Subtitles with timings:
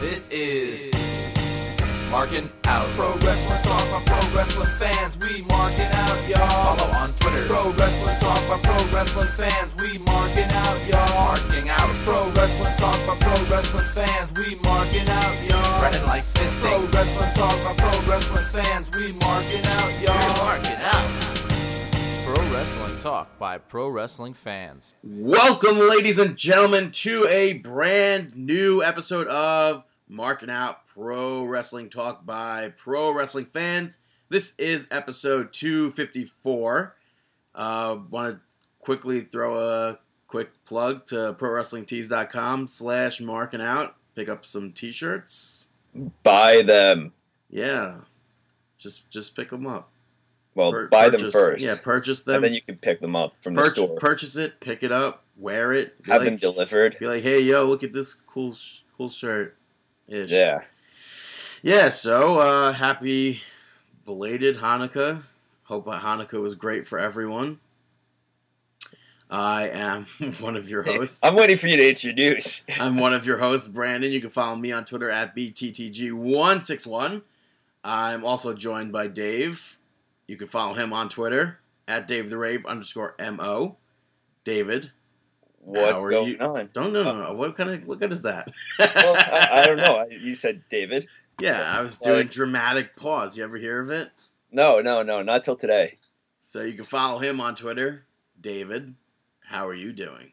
[0.00, 0.94] This is
[2.08, 2.86] Marking Out.
[2.94, 5.18] Pro Wrestling Talk by Pro Wrestling fans.
[5.18, 6.76] We marking out, y'all.
[6.78, 7.46] Follow on Twitter.
[7.50, 9.74] Pro Wrestling Talk by Pro Wrestling fans.
[9.82, 11.34] We marking out, y'all.
[11.34, 11.90] Marking out.
[12.06, 14.30] Pro Wrestling Talk by Pro Wrestling fans.
[14.38, 15.78] We marking out, y'all.
[15.82, 16.62] Spreading like fisting.
[16.62, 18.86] Pro Wrestling Talk by Pro Wrestling fans.
[18.94, 20.14] We marking out, y'all.
[20.14, 21.27] We're marking out.
[22.28, 24.94] Pro Wrestling Talk by Pro Wrestling fans.
[25.02, 32.26] Welcome, ladies and gentlemen, to a brand new episode of Marking Out Pro Wrestling Talk
[32.26, 33.98] by Pro Wrestling Fans.
[34.28, 36.96] This is episode 254.
[37.54, 38.40] Uh, Want to
[38.78, 43.96] quickly throw a quick plug to ProWrestlingTees.com slash Marking Out.
[44.14, 45.70] Pick up some t-shirts.
[46.22, 47.14] buy them.
[47.48, 48.00] Yeah,
[48.76, 49.90] just just pick them up.
[50.58, 51.64] Well, Pur- buy purchase- them first.
[51.64, 52.34] Yeah, purchase them.
[52.34, 53.94] and then you can pick them up from the store.
[53.96, 55.94] purchase it, pick it up, wear it.
[56.06, 56.96] Have like- them delivered.
[56.98, 59.56] Be like, hey, yo, look at this cool, sh- cool shirt.
[60.08, 60.32] Ish.
[60.32, 60.62] Yeah.
[61.62, 61.90] Yeah.
[61.90, 63.40] So uh, happy
[64.04, 65.22] belated Hanukkah.
[65.62, 67.60] Hope Hanukkah was great for everyone.
[69.30, 70.06] I am
[70.40, 71.20] one of your hosts.
[71.22, 72.64] I'm waiting for you to introduce.
[72.80, 74.10] I'm one of your hosts, Brandon.
[74.10, 77.22] You can follow me on Twitter at BTTG161.
[77.84, 79.77] I'm also joined by Dave.
[80.28, 83.76] You can follow him on Twitter at Dave the Rave underscore MO.
[84.44, 84.92] David.
[85.60, 86.70] What's going you- on?
[86.72, 87.34] Don't no no no.
[87.34, 88.50] What kind of what good is that?
[88.78, 89.96] Well, I, I don't know.
[89.96, 91.08] I- You said David?
[91.40, 93.36] Yeah, I was Like- doing dramatic pause.
[93.36, 94.10] You ever hear of it?
[94.50, 95.98] No, no, no, not till today.
[96.38, 98.06] So you can follow him on Twitter,
[98.40, 98.94] David.
[99.46, 100.32] How are you doing?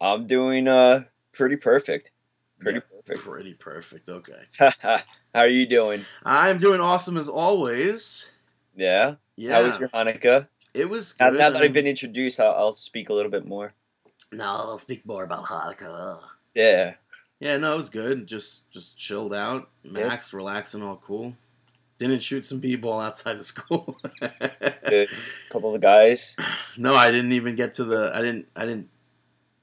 [0.00, 2.12] I'm doing uh pretty perfect.
[2.60, 3.18] Pretty perfect.
[3.24, 4.08] Pretty perfect.
[4.08, 4.42] Okay.
[4.58, 5.00] How
[5.34, 6.04] are you doing?
[6.24, 8.30] I'm doing awesome as always.
[8.76, 9.14] Yeah.
[9.36, 9.52] Yeah.
[9.54, 10.48] How was your Hanukkah?
[10.74, 11.38] it was Now, good.
[11.38, 13.72] now that I I've been introduced, I'll, I'll speak a little bit more.
[14.32, 16.20] No, I'll speak more about Hanukkah.
[16.54, 16.94] Yeah.
[17.40, 18.26] Yeah, no, it was good.
[18.26, 21.34] Just just chilled out, max, relaxing, all cool.
[21.98, 23.96] Didn't shoot some b-ball outside of school.
[24.22, 25.06] A
[25.50, 26.36] couple of guys.
[26.78, 28.10] no, I didn't even get to the.
[28.14, 28.46] I didn't.
[28.56, 28.88] I didn't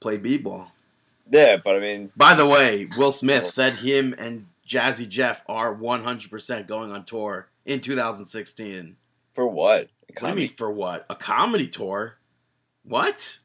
[0.00, 0.70] play b-ball.
[1.30, 3.48] Yeah, but I mean, By the way, Will Smith oh.
[3.48, 8.96] said him and Jazzy Jeff are 100% going on tour in 2016.
[9.34, 9.88] For what?
[10.08, 11.06] What do you mean for what?
[11.10, 12.18] A comedy tour?
[12.84, 13.40] What?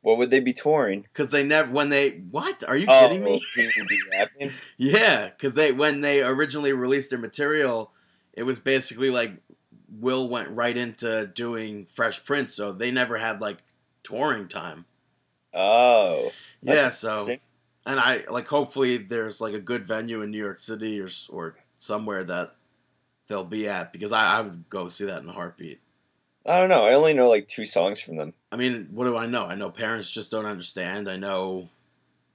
[0.00, 1.02] What would they be touring?
[1.02, 2.64] Because they never when they what?
[2.68, 3.40] Are you Oh, kidding me?
[3.42, 4.50] Oh, he would be rapping?
[4.76, 7.92] Yeah, because they when they originally released their material,
[8.32, 9.34] it was basically like
[9.88, 13.58] Will went right into doing Fresh Prince, so they never had like
[14.02, 14.86] touring time.
[15.54, 16.32] Oh.
[16.62, 17.28] yeah, so
[17.86, 21.56] and I like hopefully there's like a good venue in New York City or or
[21.76, 22.56] somewhere that
[23.28, 25.80] they'll be at because I, I would go see that in a heartbeat.
[26.44, 26.84] I don't know.
[26.84, 28.34] I only know like two songs from them.
[28.50, 29.46] I mean, what do I know?
[29.46, 31.08] I know parents just don't understand.
[31.08, 31.68] I know,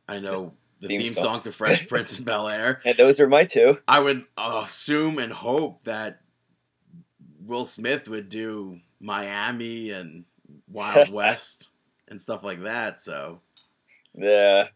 [0.08, 1.24] I know the theme, Theme song.
[1.24, 1.42] song.
[1.42, 2.81] to Fresh Prince in Bel Air.
[2.86, 3.80] And those are my two.
[3.88, 6.22] I would assume and hope that
[7.46, 10.24] Will Smith would do Miami and
[10.69, 11.72] Wild West
[12.08, 13.02] and stuff like that.
[13.02, 13.42] So,
[14.16, 14.68] Yeah.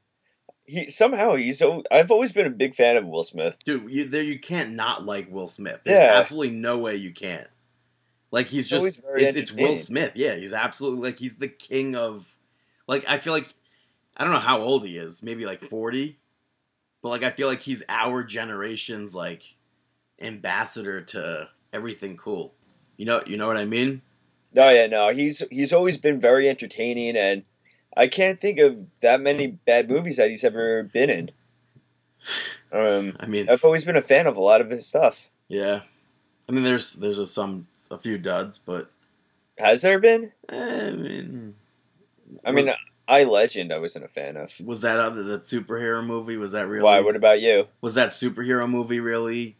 [0.71, 1.61] He somehow he's
[1.91, 3.57] I've always been a big fan of Will Smith.
[3.65, 5.81] dude, you, there you can't not like Will Smith.
[5.83, 6.17] There's Yeah.
[6.17, 7.49] absolutely no way you can't.
[8.31, 9.75] Like he's just it's, it's Will.
[9.75, 10.13] Smith.
[10.15, 12.37] Yeah, he's absolutely like he's the king of
[12.87, 13.53] like I feel like
[14.15, 16.17] I don't know how old he is, maybe like 40.
[17.01, 19.57] But like I feel like he's our generation's like
[20.21, 22.53] ambassador to everything cool.
[22.95, 24.03] You know, you know what I mean?
[24.55, 27.43] Oh yeah, no, he's he's always been very entertaining and
[27.95, 31.31] I can't think of that many bad movies that he's ever been in.
[32.71, 35.29] Um I mean, I've always been a fan of a lot of his stuff.
[35.47, 35.81] yeah.
[36.49, 38.91] I mean, there's there's a, some a few duds, but
[39.57, 40.31] Has there been?
[40.49, 41.55] eh, I mean,
[42.45, 42.75] I mean, Was-
[43.07, 44.53] I Legend I wasn't a fan of.
[44.63, 46.37] was that other that superhero movie?
[46.37, 46.83] Was that really?
[46.83, 46.99] Why?
[47.01, 47.67] What about you?
[47.81, 49.57] Was that superhero movie really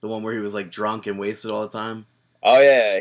[0.00, 2.06] the one where he was like drunk and wasted all the time?
[2.42, 3.00] Oh yeah.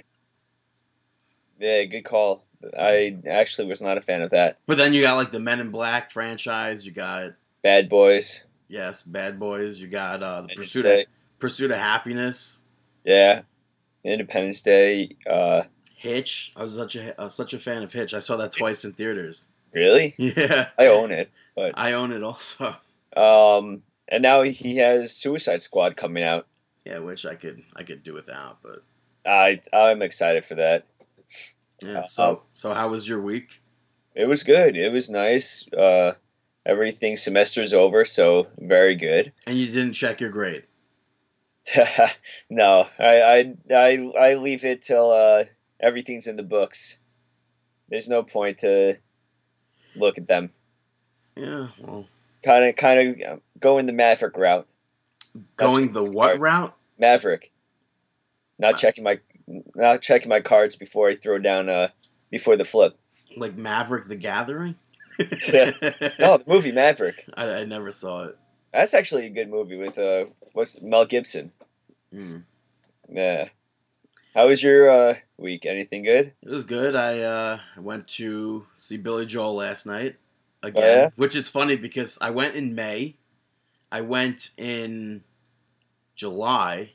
[1.60, 2.44] Yeah, good call.
[2.78, 4.58] I actually was not a fan of that.
[4.66, 6.86] But then you got like the Men in Black franchise.
[6.86, 7.32] You got
[7.64, 8.42] Bad Boys.
[8.68, 9.80] yes, Bad Boys.
[9.80, 11.06] You got uh, the Pursuit of,
[11.40, 12.64] Pursuit of Happiness.
[13.04, 13.42] Yeah.
[14.04, 15.16] Independence Day.
[15.30, 15.64] Uh,
[15.96, 16.54] Hitch.
[16.56, 18.14] I was such a uh, such a fan of Hitch.
[18.14, 19.50] I saw that twice in theaters.
[19.74, 20.16] really?
[20.18, 21.30] Yeah, I own it.
[21.56, 22.76] But I own it also.
[23.16, 26.46] Um, and now he has Suicide Squad coming out.
[26.86, 28.84] Yeah, which I could I could do without, but
[29.26, 30.86] I I'm excited for that.
[31.82, 32.00] Yeah.
[32.00, 33.62] Uh, So so how was your week?
[34.16, 34.76] It was good.
[34.76, 35.68] It was nice.
[35.72, 36.14] Uh,
[36.66, 39.32] everything semester's over, so very good.
[39.46, 40.64] And you didn't check your grade.
[42.50, 45.46] no, I, I I I leave it till uh,
[45.80, 46.98] everything's in the books.
[47.90, 48.98] There's no point to
[49.96, 50.52] look at them.
[51.36, 52.08] Yeah, well,
[52.44, 53.42] Kind of, kind of.
[53.60, 54.68] going the Maverick route.
[55.56, 56.76] Going the what route?
[56.98, 57.52] Maverick.
[58.58, 59.20] Not checking my
[59.76, 61.90] not checking my cards before I throw down uh
[62.32, 62.98] before the flip.
[63.36, 64.76] Like Maverick the Gathering?
[65.52, 65.72] Yeah.
[66.20, 67.26] No, the movie Maverick.
[67.36, 68.38] I, I never saw it.
[68.74, 71.52] That's actually a good movie with uh what's Mel Gibson.
[72.14, 72.44] Mm.
[73.10, 73.50] Yeah.
[74.34, 75.66] How was your uh week?
[75.66, 76.34] Anything good?
[76.44, 76.96] It was good.
[76.96, 80.16] I uh, went to see Billy Joel last night
[80.62, 81.10] again, Oh, yeah?
[81.16, 83.16] which is funny because I went in May,
[83.92, 85.24] I went in
[86.16, 86.92] July,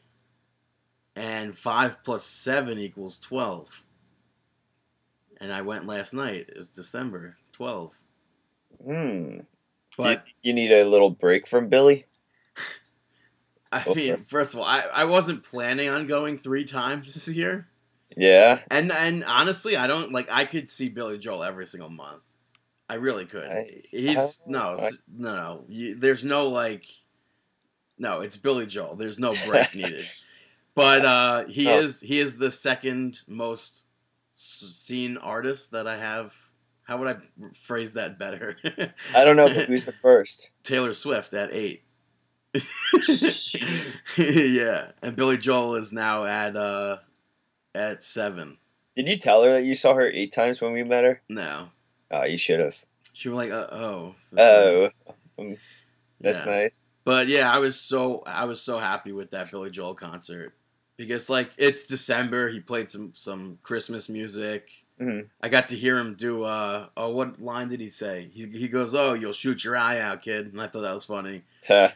[1.16, 3.84] and five plus seven equals twelve.
[5.40, 6.50] And I went last night.
[6.54, 7.94] It's December twelve.
[8.84, 9.40] Hmm.
[9.96, 12.06] But you, you need a little break from Billy?
[13.72, 17.68] I mean, first of all, I, I wasn't planning on going three times this year.
[18.16, 18.60] Yeah.
[18.70, 20.28] And and honestly, I don't like.
[20.30, 22.24] I could see Billy Joel every single month.
[22.88, 23.48] I really could.
[23.50, 25.64] I- He's I- no, I- no, no.
[25.66, 26.84] You, there's no like.
[27.98, 28.96] No, it's Billy Joel.
[28.96, 30.06] There's no break needed.
[30.74, 31.80] But uh, he Oh.
[31.80, 33.86] is he is the second most
[34.30, 36.34] seen artist that I have.
[36.84, 37.14] How would I
[37.54, 38.56] phrase that better?
[39.14, 40.50] I don't know, but who's the first?
[40.62, 41.84] Taylor Swift at eight.
[44.18, 46.98] yeah, and Billy Joel is now at uh
[47.74, 48.58] at seven.
[48.96, 51.22] Did you tell her that you saw her eight times when we met her?
[51.28, 51.68] No,
[52.10, 52.76] Oh, you should have.
[53.14, 54.94] she was like, uh, "Oh, Oh, nice."
[55.38, 55.56] um,
[56.20, 56.44] that's Yeah.
[56.44, 56.90] nice.
[57.04, 60.54] But yeah, I was so I was so happy with that Billy Joel concert
[60.96, 62.48] because like it's December.
[62.48, 64.70] He played some some Christmas music.
[65.00, 65.26] Mhm.
[65.42, 66.44] I got to hear him do.
[66.44, 68.28] uh Oh, what line did he say?
[68.32, 71.04] He he goes, "Oh, you'll shoot your eye out, kid," and I thought that was
[71.06, 71.42] funny.
[71.66, 71.90] Huh.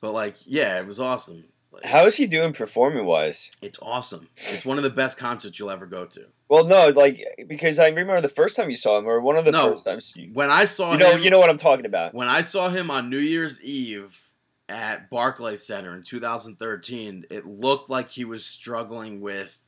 [0.00, 1.44] But like, yeah, it was awesome.
[1.70, 3.50] Like, How is he doing performing wise?
[3.60, 4.28] It's awesome.
[4.36, 6.24] It's one of the best concerts you'll ever go to.
[6.48, 9.44] Well, no, like because I remember the first time you saw him, or one of
[9.44, 9.70] the No.
[9.72, 10.14] first times.
[10.16, 12.14] You, When I saw you know, him, you know what I'm talking about.
[12.14, 14.27] when I saw him on New Year's Eve
[14.68, 19.60] at Barclays Center in 2013, it looked like he was struggling with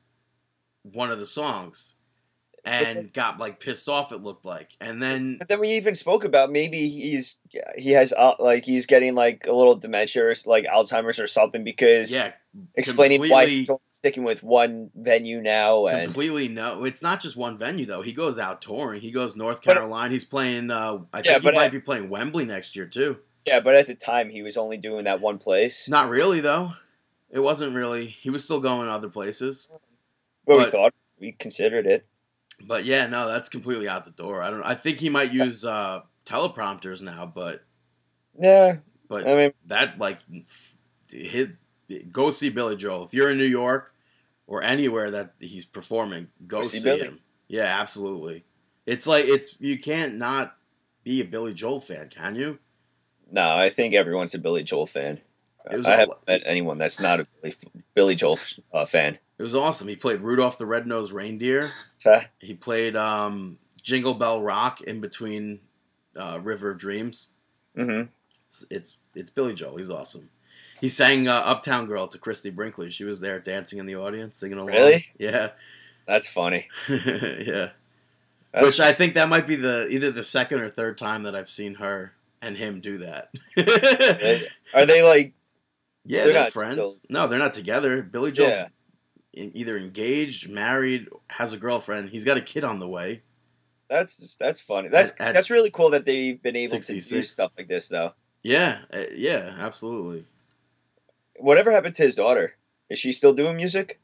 [0.83, 1.97] one of the songs
[2.67, 4.13] and got like pissed off.
[4.13, 7.37] It looked like, and then But then we even spoke about maybe he's
[7.79, 11.65] he has uh, like he's getting like a little dementia or like Alzheimer's or something
[11.65, 12.33] because yeah,
[12.75, 16.85] explaining why he's sticking with one venue now and completely no.
[16.85, 18.03] It's not just one venue though.
[18.03, 19.01] He goes out touring.
[19.01, 20.13] He goes North But- Carolina.
[20.13, 20.71] He's playing.
[20.71, 23.19] Uh, I Yeah, think he but might I- be playing Wembley next year too.
[23.47, 25.89] Yeah, but at the time he was only doing that one place.
[25.89, 26.73] Not really though.
[27.31, 28.07] It wasn't really.
[28.07, 29.69] He was still going other places.
[30.47, 32.07] but, we thought we considered it.
[32.63, 34.43] But yeah, no, that's completely out the door.
[34.43, 34.63] I don't.
[34.63, 37.63] I think he might use uh, teleprompters now, but
[38.39, 38.77] Yeah,
[39.09, 40.19] but I mean, that like
[41.11, 41.51] his
[42.13, 43.95] go see Billy Joel if you're in New York
[44.47, 46.29] or anywhere that he's performing.
[46.47, 47.21] Go, see, see him.
[47.49, 48.45] Yeah, absolutely.
[48.87, 50.57] It's like it's you can't not
[51.05, 52.59] be a Billy Joel fan, can you?
[53.31, 55.21] No, I think everyone's a Billy Joel fan.
[55.71, 57.55] I all- haven't met anyone that's not a Billy,
[57.95, 58.39] Billy Joel
[58.73, 59.19] uh, fan.
[59.39, 59.89] It was awesome.
[59.89, 61.71] He played Rudolph the Red-Nosed Reindeer.
[62.39, 65.61] He played um, Jingle Bell Rock in between
[66.17, 67.29] uh, River of Dreams.
[67.75, 68.03] hmm
[68.45, 69.77] It's, it's it's Billy Joel.
[69.77, 70.29] He's awesome.
[70.81, 72.91] He sang uh, "Uptown Girl" to Christie Brinkley.
[72.91, 74.69] She was there dancing in the audience, singing along.
[74.69, 75.07] Really?
[75.19, 75.51] Yeah,
[76.07, 76.69] that's funny.
[76.89, 77.71] yeah.
[78.53, 81.37] That's, Which I think that might be the either the second or third time that
[81.37, 83.31] I've seen her and him do that.
[84.75, 85.33] Are they like?
[86.05, 86.73] yeah, They're they're, not friends.
[86.75, 88.03] still- No, they're not together.
[88.03, 88.69] Billy Joel's Yeah,
[89.35, 92.11] in- either engaged, married, has a girlfriend.
[92.11, 93.23] He's got a kid on the way.
[93.89, 94.89] that's that's funny.
[94.89, 97.89] That's At- at that's really cool that they've been able to do stuff like this
[97.89, 98.13] though.
[98.43, 100.25] Yeah, uh, yeah, absolutely.
[101.37, 102.55] Whatever happened to his daughter?
[102.89, 104.01] Is she still doing music?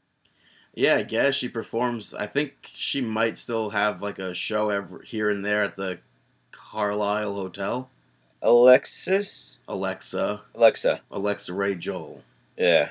[0.75, 2.13] Yeah, I guess she performs.
[2.13, 5.99] I think she might still have like a show ever here and there at the
[6.51, 7.89] Carlyle Hotel.
[8.41, 11.01] Alexis, Alexa, Alexa.
[11.11, 12.23] Alexa Ray Joel.
[12.57, 12.89] Yeah,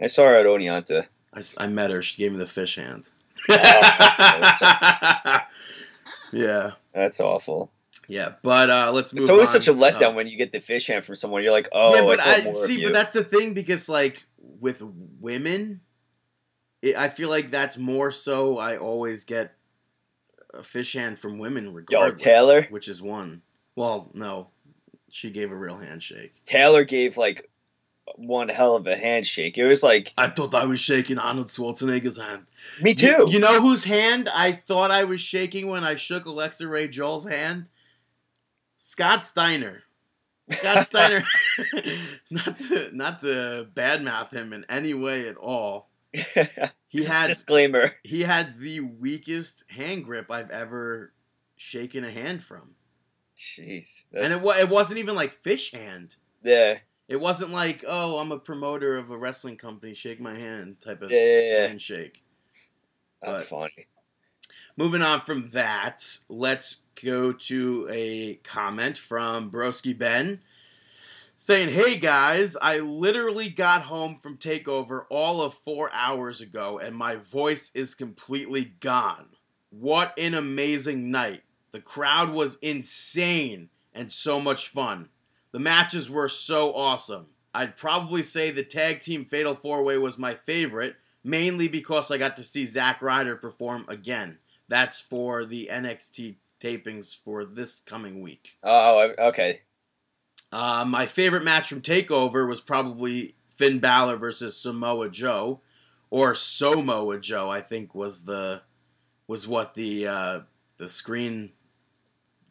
[0.00, 1.06] I saw her at Oneonta.
[1.58, 2.02] I met her.
[2.02, 3.08] She gave me the fish hand.
[6.32, 7.70] yeah, That's awful.
[8.08, 8.34] yeah.
[8.42, 9.22] But uh, let's move.
[9.22, 9.62] It's always on.
[9.62, 10.14] such a letdown Oh.
[10.14, 11.42] when you get the fish hand from someone.
[11.42, 12.82] You're like, oh, yeah, but I, I, see.
[12.82, 14.26] But that's the thing because like
[14.60, 14.82] with
[15.20, 15.80] women,
[16.82, 18.58] it, I feel like that's more so.
[18.58, 19.54] I always get
[20.52, 22.22] a fish hand from women, regardless.
[22.22, 22.66] Taylor?
[22.70, 23.42] which is one.
[23.76, 24.48] Well, no,
[25.10, 26.32] she gave a real handshake.
[26.46, 27.50] Taylor gave like
[28.16, 29.56] one hell of a handshake.
[29.56, 32.46] It was like I thought I was shaking Arnold Schwarzenegger's hand.
[32.82, 33.26] me You- too.
[33.28, 37.26] You, know whose hand I thought I was shaking when I shook Alexa Ray Joel's
[37.28, 37.70] hand?
[38.76, 39.82] Scott Steiner.
[40.50, 41.22] Scott Steiner.
[42.30, 45.90] not to not to badmouth him in any way at all.
[46.92, 47.92] He had Disclaimer.
[48.02, 51.12] he had the weakest hand grip I've ever
[51.56, 52.72] shaken a hand from,
[53.40, 54.04] Jeez.
[54.12, 56.16] and it wa- it wasn't even like fish hand.
[56.42, 56.78] yeah.
[57.08, 61.02] It wasn't like, oh, I'm a promoter of a wrestling company, shake my hand type
[61.02, 61.66] of Yeah, yeah, yeah.
[61.66, 62.22] handshake.
[63.20, 63.86] That's But- funny.
[64.76, 70.40] Moving on from that, let's go to a comment from Broski Ben
[71.34, 76.94] saying, Hey guys, I literally got home from TakeOver all of four hours ago and
[76.96, 79.30] my voice is completely gone.
[79.70, 81.42] What an amazing night.
[81.70, 85.08] The crowd was insane and so much fun.
[85.52, 87.26] The matches were so awesome.
[87.54, 92.18] I'd probably say the tag team Fatal 4 Way was my favorite, mainly because I
[92.18, 94.38] got to see Zack Ryder perform again.
[94.68, 98.56] That's for the NXT tapings for this coming week.
[98.62, 99.62] Oh, okay.
[100.52, 105.60] Uh, my favorite match from TakeOver was probably Finn Balor versus Samoa Joe,
[106.10, 107.50] or Samoa Joe.
[107.50, 108.62] I think was the
[109.26, 110.40] was what the uh,
[110.76, 111.52] the screen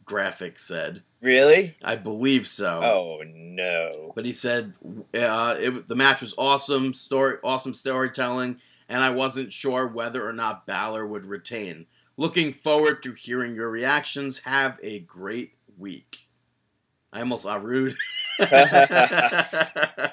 [0.09, 1.03] graphic said.
[1.21, 1.77] Really?
[1.83, 2.81] I believe so.
[2.83, 4.11] Oh no.
[4.15, 4.73] But he said
[5.13, 8.57] uh, it, the match was awesome, story, awesome storytelling,
[8.89, 11.85] and I wasn't sure whether or not Balor would retain.
[12.17, 14.39] Looking forward to hearing your reactions.
[14.39, 16.27] Have a great week.
[17.13, 17.95] I almost saw rude.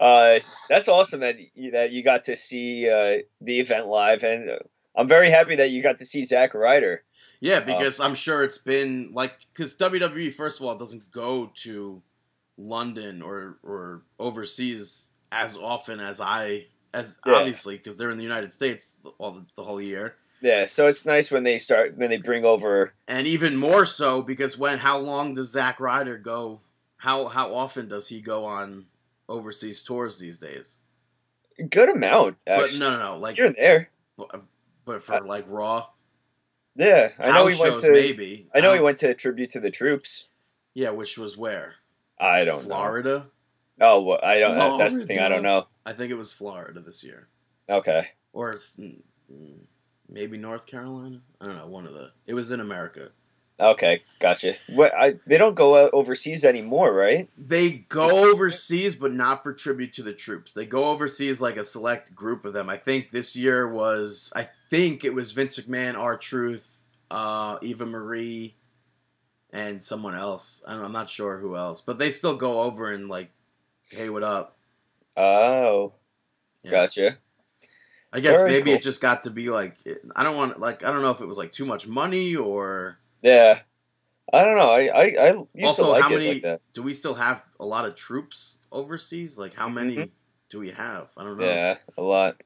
[0.00, 4.50] Uh, that's awesome that you, that you got to see uh, the event live, and
[4.50, 4.56] uh,
[4.96, 7.04] I'm very happy that you got to see Zack Ryder.
[7.40, 11.50] Yeah, uh, because I'm sure it's been like because WWE first of all doesn't go
[11.62, 12.02] to
[12.56, 17.34] London or or overseas as often as I as Yeah.
[17.34, 20.16] obviously because they're in the United States all the, the whole year.
[20.42, 22.94] Yeah, so it's nice when they start when they bring over.
[23.06, 26.60] and even more so because when how long does Zack Ryder go?
[26.96, 28.86] How how often does he go on
[29.28, 30.80] overseas tours these days?
[31.70, 33.90] Good amount, But no, no, no, like and there.
[34.16, 34.42] but,
[34.86, 35.86] but for like Raw
[36.76, 37.92] Yeah, I know house he went shows, to.
[37.92, 38.48] maybe.
[38.54, 40.26] I know he went to tribute to the troops.
[40.74, 41.74] Yeah, which was where
[42.18, 43.26] I don't Florida.
[43.78, 43.86] know.
[43.86, 44.56] Oh, well, I don't.
[44.58, 45.18] that- That's the thing.
[45.18, 45.66] I don't know.
[45.86, 47.28] I think it was Florida this year,
[47.68, 48.08] Okay.
[48.32, 49.00] or it's, mm,
[49.32, 49.58] mm,
[50.08, 51.20] maybe North Carolina.
[51.40, 51.66] I don't know.
[51.66, 52.12] One of the.
[52.26, 53.10] It was in America.
[53.60, 54.54] Okay, gotcha.
[54.70, 54.94] What?
[54.94, 57.28] I they don't go out overseas anymore, right?
[57.36, 60.52] They go overseas, but not for tribute to the troops.
[60.52, 62.70] They go overseas like a select group of them.
[62.70, 67.84] I think this year was, I think it was Vince McMahon, R Truth, uh, Eva
[67.84, 68.54] Marie,
[69.52, 70.62] and someone else.
[70.66, 73.30] I don't, I'm not sure who else, but they still go over and like,
[73.90, 74.56] hey, what up?
[75.18, 75.92] Oh,
[76.64, 76.70] Yeah.
[76.70, 77.18] gotcha.
[78.12, 78.74] I guess Very maybe cool.
[78.76, 79.76] it just got to be like,
[80.16, 82.96] I don't want like, I don't know if it was like too much money or.
[83.22, 83.60] Yeah.
[84.32, 84.70] I don't know.
[84.70, 87.94] I I, I Also, like how many like do we still have a lot of
[87.96, 89.36] troops overseas?
[89.36, 90.10] Like, how many Mhm.
[90.48, 91.10] do we have?
[91.16, 91.44] I don't know.
[91.46, 92.40] Yeah, a lot.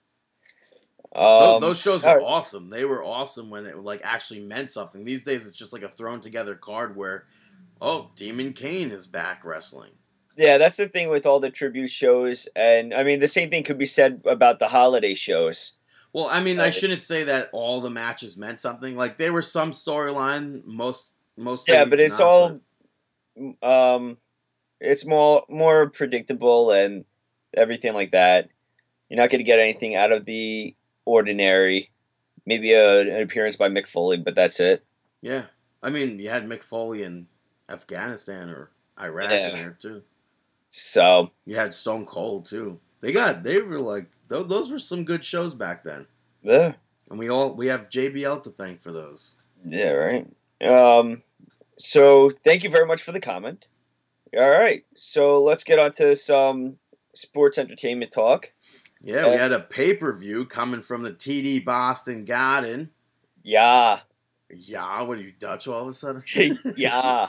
[1.14, 2.26] Um, those shows all were right.
[2.26, 2.71] awesome.
[2.71, 5.04] They were awesome when it like actually meant something.
[5.04, 7.25] These days, it's just like a thrown together card where,
[7.81, 9.93] oh, Demon Kane is back wrestling.
[10.37, 13.62] yeah, that's the thing with all the tribute shows, and I mean the same thing
[13.62, 15.75] could be said about the holiday shows.
[16.14, 18.97] Well, I mean, I shouldn't say that all the matches meant something.
[18.97, 21.68] Like there were some storyline, most most.
[21.68, 22.61] Yeah, but it's not,
[23.62, 24.16] all, um,
[24.80, 27.04] it's more more predictable and
[27.56, 28.49] everything like that.
[29.09, 31.90] You're not going to get anything out of the ordinary.
[32.47, 34.85] Maybe a, an appearance by Mick Foley, but that's it.
[35.21, 35.47] yeah.
[35.83, 37.26] I mean, you had Mick Foley in
[37.68, 39.49] Afghanistan or Iraq Yeah.
[39.49, 40.02] in there too.
[40.71, 42.80] So You had Stone Cold too.
[43.04, 46.06] They got they were like th- those were some good shows back then,
[46.42, 46.73] yeah,
[47.11, 49.37] and we all we have JBL to thank for those.
[49.62, 50.26] yeah, right.
[50.66, 51.20] Um,
[51.78, 53.66] so thank you very much for the comment.
[54.34, 56.78] All right, so let's get on to some
[57.14, 58.50] sports entertainment talk.
[59.02, 62.88] Yeah, we Uh, had a pay per view coming from the TD Boston Garden.
[63.42, 64.00] Yeah,
[64.49, 66.23] Yeah, what are you Dutch all of a sudden?
[66.78, 67.28] yeah.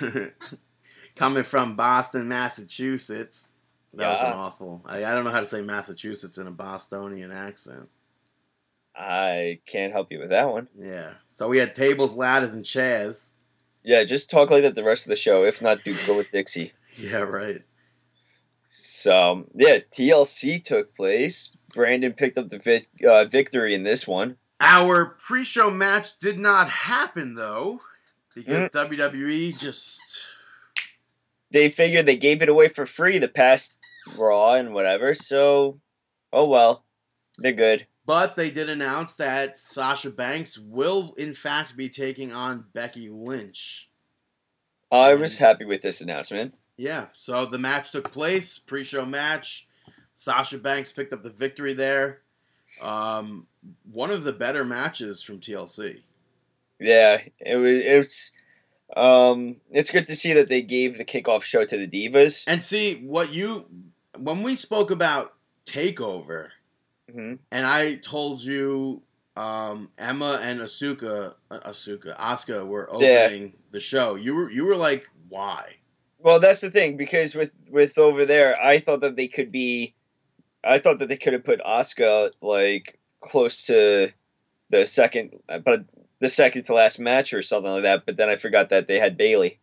[1.14, 3.53] coming from Boston, Massachusetts.
[3.96, 4.82] That was an awful.
[4.86, 7.88] I, I don't know how to say Massachusetts in a Bostonian accent.
[8.96, 10.68] I can't help you with that one.
[10.78, 11.14] Yeah.
[11.28, 13.32] So we had tables, ladders, and chairs.
[13.82, 15.44] Yeah, just talk like that the rest of the show.
[15.44, 16.72] If not, do go with Dixie.
[16.96, 17.60] Yeah, right.
[18.70, 21.56] So yeah, TLC took place.
[21.74, 24.36] Brandon picked up the uh, victory in this one.
[24.60, 27.80] Our pre-show match did not happen though,
[28.34, 28.90] because Mm.
[28.90, 30.00] WWE just
[31.50, 33.74] They figured they gave it away for free the past
[34.16, 35.14] Raw and whatever.
[35.14, 35.80] So,
[36.32, 36.84] oh well,
[37.38, 37.86] they're good.
[38.06, 43.88] But they did announce that Sasha Banks will, in fact, be taking on Becky Lynch.
[44.92, 46.54] I was happy with this announcement.
[46.76, 49.68] Yeah, so the match took place, pre-show match.
[50.12, 52.20] Sasha Banks picked up the victory there.
[52.82, 53.46] Um,
[53.90, 56.02] one of the better matches from TLC.
[56.78, 57.78] Yeah, it was.
[57.78, 58.30] It's.
[58.96, 62.44] Um, it's good to see that they gave the kickoff show to the Divas.
[62.46, 63.66] And see what you
[64.18, 65.34] when we spoke about
[65.66, 66.48] Takeover,
[67.12, 69.02] hmm and I told you
[69.36, 73.26] um, Emma and Asuka, uh, Asuka, Asuka were Yeah.
[73.26, 74.14] opening the show.
[74.14, 75.76] You were you were like, why?
[76.18, 79.94] Well, that's the thing because with with over there, I thought that they could be,
[80.62, 84.10] I thought that they could have put Asuka like close to
[84.70, 85.84] the second, but
[86.20, 88.06] the second to last match or something like that.
[88.06, 89.58] But then I forgot that they had Bayley.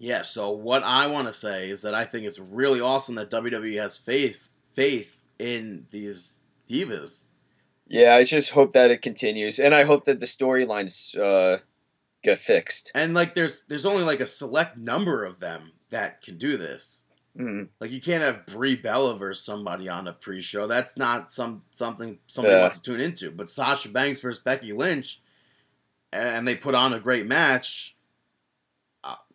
[0.00, 0.22] Yeah.
[0.22, 3.80] So what I want to say is that I think it's really awesome that WWE
[3.80, 7.30] has faith faith in these divas.
[7.86, 11.58] Yeah, I just hope that it continues, and I hope that the storylines uh,
[12.22, 12.90] get fixed.
[12.94, 17.04] And like, there's there's only like a select number of them that can do this.
[17.38, 17.68] Mhm.
[17.80, 20.66] Like, you can't have Brie Bella versus somebody on a pre-show.
[20.66, 22.62] That's not some something somebody Yeah.
[22.62, 23.30] wants to tune into.
[23.30, 25.20] But Sasha Banks versus Becky Lynch,
[26.12, 27.96] and they put on a great match.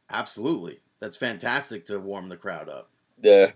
[0.10, 2.90] Absolutely, that's fantastic to warm the crowd up.
[3.22, 3.52] Yeah.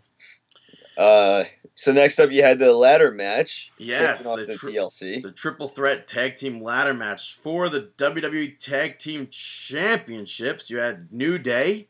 [0.97, 1.43] uh,
[1.75, 3.71] so next up, you had the ladder match.
[3.77, 5.21] Yes, the the, tri- TLC.
[5.21, 10.69] The triple threat tag team ladder match for the WWE Tag Team Championships.
[10.69, 11.87] You had New Day.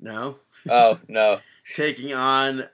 [0.00, 0.36] No,
[0.70, 1.40] oh no,
[1.74, 2.64] taking on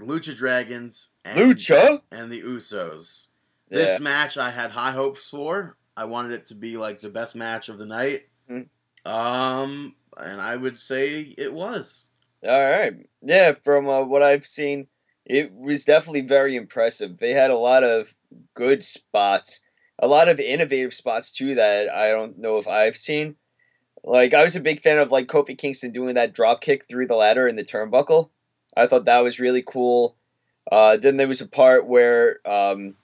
[0.00, 2.00] Lucha Dragons and, Lucha.
[2.10, 3.28] and the Usos.
[3.70, 3.78] Yeah.
[3.78, 5.76] This match I had high hopes for.
[5.96, 8.22] I wanted it to be like the best match of the night.
[8.50, 8.66] Mhm.
[9.06, 12.08] Um, and I would say it was.
[12.46, 12.94] All right.
[13.22, 14.88] Yeah, from uh, what I've seen,
[15.24, 17.18] it was definitely very impressive.
[17.18, 18.14] They had a lot of
[18.54, 19.60] good spots,
[19.98, 23.36] a lot of innovative spots too that I don't know if I've seen.
[24.04, 27.06] Like I was a big fan of like Kofi Kingston doing that drop kick through
[27.06, 28.30] the ladder in the turnbuckle.
[28.76, 30.16] I thought that was really cool.
[30.70, 32.94] Uh, then there was a part where um,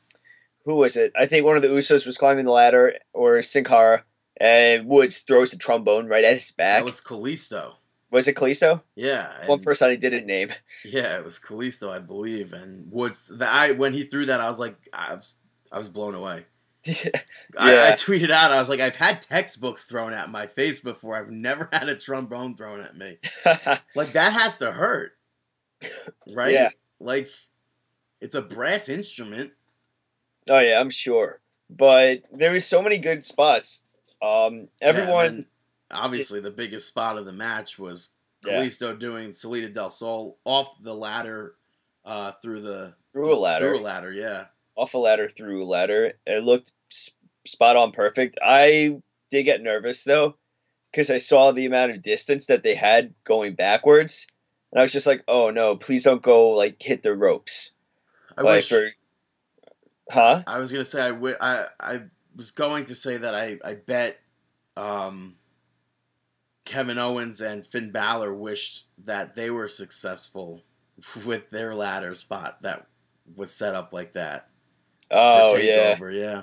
[0.64, 1.12] who was it?
[1.16, 4.04] I think one of the Usos was climbing the ladder or Sin Cara,
[4.40, 6.78] and Woods throws a trombone right at his back.
[6.80, 7.74] That was Kalisto.
[8.10, 8.82] was it Kalisto?
[8.94, 9.46] Yeah.
[9.46, 10.52] One person I didn't name.
[10.84, 13.30] Yeah, it was Kalisto, I believe, and Woods.
[13.34, 15.36] The, I when he threw that, I was like, I was,
[15.72, 16.46] I was blown away.
[16.86, 16.92] I,
[17.58, 21.16] I tweeted out, I was like, I've had textbooks thrown at my face before.
[21.16, 23.18] I've never had a trombone thrown at me.
[23.94, 25.12] Like that has to hurt,
[26.28, 26.52] right?
[26.52, 26.70] Yeah.
[27.00, 27.28] Like
[28.20, 29.52] it's a brass instrument.
[30.48, 31.40] oh yeah, I'm sure.
[31.68, 33.80] But there was so many good spots.
[34.22, 35.46] Um, Yeah, everyone, then
[35.92, 38.10] obviously, the biggest spot of the match was
[38.44, 38.54] Yeah.
[38.60, 41.54] Kalisto doing Salida del Sol off the ladder,
[42.04, 44.46] uh, through the through a ladder, Through a ladder, yeah.
[44.76, 46.12] off a ladder, through a ladder.
[46.26, 46.72] It looked
[47.46, 48.38] spot on, perfect.
[48.42, 49.00] I
[49.30, 50.36] did get nervous though,
[50.90, 54.26] because I saw the amount of distance that they had going backwards,
[54.72, 57.70] and I was just like, "Oh no, please don't go like hit the ropes."
[58.36, 58.68] I like wish.
[58.68, 58.90] for,
[60.10, 60.42] huh?
[60.46, 62.00] I was gonna say I, wi- I I
[62.38, 64.18] was going to say that I I bet
[64.78, 65.34] um,
[66.64, 70.62] Kevin Owens and Finn Balor wished that they were successful
[71.26, 72.86] with their ladder spot that
[73.36, 74.48] was set up like that
[75.10, 75.96] Oh yeah.
[76.10, 76.42] Yeah,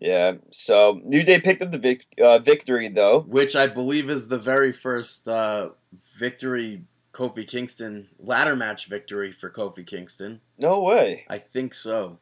[0.00, 0.32] yeah.
[0.50, 3.20] So New Day picked up the vic- uh, victory though.
[3.20, 5.70] which I believe is the very first uh,
[6.18, 10.40] victory Kofi Kingston ladder match victory for Kofi Kingston.
[10.58, 11.24] No way.
[11.28, 12.18] I think so.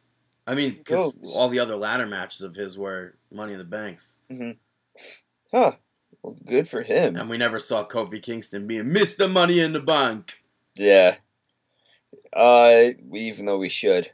[0.48, 4.16] I mean, because all the other ladder matches of his were Money in the Banks.
[5.52, 5.72] Huh.
[6.22, 7.16] Well, good for him.
[7.16, 9.30] And we never saw Kofi Kingston being Mr.
[9.30, 10.42] Money in the Bank.
[10.74, 11.16] Yeah.
[12.32, 14.10] Uh, we, even though we should.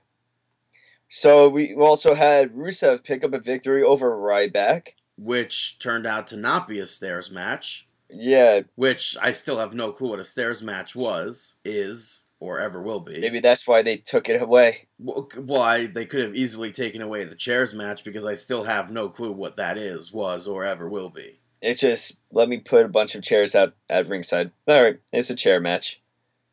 [1.08, 4.88] So we also had Rusev pick up a victory over Ryback.
[5.16, 7.86] Which turned out to not be a stairs match.
[8.10, 12.80] Yeah, Which I still have no clue what a stairs match was, is, or ever
[12.82, 13.20] will be.
[13.20, 14.86] maybe that's why they took it away.
[14.98, 18.34] Well, c- well, I, they could have easily taken away the chairs match because I
[18.34, 21.40] still have no clue what that is, was, or ever will be.
[21.60, 24.50] It just let me put a bunch of chairs out at ringside.
[24.68, 26.02] All right, it's a chair match.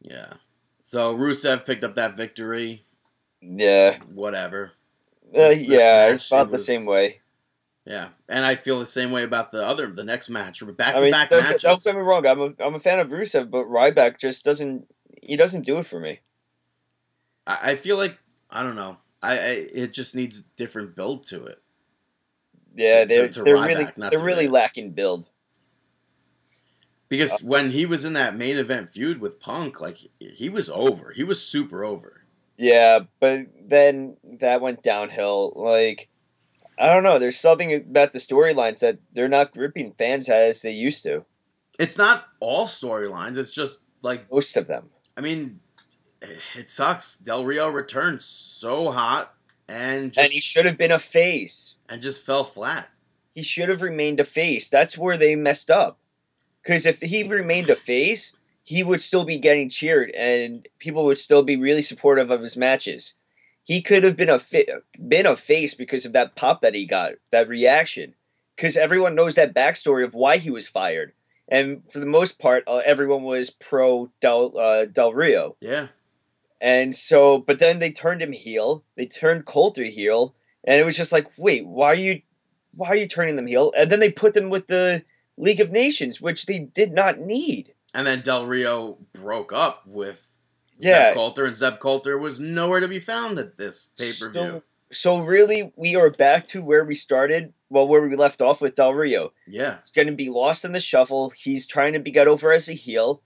[0.02, 0.34] Yeah.
[0.82, 2.86] So Rusev picked up that victory.
[3.42, 4.72] Yeah, Whatever.
[5.36, 7.20] uh, This- this yeah, match, it's about it the same way.
[7.84, 11.10] Yeah, and I feel the same way about the other, the next match, back to
[11.10, 11.64] back don't, matches.
[11.64, 12.28] don't get me wrong.
[12.28, 14.86] I'm a, I'm a fan of Rusev, but Ryback just doesn't.
[15.22, 16.20] He doesn't do it for me.
[17.48, 18.18] I, I feel like
[18.50, 18.98] I don't know.
[19.22, 21.60] I, I it just needs different build to it.
[22.76, 25.28] Yeah, To- to- they're to they're Ryback, really not they're really lacking build.
[27.10, 30.70] Because Uh, when he was in that main event feud with Punk, like he was
[30.70, 31.12] over.
[31.12, 32.22] He was super over.
[32.58, 35.52] Yeah, but then that went downhill.
[35.56, 36.10] Like,
[36.78, 37.18] I don't know.
[37.20, 41.26] There's something about the storylines that they're not gripping fans as they used to.
[41.80, 43.38] It's not all storylines.
[43.38, 44.90] It's just like Most of them.
[45.18, 45.60] I mean,
[46.56, 47.18] it sucks.
[47.18, 49.34] Del Rio returned so hot
[49.68, 51.76] and just and he should have been a face.
[51.90, 52.90] and just fell flat.
[53.34, 54.70] He should have remained a face.
[54.70, 56.00] That's where they messed up.
[56.62, 61.18] Because if he remained a face, he would still be getting cheered, and people would
[61.18, 63.16] still be really supportive of his matches.
[63.64, 64.68] He could have been a fi-
[65.08, 68.16] been a face because of that pop that he got, that reaction.
[68.56, 71.14] Because everyone knows that backstory of why he was fired,
[71.52, 75.58] and for the most part, uh, everyone was pro Del uh, Del Rio.
[75.62, 75.90] Yeah.
[76.60, 78.84] And so, but then they turned him heel.
[78.96, 80.34] They turned Colter heel,
[80.64, 82.22] and it was just like, wait, why are you,
[82.76, 83.74] why are you turning them heel?
[83.76, 85.04] And then they put them with the
[85.38, 87.74] League of Nations, which they did not need.
[87.94, 90.38] And then Del Rio broke up with
[90.78, 91.10] Yeah.
[91.10, 94.30] Zeb Colter, and Zeb Colter was nowhere to be found at this pay per view.
[94.30, 97.54] So, so really, we are back to where we started.
[97.72, 99.32] Well, where we left off with Del Rio.
[99.48, 99.78] yeah.
[99.78, 101.32] It's going to be lost in the shuffle.
[101.32, 103.24] He's trying to be got over as a heel,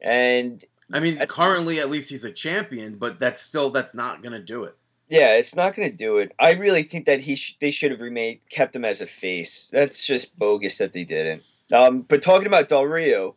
[0.00, 4.40] and I mean, currently at least he's a champion, but that's still that's not gonna
[4.42, 4.76] do it.
[5.08, 6.32] yeah, it's not going to do it.
[6.38, 9.68] I really think that he sh- they should have remained kept him as a face.
[9.72, 11.42] That's just bogus that they didn't.
[11.72, 13.36] Um, but talking about Del Rio,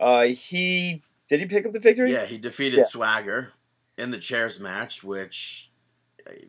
[0.00, 2.12] uh, he did he pick up the victory?
[2.12, 2.84] Yeah, he defeated Yeah.
[2.84, 3.52] Swagger
[3.96, 5.70] in the chairs match, which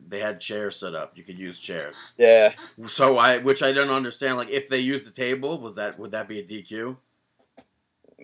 [0.08, 1.18] they had chairs set up.
[1.18, 2.14] You could use chairs.
[2.18, 2.54] Yeah.
[2.88, 4.38] So I, which I don't understand.
[4.38, 6.98] Like, if they used a table, was that would that be a DQ?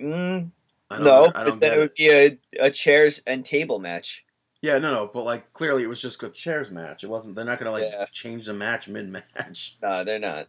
[0.02, 0.52] Mm,
[0.90, 3.46] I don't, no, I don't but then get it would be a, a chairs and
[3.46, 4.26] table match.
[4.62, 7.04] Yeah, no, no, but like clearly it was just a chairs match.
[7.04, 7.36] It wasn't.
[7.36, 8.06] They're not gonna like Yeah.
[8.12, 9.78] change the match mid match.
[9.82, 10.48] No, they're not.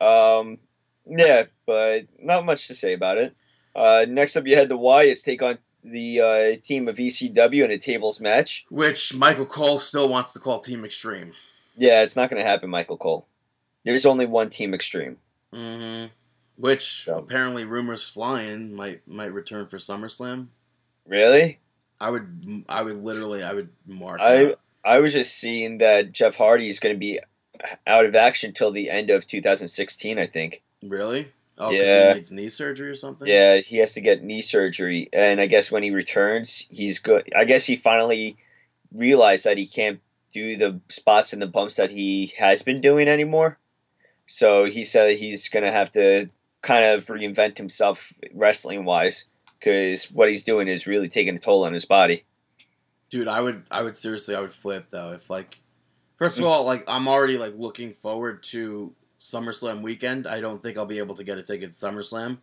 [0.00, 0.58] Um,
[1.06, 3.34] yeah, but not much to say about it.
[3.74, 7.70] Uh, next up, you had the Wyatts take on the uh, team of ECW in
[7.70, 8.66] a tables match.
[8.70, 11.32] Which Michael Cole still wants to call Team Extreme.
[11.76, 13.26] Yeah, it's not going to happen, Michael Cole.
[13.84, 15.16] There's only one Team Extreme.
[15.54, 16.06] Mm-hmm.
[16.56, 20.48] Which So- apparently rumors flying might might return for SummerSlam.
[21.06, 21.58] Really?
[22.00, 24.20] I would I would literally I would mark.
[24.20, 24.60] I out.
[24.84, 27.20] I was just seeing that Jeff Hardy is going to be
[27.86, 30.18] out of action till the end of 2016.
[30.18, 30.62] I think.
[30.82, 31.32] really.
[31.58, 32.08] Oh, Yeah.
[32.08, 33.28] he needs knee surgery or something.
[33.28, 37.30] Yeah, he has to get knee surgery, and I guess when he returns, he's good.
[37.36, 38.36] I guess he finally
[38.92, 40.00] realized that he can't
[40.32, 43.58] do the spots and the bumps that he has been doing anymore.
[44.26, 46.30] So he said he's gonna have to
[46.62, 49.26] kind of reinvent himself wrestling wise,
[49.58, 52.24] because what he's doing is really taking a toll on his body.
[53.10, 55.60] dude i would i would seriously i would flip though if like
[56.16, 56.48] first of mm.
[56.48, 60.98] all like i'm already like looking forward to summerslam weekend i don't think i'll be
[60.98, 62.38] able to get a ticket to summerslam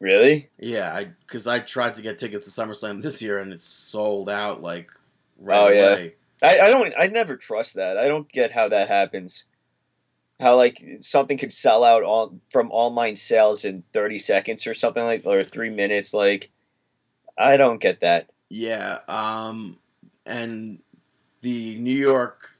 [0.00, 0.50] Really?
[0.58, 4.28] yeah i because i tried to get tickets to summerslam this year and it's sold
[4.28, 4.90] out like
[5.38, 5.90] right Oh, yeah.
[5.92, 6.92] away I, I don't.
[6.98, 7.96] I never trust that.
[7.96, 9.44] I don't get how that happens.
[10.40, 15.04] How like something could sell out on from online sales in thirty seconds or something
[15.04, 16.12] like or three minutes.
[16.12, 16.50] Like,
[17.38, 18.28] I don't get that.
[18.50, 19.78] yeah um
[20.26, 20.80] and
[21.42, 22.56] the new york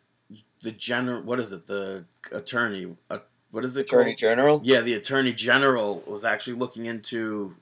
[0.63, 3.19] the general what is it the attorney uh,
[3.53, 4.61] what is it Attorney called General.
[4.65, 7.55] Yeah, the attorney general was actually looking into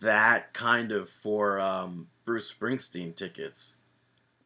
[0.00, 3.76] that kind of for um, Bruce Springsteen tickets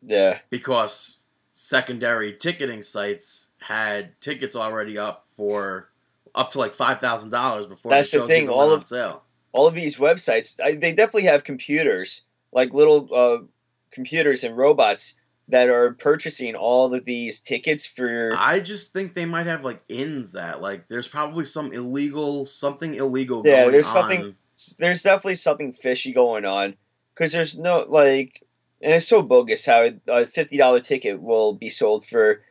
[0.03, 0.39] Yeah.
[0.51, 1.19] because
[1.53, 5.89] secondary ticketing sites had tickets already up for
[6.35, 9.23] up to like five thousand dollars before That's the the thing, all of- sale.
[9.55, 13.45] All of these websites, I, they definitely have computers, like little uh,
[13.91, 15.15] computers and robots
[15.53, 18.31] that are purchasing all of these tickets for.
[18.37, 22.95] I just think they might have like ins that like there's probably some illegal something
[22.95, 23.65] illegal going on.
[23.67, 23.93] Yeah, there's on.
[23.93, 24.37] something-
[24.79, 26.77] There's definitely something fishy going on
[27.15, 28.45] because there's no like,
[28.81, 32.43] and it's so bogus how a fifty dollar ticket will be sold for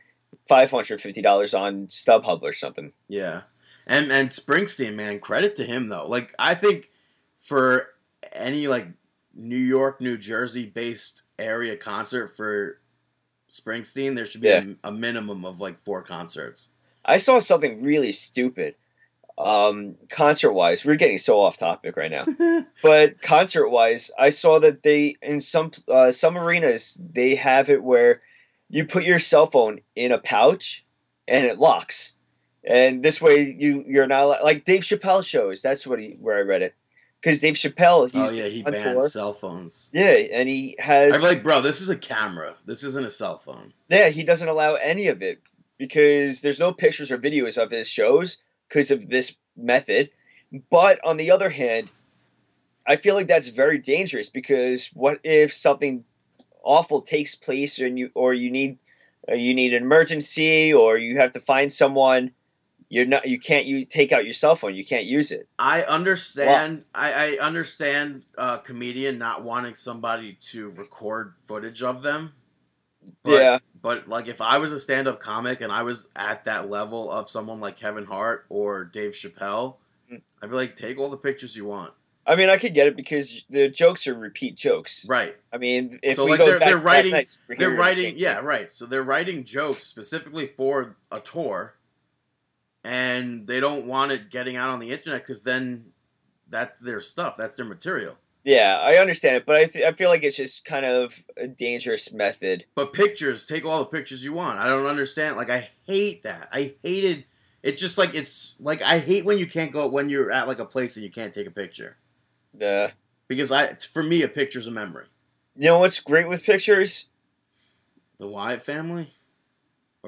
[0.47, 2.93] five hundred fifty dollars on StubHub or something.
[3.07, 3.41] Yeah.
[3.87, 6.05] And and Springsteen, man, credit to him though.
[6.07, 6.91] Like I think
[7.39, 7.87] for
[8.33, 8.87] any like
[9.33, 12.79] New York, New Jersey based area concert for
[13.51, 14.63] Springsteen, there should be Yeah.
[14.83, 16.69] a, a minimum of like four concerts.
[17.03, 18.75] I saw something really stupid.
[19.37, 22.25] Um, concert wise, we're getting so off topic right now.
[22.83, 27.83] but concert wise, I saw that they in some uh, some arenas they have it
[27.83, 28.21] where
[28.69, 30.85] you put your cell phone in a pouch
[31.27, 32.13] and it locks,
[32.63, 35.61] and this way you you're not like Dave Chappelle shows.
[35.61, 36.75] That's what he where I read it
[37.21, 38.11] because Dave Chappelle.
[38.11, 39.09] He's, oh yeah, he banned tour.
[39.09, 39.91] cell phones.
[39.93, 42.55] yeah, and he has I'm like, bro, this is a camera.
[42.65, 43.73] This isn't a cell phone.
[43.89, 45.41] yeah he doesn't allow any of it
[45.77, 50.09] because there's no pictures or videos of his shows because of this method.
[50.69, 51.89] But on the other hand,
[52.85, 56.03] I feel like that's very dangerous because what if something
[56.63, 58.77] awful takes place and you or you need
[59.29, 62.31] uh, you need an emergency or you have to find someone
[62.91, 65.81] you're not you can't you take out your cell phone you can't use it I
[65.83, 66.85] understand.
[66.93, 72.33] I, I understand a comedian not wanting somebody to record footage of them.
[73.23, 76.69] But, yeah But like, if I was a stand-up comic and I was at that
[76.69, 79.77] level of someone like Kevin Hart or Dave Chappelle,
[80.11, 80.21] Mm.
[80.43, 81.93] I'd be like, take all the pictures you want.
[82.27, 85.05] I mean, I could get it because the jokes are repeat jokes.
[85.07, 85.35] Right.
[85.53, 87.27] I mean, if So, we like, go they're- back they're writing- Black
[87.57, 88.69] They're writing, yeah, right.
[88.69, 91.75] So they're writing jokes specifically for a tour,
[92.83, 95.85] and they don't want it getting out on the internet because then
[96.49, 97.35] that's their stuff.
[97.37, 98.17] That's their material.
[98.43, 101.47] Yeah, I understand it, but I th- I feel like it's just kind of a
[101.47, 102.65] dangerous method.
[102.73, 104.57] But pictures, take all the pictures you want.
[104.57, 105.37] I don't understand.
[105.37, 106.49] Like I hate that.
[106.51, 107.25] I hated.
[107.61, 110.57] It's just like it's like I hate when you can't go when you're at like
[110.57, 111.97] a place and you can't take a picture
[112.55, 112.91] The
[113.27, 115.05] because I for me a picture's a memory.
[115.55, 117.05] you know what's great with pictures?
[118.17, 119.09] The Wyatt family.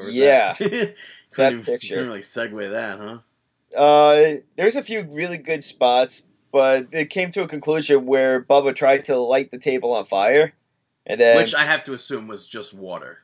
[0.10, 0.96] Yeah, that,
[1.32, 1.96] couldn't that even- picture.
[1.96, 3.78] Couldn't really segue that, huh?
[3.78, 8.76] Uh, there's a few really good spots, but it came to a conclusion where Bubba
[8.76, 10.54] tried to light the table on fire,
[11.06, 13.20] and then Which I have to assume was just water.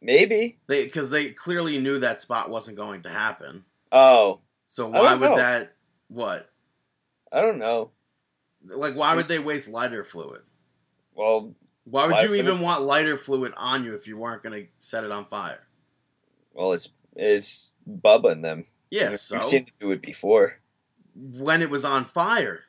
[0.00, 3.64] maybe They because they clearly knew that spot wasn't going to happen.
[3.90, 5.36] oh So why would know.
[5.36, 5.74] that?
[6.08, 6.50] What?
[7.32, 7.90] I don't know.
[8.66, 10.42] Like why would they waste lighter fluid?
[11.14, 11.54] Well,
[11.90, 14.62] Why would Why you even it- want lighter fluid on you if you weren't going
[14.64, 15.60] to set it on fire?
[16.52, 18.64] well, it's it's Bubba and them.
[18.90, 20.58] Yeah, We've seen them do it before.
[21.14, 22.60] when it was on fire,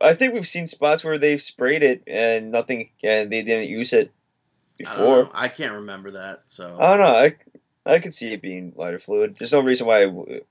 [0.00, 3.92] I think we've seen spots where they've sprayed it and nothing, and they didn't use
[3.92, 4.10] it
[4.80, 5.22] I, don't before.
[5.24, 5.30] know.
[5.34, 6.42] I can't remember that.
[6.46, 7.06] So I don't know.
[7.14, 7.36] I,
[7.86, 9.36] I could see it being lighter fluid.
[9.38, 10.46] There's no reason why it,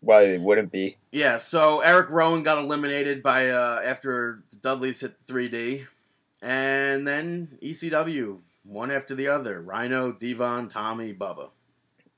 [0.00, 0.96] why it wouldn't be.
[1.12, 5.86] yeah, so Eric Rowan got eliminated by uh, after the Dudleys hit 3D,
[6.42, 11.50] and then ECW one after the other: Rhino, Devon, Tommy, Bubba.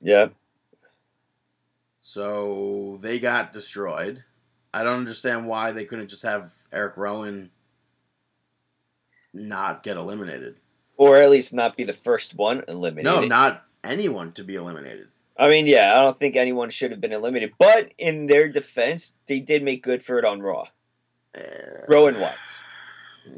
[0.01, 0.29] Yeah.
[1.99, 4.23] So they got destroyed.
[4.73, 7.51] I don't understand why they couldn't just have Eric Rowan
[9.33, 10.61] not get eliminated.
[10.97, 13.05] Or at least not be the first one eliminated.
[13.05, 15.09] No, not anyone to be eliminated.
[15.37, 17.55] I mean, yeah, I don't think anyone should have been eliminated.
[17.59, 20.67] But in their defense, they did make good for it on Raw.
[21.35, 21.41] Uh,
[21.89, 22.61] Rowan Watts.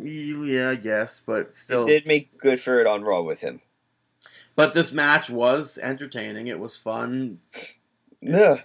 [0.00, 1.86] Yeah, I guess, but still.
[1.86, 3.60] They did make good for it on Raw with him.
[4.54, 6.46] But this match was entertaining.
[6.46, 7.40] It was fun.
[8.20, 8.62] Yeah.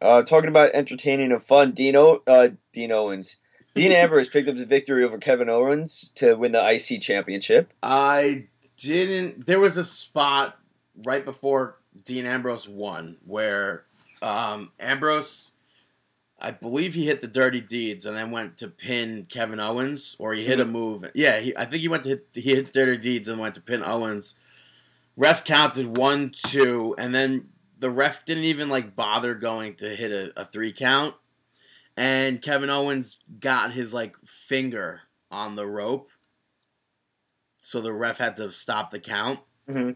[0.00, 3.36] Uh, talking about entertaining and fun, Dino, uh, Dean Owens.
[3.74, 7.72] Dean Ambrose picked up the victory over Kevin Owens to win the IC championship.
[7.82, 8.46] I
[8.76, 9.46] didn't.
[9.46, 10.58] There was a spot
[11.04, 13.84] right before Dean Ambrose won where
[14.22, 15.52] um, Ambrose,
[16.38, 20.34] I believe he hit the dirty deeds and then went to pin Kevin Owens, or
[20.34, 21.10] he hit a move.
[21.14, 23.60] Yeah, he, I think he went to hit, he hit dirty deeds and went to
[23.60, 24.34] pin Owens.
[25.16, 30.12] Ref counted one, two, and then the ref didn't even like bother going to hit
[30.12, 31.14] a, a three count.
[31.96, 36.10] And Kevin Owens got his like finger on the rope
[37.66, 39.40] so the ref had to stop the count.
[39.68, 39.90] hmm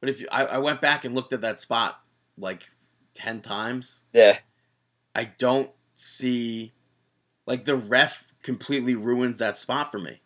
[0.00, 1.98] But if you, I, I went back and looked at that spot
[2.36, 2.68] like
[3.14, 4.38] ten times, Yeah.
[5.14, 6.72] I don't see
[7.46, 10.20] like the ref completely ruins that spot for me.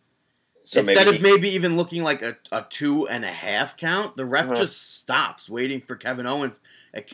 [0.64, 4.16] So Instead maybe of maybe even looking like a, a two and a half count,
[4.16, 4.54] the ref Uh-huh.
[4.56, 6.58] just stops waiting for Kevin Owens.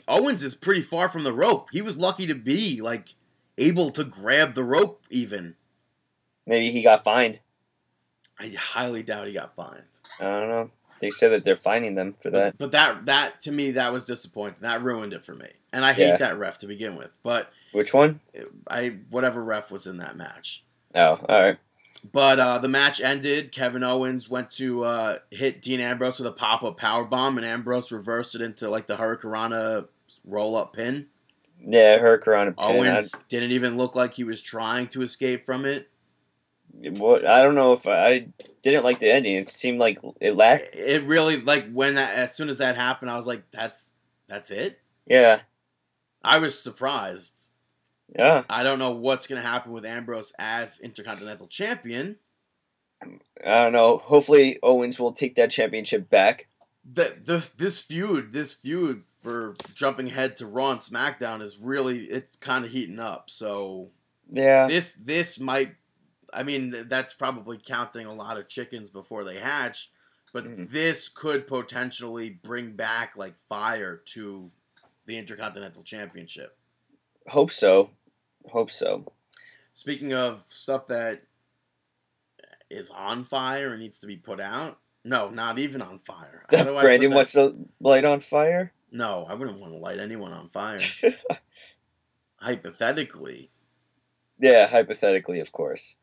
[0.08, 1.68] Owens is pretty far from the rope.
[1.70, 3.14] He was lucky to be like
[3.58, 5.02] able to grab the rope.
[5.10, 5.56] Even
[6.46, 7.40] maybe he got fined.
[8.38, 9.82] I highly doubt he got fined.
[10.18, 10.70] I don't know.
[11.02, 12.56] They said that they're finding them for that.
[12.56, 14.58] But, but that that to me that was disappointing.
[14.62, 15.48] That ruined it for me.
[15.72, 16.16] And I hate Yeah.
[16.18, 17.12] that ref to begin with.
[17.24, 18.20] But Which one?
[18.70, 20.62] I whatever ref was in that match.
[20.94, 21.58] Oh, all right.
[22.12, 23.50] But uh, the match ended.
[23.50, 27.44] Kevin Owens went to uh, hit Dean Ambrose with a pop up power bomb, and
[27.44, 29.88] Ambrose reversed it into like the Hurricanrana
[30.24, 31.06] roll up pin.
[31.64, 32.54] Yeah, Hurricane.
[32.58, 35.88] Owens didn't even look like he was trying to escape from it.
[36.72, 38.26] What I don't know if I, I
[38.62, 39.36] didn't like the ending.
[39.36, 40.74] It seemed like it lacked.
[40.74, 43.94] It really like when that as soon as that happened, I was like, "That's
[44.26, 45.40] that's it." Yeah,
[46.22, 47.50] I was surprised.
[48.16, 48.44] yeah.
[48.48, 52.16] I don't know what's going to happen with Ambrose as Intercontinental Champion.
[53.44, 53.98] I don't know.
[53.98, 56.46] Hopefully, Owens will take that championship back.
[56.90, 62.04] The, this this feud, this feud for jumping ahead to Raw and SmackDown is really
[62.04, 63.28] it's kind of heating up.
[63.30, 63.90] So
[64.30, 65.74] Yeah, this this might,
[66.32, 69.90] I mean, that's probably counting a lot of chickens before they hatch,
[70.32, 70.68] but Mhm.
[70.70, 74.50] this could potentially bring back like fire to
[75.06, 76.56] the Intercontinental Championship.
[77.28, 77.90] hope so.
[78.50, 79.04] Hope so.
[79.72, 81.22] Speaking of stuff that
[82.70, 86.44] is on fire and needs to be put out, no, not even on fire.
[86.50, 87.16] How do I Brandon that?
[87.16, 88.72] wants to light on fire.
[88.90, 90.80] No, I wouldn't want to light anyone on fire.
[92.40, 93.50] Hypothetically,
[94.38, 95.96] Yeah, hypothetically, of course.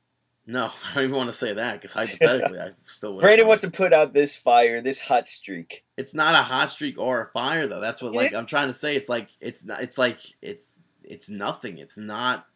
[0.50, 3.22] No, I don't even want to say that because hypothetically, I still would.
[3.22, 5.84] Brandon wants to put out this fire, this hot streak.
[5.96, 7.80] It's not a hot streak or a fire though.
[7.80, 8.36] That's what like.
[8.36, 8.96] I'm trying to say.
[8.96, 9.82] It's like it's not.
[9.82, 11.78] It's like it's it's nothing.
[11.78, 12.48] It's not.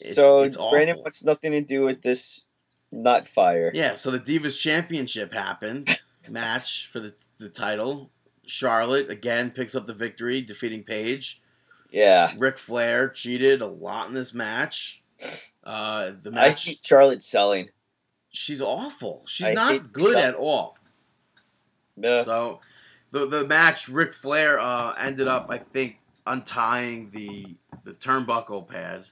[0.00, 1.02] It's- so it's Brandon awful.
[1.02, 2.42] wants nothing to do with this
[2.92, 3.70] Not fire.
[3.74, 5.98] Yeah, so the Divas Championship happened.
[6.28, 8.10] match for the the title.
[8.46, 11.40] Charlotte again picks up the victory, defeating Paige.
[11.90, 12.34] Yeah.
[12.38, 15.03] Ric Flair cheated a lot in this match.
[15.64, 17.70] Uh, the I match, hate Charlotte selling.
[18.30, 19.24] she's awful.
[19.26, 20.76] She's I not good some- at all.
[21.96, 22.22] Yeah.
[22.24, 22.60] So
[23.12, 29.04] the the match, Ric Flair uh, ended up, I think, untying the the turnbuckle pad,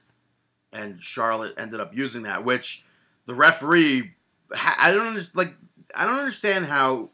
[0.71, 2.85] and Charlotte ended up using that, which
[3.25, 4.11] the referee.
[4.53, 5.37] I don't understand.
[5.37, 5.55] Like
[5.95, 7.09] I don't understand how.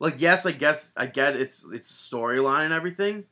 [0.00, 3.24] Like yes, I guess I get it's it's storyline and everything,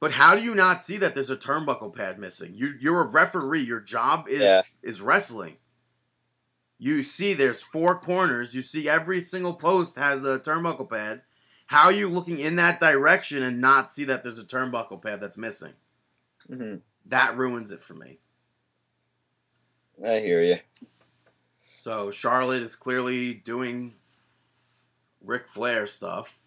[0.00, 2.52] but how do you not see that there's a turnbuckle pad missing?
[2.54, 3.60] You you're a referee.
[3.60, 4.62] Your job is Yeah.
[4.82, 5.56] is wrestling.
[6.78, 8.54] You see, there's four corners.
[8.54, 11.22] You see, every single post has a turnbuckle pad.
[11.66, 15.20] How are you looking in that direction and not see that there's a turnbuckle pad
[15.20, 15.74] that's missing?
[16.48, 18.18] hmm That ruins it for me.
[20.04, 20.56] I hear you.
[21.74, 23.94] So Charlotte is clearly doing
[25.22, 26.39] Ric Flair stuff.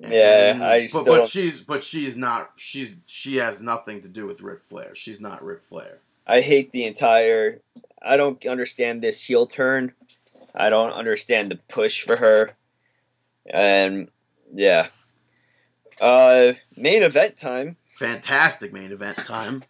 [0.00, 1.04] Yeah, And- I but, still.
[1.04, 4.94] but she's but she's not she's she has nothing to do with Ric Flair.
[4.94, 5.98] She's not Ric Flair.
[6.26, 7.60] I hate the entire.
[8.02, 9.92] I don't understand this heel turn.
[10.54, 12.52] I don't understand the push for her.
[13.46, 14.08] And
[14.52, 14.88] yeah.
[16.00, 17.76] Uh main event time.
[17.86, 19.62] Fantastic main event time.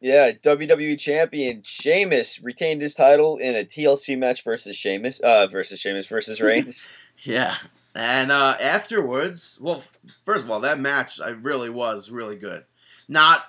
[0.00, 5.20] Yeah, WWE champion Sheamus retained his title in a TLC match versus Sheamus.
[5.20, 6.86] Uh versus Sheamus versus Reigns.
[7.24, 7.56] Yeah.
[7.96, 9.82] And uh, afterwards, well,
[10.24, 12.64] first of all, that match I really was really good.
[13.08, 13.42] Not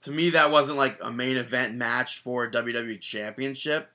[0.00, 3.90] to me, that wasn't like a main event match for WWE Championship,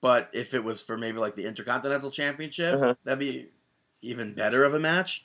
[0.00, 2.94] but if it was for maybe like the Intercontinental Championship, Uh-huh.
[3.04, 3.48] that'd be
[4.00, 5.24] even better of a match.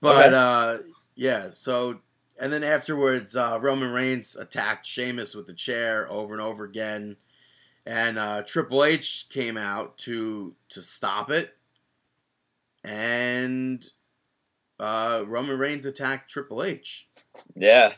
[0.00, 0.36] But Okay.
[0.36, 0.78] uh,
[1.14, 2.00] yeah, so
[2.38, 7.16] and then afterwards, uh, Roman Reigns attacked Sheamus with the chair over and over again,
[7.86, 11.56] and uh, Triple H came out to to stop it,
[12.84, 13.84] and
[14.78, 17.08] uh, Roman Reigns attacked Triple H
[17.54, 17.92] yeah.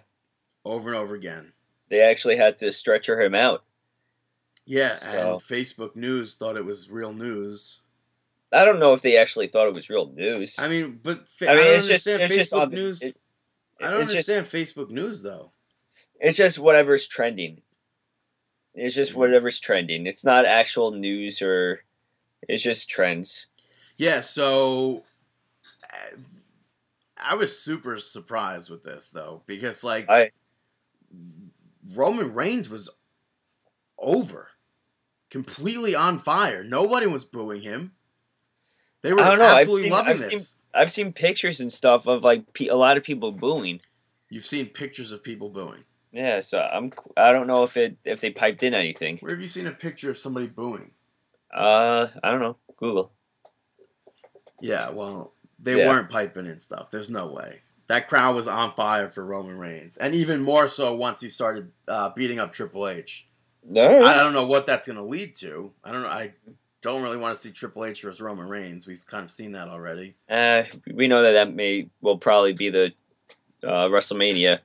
[0.65, 1.53] over and over again.
[1.89, 3.65] They actually had to stretcher him out.
[4.67, 7.81] Yeah, So- and Facebook News thought it was real news.
[8.55, 10.57] I don't know if they actually thought it was real news.
[10.59, 13.03] I mean, but fa- I mean, I don't it's just understand just Facebook the- News.
[13.03, 13.17] it-
[13.81, 15.53] I don't it's just- understand Facebook News though.
[16.21, 17.63] It's just whatever's trending.
[18.75, 20.07] It's just whatever's trending.
[20.07, 21.83] It's not actual news or
[22.49, 23.47] it's just trends.
[24.03, 25.05] Yeah, so
[27.25, 30.33] I was super surprised with this though because like I-
[31.95, 32.91] Roman Reigns was
[33.97, 34.49] over,
[35.31, 36.65] completely on fire.
[36.65, 37.93] Nobody was booing him.
[39.03, 40.57] They were I don't know, I've absolutely seen- loving I've seen- this.
[40.75, 43.79] I've seen pictures and stuff of like pe- a lot of people booing.
[44.31, 45.85] You've seen pictures of people booing.
[46.11, 49.19] Yeah, so I'm I don't know if it if they piped in anything.
[49.19, 50.91] Where have you seen a picture of somebody booing?
[51.55, 52.57] Uh, I don't know.
[52.79, 53.13] Google.
[54.63, 55.89] Yeah, well, they Yeah.
[55.89, 56.91] weren't piping and stuff.
[56.91, 57.61] There's no way.
[57.89, 61.73] That crowd was on fire for Roman Reigns, and even more so once he started
[61.89, 63.27] uh, beating up Triple H.
[63.65, 64.03] No.
[64.03, 65.73] I don't know what that's going to lead to.
[65.85, 66.09] I don't know.
[66.09, 66.33] I
[66.81, 68.87] don't really want to see Triple H versus Roman Reigns.
[68.87, 70.15] We've kind of seen that already.
[70.29, 72.93] Uh, we know that that may will probably be the
[73.63, 74.61] uh, WrestleMania.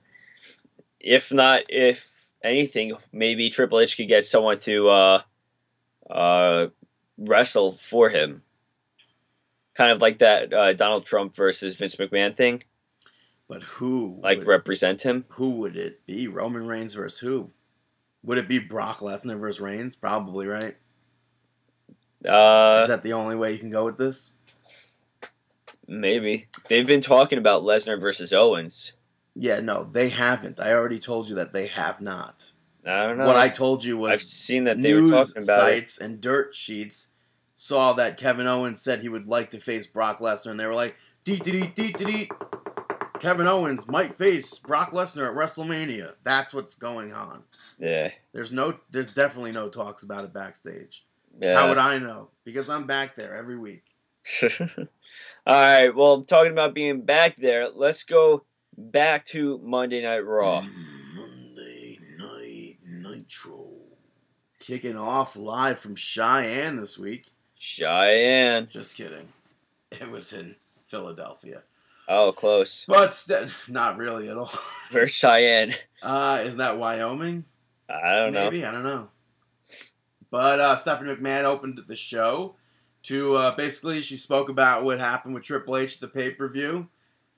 [0.99, 2.09] If not, if
[2.43, 5.21] anything, maybe Triple H could get someone to uh,
[6.09, 6.67] uh,
[7.17, 8.41] wrestle for him,
[9.77, 12.63] kind of like that uh, Donald Trump versus Vince McMahon thing,
[13.47, 14.19] But who?
[14.23, 15.25] like would, represent him.
[15.29, 16.27] who would it be?
[16.27, 17.51] Roman Reigns versus who?
[18.23, 19.95] Would it be Brock Lesnar versus Reigns?
[19.95, 20.75] Probably, right?
[22.27, 24.33] Uh, Is that the only way you can go with this?
[25.87, 28.91] maybe they've been talking about Lesnar versus Owens.
[29.35, 30.59] Yeah, no, they haven't.
[30.59, 32.51] I already told you that they have not.
[32.85, 33.25] I don't know.
[33.25, 35.73] What I told you was I've seen that they were news talking about it.
[35.75, 37.09] sites and dirt sheets
[37.59, 40.75] saw that Kevin Owens said he would like to face Brock Lesnar, and they were
[40.75, 42.31] like, deet deet deet deet deet.
[43.19, 46.13] Kevin Owens might face Brock Lesnar at WrestleMania.
[46.23, 47.43] That's what's going on.
[47.79, 51.03] Yeah, There's no, there's definitely no talks about it backstage.
[51.39, 51.55] yeah.
[51.55, 52.29] How would I know?
[52.45, 53.83] Because I'm back there every week.
[54.43, 54.87] All
[55.47, 55.95] right.
[55.95, 58.45] Well, talking about being back there, let's go
[58.77, 60.61] back to Monday Night Raw.
[61.15, 63.65] Monday Night Nitro.
[64.59, 67.29] Kicking off live from Cheyenne this week.
[67.59, 68.67] Cheyenne.
[68.69, 69.29] Just kidding.
[69.89, 71.61] It was in Philadelphia.
[72.09, 72.83] Oh, close.
[72.89, 74.51] But st- not really at all.
[74.91, 75.75] Where's Cheyenne?
[76.03, 77.45] Uh, is that Wyoming?
[77.89, 78.43] I don't know.
[78.43, 79.07] Maybe I don't know.
[80.29, 82.55] But uh, Stephanie McMahon opened the show
[83.03, 86.49] to uh, basically she spoke about what happened with Triple H at the pay per
[86.49, 86.89] view,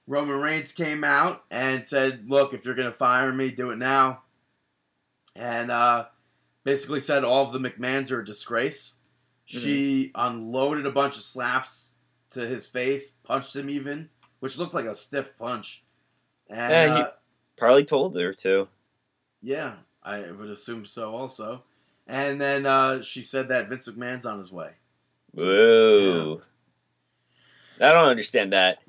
[0.07, 4.23] Roman Reigns came out and said, "Look, if you're gonna fire me, do it now."
[5.35, 6.07] And uh,
[6.63, 8.95] basically said all of the McMahon's are a disgrace.
[9.49, 11.89] She unloaded a bunch of slaps
[12.31, 14.09] to his face, punched him even,
[14.41, 15.83] which looked like a stiff punch.
[16.49, 17.09] And Yeah, he- uh,
[17.57, 18.67] Probably told her to.
[19.41, 19.73] yeah,
[20.03, 21.63] I would assume so also.
[22.07, 24.71] And then uh, she said that Vince McMahon's on his way.
[25.33, 26.41] Whoa.
[27.81, 28.79] I don't understand that.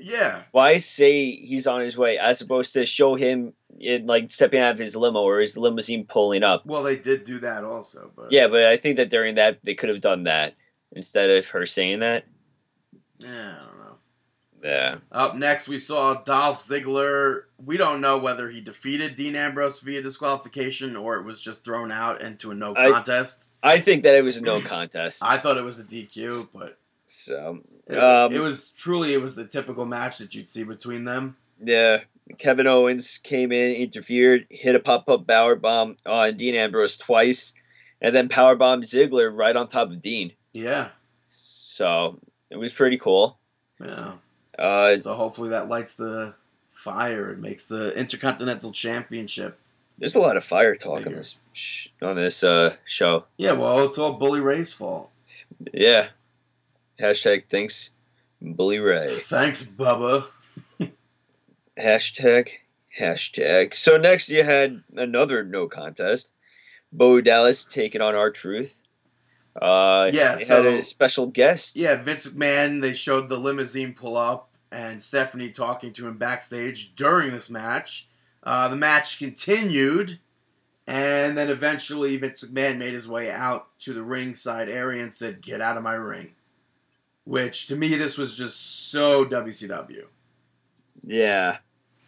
[0.00, 4.60] Yeah, Why say he's on his way as opposed to show him in like stepping
[4.60, 6.64] out of his limo or his limousine pulling up?
[6.66, 9.74] well, they did do that also, but Yeah, but I think that during that they
[9.74, 10.54] could have done that
[10.92, 12.24] instead of her saying that.
[13.18, 13.96] yeah, I don't know.
[14.62, 14.96] Yeah.
[15.10, 17.44] Up next, we saw Dolph Ziggler.
[17.64, 21.90] We don't know whether he defeated Dean Ambrose via disqualification or it was just thrown
[21.90, 23.48] out into a no I- contest.
[23.62, 25.22] I think that it was a no contest.
[25.24, 26.76] I thought it was a DQ, but
[27.12, 31.04] So it, Um, it was truly it was the typical match that you'd see between
[31.04, 31.36] them.
[31.62, 32.02] yeah,
[32.38, 37.52] Kevin Owens came in, interfered, hit a pop up power bomb on Dean Ambrose twice,
[38.00, 40.32] and then power bombed Ziggler right on top of Dean.
[40.52, 40.90] Yeah,
[41.28, 43.38] So it was pretty cool.
[43.84, 44.12] yeah.
[44.58, 46.34] Uh, So hopefully that lights the
[46.68, 49.58] fire and makes the Intercontinental Championship.
[49.98, 53.24] there's a lot of fire talk on this sh- on this uh, show.
[53.36, 55.10] Yeah, well, it's all Bully Ray's fault.
[55.74, 56.08] Yeah.
[57.00, 57.90] Hashtag thanks,
[58.42, 59.18] Bully Ray.
[59.18, 60.26] Thanks, Bubba.
[61.78, 62.48] Hashtag,
[63.00, 63.74] hashtag.
[63.74, 66.30] So next you had another no contest.
[66.92, 68.76] Bo Dallas taking on R-Truth.
[69.60, 71.76] Uh, Yeah, so- had a special guest.
[71.76, 76.94] Yeah, Vince McMahon, they showed the limousine pull up and Stephanie talking to him backstage
[76.96, 78.08] during this match.
[78.42, 80.18] Uh, the match continued,
[80.86, 85.40] and then eventually Vince McMahon made his way out to the ringside area and said,
[85.40, 86.32] Get out of my ring.
[87.30, 90.06] Which, to me, this was just so WCW.
[91.06, 91.58] Yeah,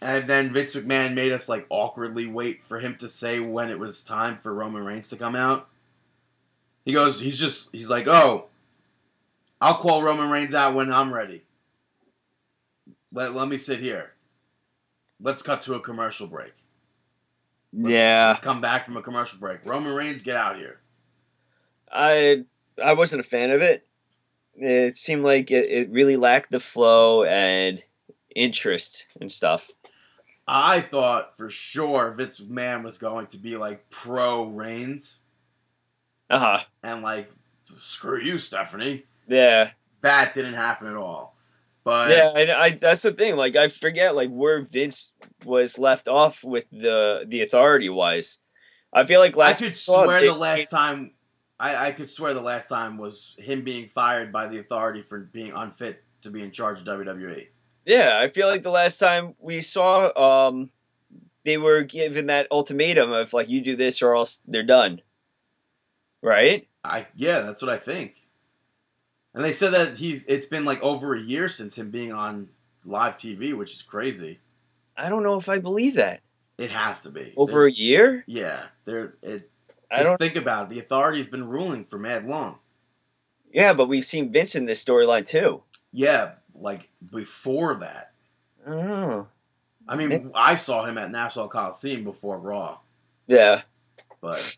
[0.00, 3.78] And then Vince McMahon made us like awkwardly wait for him to say when it
[3.78, 5.68] was time for Roman Reigns to come out.
[6.84, 8.46] He goes, he's just, he's like, oh,
[9.60, 11.44] I'll call Roman Reigns out when I'm ready.
[13.12, 14.14] Let, let me sit here.
[15.20, 16.54] Let's cut to a commercial break.
[17.72, 18.26] Let's, yeah.
[18.30, 19.60] Let's come back from a commercial break.
[19.64, 20.80] Roman Reigns, get out here.
[21.92, 22.42] I
[22.82, 23.86] I wasn't a fan of it.
[24.54, 27.82] It seemed like it, it really lacked the flow and
[28.34, 29.68] interest and stuff.
[30.46, 35.22] I thought for sure Vince McMahon was going to be like pro Reigns
[36.28, 36.58] Uh huh.
[36.82, 37.30] and like,
[37.78, 39.04] screw you, Stephanie.
[39.28, 39.70] Yeah.
[40.00, 41.36] That didn't happen at all.
[41.84, 43.36] But Yeah, and I that's the thing.
[43.36, 45.12] Like I forget like where Vince
[45.44, 48.38] was left off with the the authority wise.
[48.92, 51.12] I feel like last I could we saw him, swear the last time
[51.62, 55.20] I, I could swear the last time was him being fired by the authority for
[55.20, 56.84] being unfit to be in charge of.
[56.84, 57.46] WWE.
[57.86, 60.70] Yeah, I feel like the last time we saw um
[61.44, 65.02] they were given that ultimatum of like you do this or else they're done.
[66.20, 66.66] Right?
[66.82, 68.26] I yeah, that's what I think.
[69.32, 72.48] And they said that he's it's been like over a year since him being on
[72.84, 74.40] live TV, which is crazy.
[74.96, 76.22] I don't know if I believe that.
[76.58, 78.24] It has to be Over a year?
[78.26, 79.14] Yeah, there.
[79.22, 79.48] It.
[79.92, 80.68] I Just don't think about it.
[80.70, 82.58] The authority's been ruling for mad long.
[83.52, 85.62] Yeah, but we've seen Vince in this storyline too.
[85.92, 88.12] Yeah, like before that.
[88.66, 89.28] Know.
[89.88, 92.78] I mean, I saw him at Nassau Coliseum before Raw,
[93.26, 93.62] Yeah.
[94.20, 94.56] but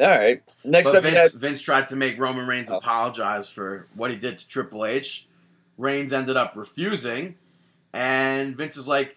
[0.00, 0.42] All right.
[0.64, 2.78] Next But up, Vince, had Vince tried to make Roman Reigns Oh.
[2.78, 5.28] apologize for what he did to Triple H.
[5.78, 7.36] Reigns ended up refusing,
[7.92, 9.16] and Vince is like,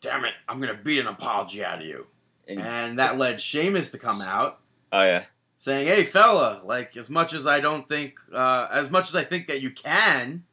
[0.00, 2.06] "Damn it, I'm gonna beat an apology out of you."
[2.48, 4.60] And- And that led Sheamus to come out
[4.92, 5.24] oh yeah,
[5.56, 9.24] saying, "Hey, fella, like as much as I don't think, uh, as much as I
[9.24, 10.44] think that you can,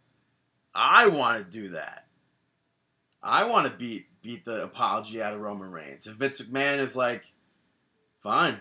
[0.74, 2.06] I want to do that.
[3.24, 6.96] I want to beat beat the apology out of Roman Reigns." And Vince McMahon is
[6.96, 7.34] like,
[8.22, 8.60] "Fine."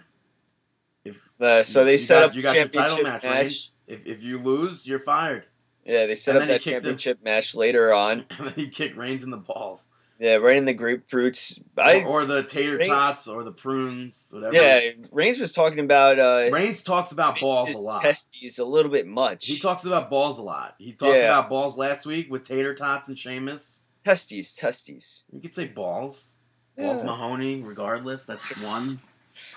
[1.04, 3.24] If uh, so they you set got, up you got your title match.
[3.24, 5.46] match, If, if you lose, you're fired.
[5.84, 6.82] Yeah, they set And up that kicked him.
[6.82, 8.26] championship match later on.
[8.38, 9.88] And then he kicked Reigns in the balls.
[10.20, 11.60] Yeah, right in the grapefruits.
[11.76, 14.54] I or, or the tater tots or the prunes, whatever.
[14.54, 18.02] yeah, Reigns was talking about uh, Reigns talks about balls a lot.
[18.02, 19.46] testes a little bit much.
[19.46, 20.74] He talks about balls a lot.
[20.78, 21.26] He talked Yeah.
[21.26, 23.82] about balls last week with tater tots and Sheamus.
[24.04, 25.22] testes, testes.
[25.30, 26.34] You could say balls.
[26.76, 28.26] Balls Mahoney, regardless.
[28.26, 29.00] That's one.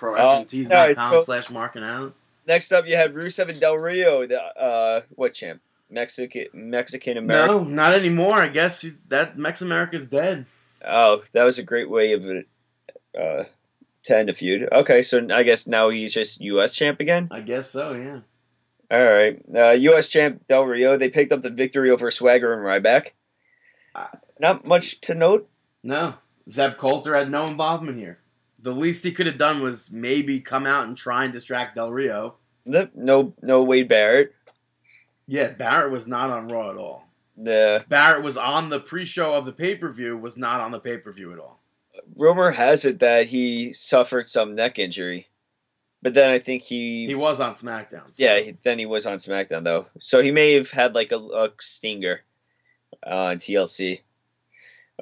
[0.00, 2.14] ProWrestlingTees.com alright, so- slash marking out.
[2.46, 5.60] Next up, you had Rusev and Del Rio, the uh, what champ?
[5.92, 7.56] Mexican Mexican American.
[7.56, 8.38] No, not anymore.
[8.38, 10.46] I guess he's, that Mex America's dead.
[10.84, 12.24] Oh, that was a great way of
[13.18, 13.44] uh,
[14.04, 14.68] to end a feud.
[14.72, 16.74] Okay, so I guess now he's just U.S.
[16.74, 17.28] champ again.
[17.30, 18.20] I guess so, yeah.
[18.90, 20.08] All right, uh, U.S.
[20.08, 20.96] champ Del Rio.
[20.96, 23.12] They picked up the victory over Swagger and Ryback.
[24.38, 25.48] Not much to note.
[25.82, 26.14] No,
[26.48, 28.18] Zeb Colter had no involvement here.
[28.58, 31.92] The least he could have done was maybe come out and try and distract Del
[31.92, 32.36] Rio.
[32.64, 34.34] No, no Wade Barrett.
[35.26, 37.08] Yeah, Barrett was not on Raw at all.
[37.36, 41.38] The Barrett was on the pre-show of the pay-per-view, was not on the pay-per-view at
[41.38, 41.60] all.
[42.16, 45.28] rumor has it that he suffered some neck injury,
[46.02, 48.12] but then I think he, He was on SmackDown.
[48.12, 51.10] so- yeah, he, then he was on SmackDown though, so he may have had like
[51.12, 52.20] a, a stinger
[53.06, 54.00] uh, on TLC.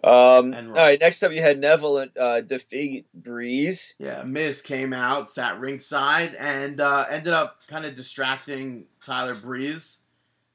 [0.05, 3.95] Um, all right, next up you had Neville uh, defeat Breeze.
[3.99, 9.99] Yeah, Miz came out, sat ringside, and uh, ended up kind of distracting Tyler Breeze.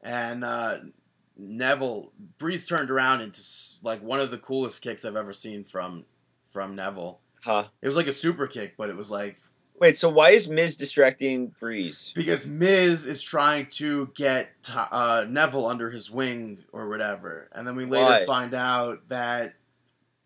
[0.06, 0.78] And uh,
[1.36, 3.41] Neville Breeze turned around into
[3.84, 6.06] like one of the coolest kicks I've ever seen from
[6.49, 7.20] from Neville.
[7.43, 7.66] Huh?
[7.82, 9.38] It was like a super kick, but it was like
[9.78, 12.14] Wait, so why is Miz distracting Breeze?
[12.16, 17.76] because Miz is trying to get uh, Neville under his wing or whatever, and then
[17.76, 18.26] we later Why?
[18.26, 19.56] find out that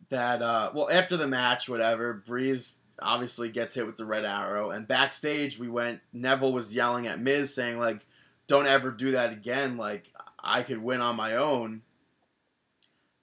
[0.10, 4.70] that uh, well after the match, whatever, Breeze obviously gets hit with the red arrow,
[4.70, 6.02] and backstage we went.
[6.14, 8.06] Neville was yelling at Miz, saying like,
[8.50, 9.78] "Don't ever do that again.
[9.78, 10.12] Like
[10.44, 11.84] I could win on my own."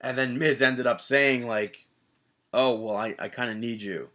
[0.00, 1.86] And then Miz ended up saying like,
[2.54, 4.08] "Oh well, I, I kind of need you.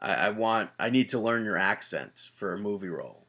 [0.00, 3.26] I, I want I need to learn your accent for a movie role."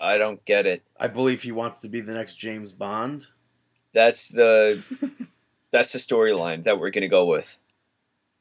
[0.00, 0.82] I don't get it.
[0.98, 3.26] I believe he wants to be the next James Bond.
[3.92, 4.74] That's the
[5.70, 7.58] that's the storyline that we're gonna go with.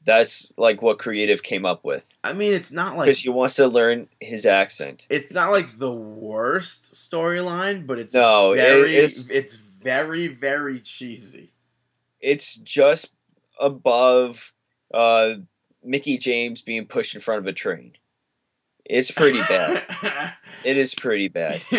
[0.10, 3.56] That's like what creative came up with I mean, it's not like because he wants
[3.58, 5.06] to learn his accent.
[5.10, 10.80] it's not like the worst storyline, but it's No, it- very it's- it's very very
[10.80, 11.52] cheesy.
[12.20, 13.12] It's just
[13.60, 14.52] above
[14.94, 15.36] uh,
[15.84, 17.94] Mickie James being pushed in front of a train.
[18.86, 19.86] It's pretty bad.
[20.66, 21.62] It is pretty bad.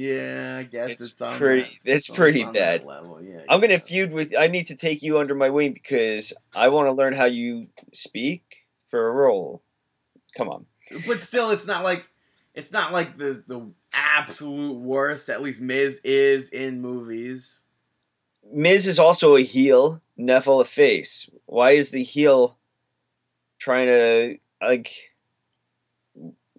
[0.00, 2.84] Yeah, I guess It's it's, on pretty- that- it's pretty on bad.
[2.84, 3.20] level.
[3.22, 4.34] Yeah, I'm gonna feud with.
[4.34, 7.66] I need to take you under my wing because I want to learn how you
[7.92, 8.42] speak
[8.88, 9.62] for a role.
[10.36, 10.66] Come on.
[11.06, 12.08] but still, it's not like
[12.54, 15.28] it's not like the the absolute worst.
[15.28, 17.66] At least Miz is in movies.
[18.50, 21.28] Miz is also a heel, Neville a face.
[21.46, 22.56] Why is the heel
[23.58, 24.90] trying to like?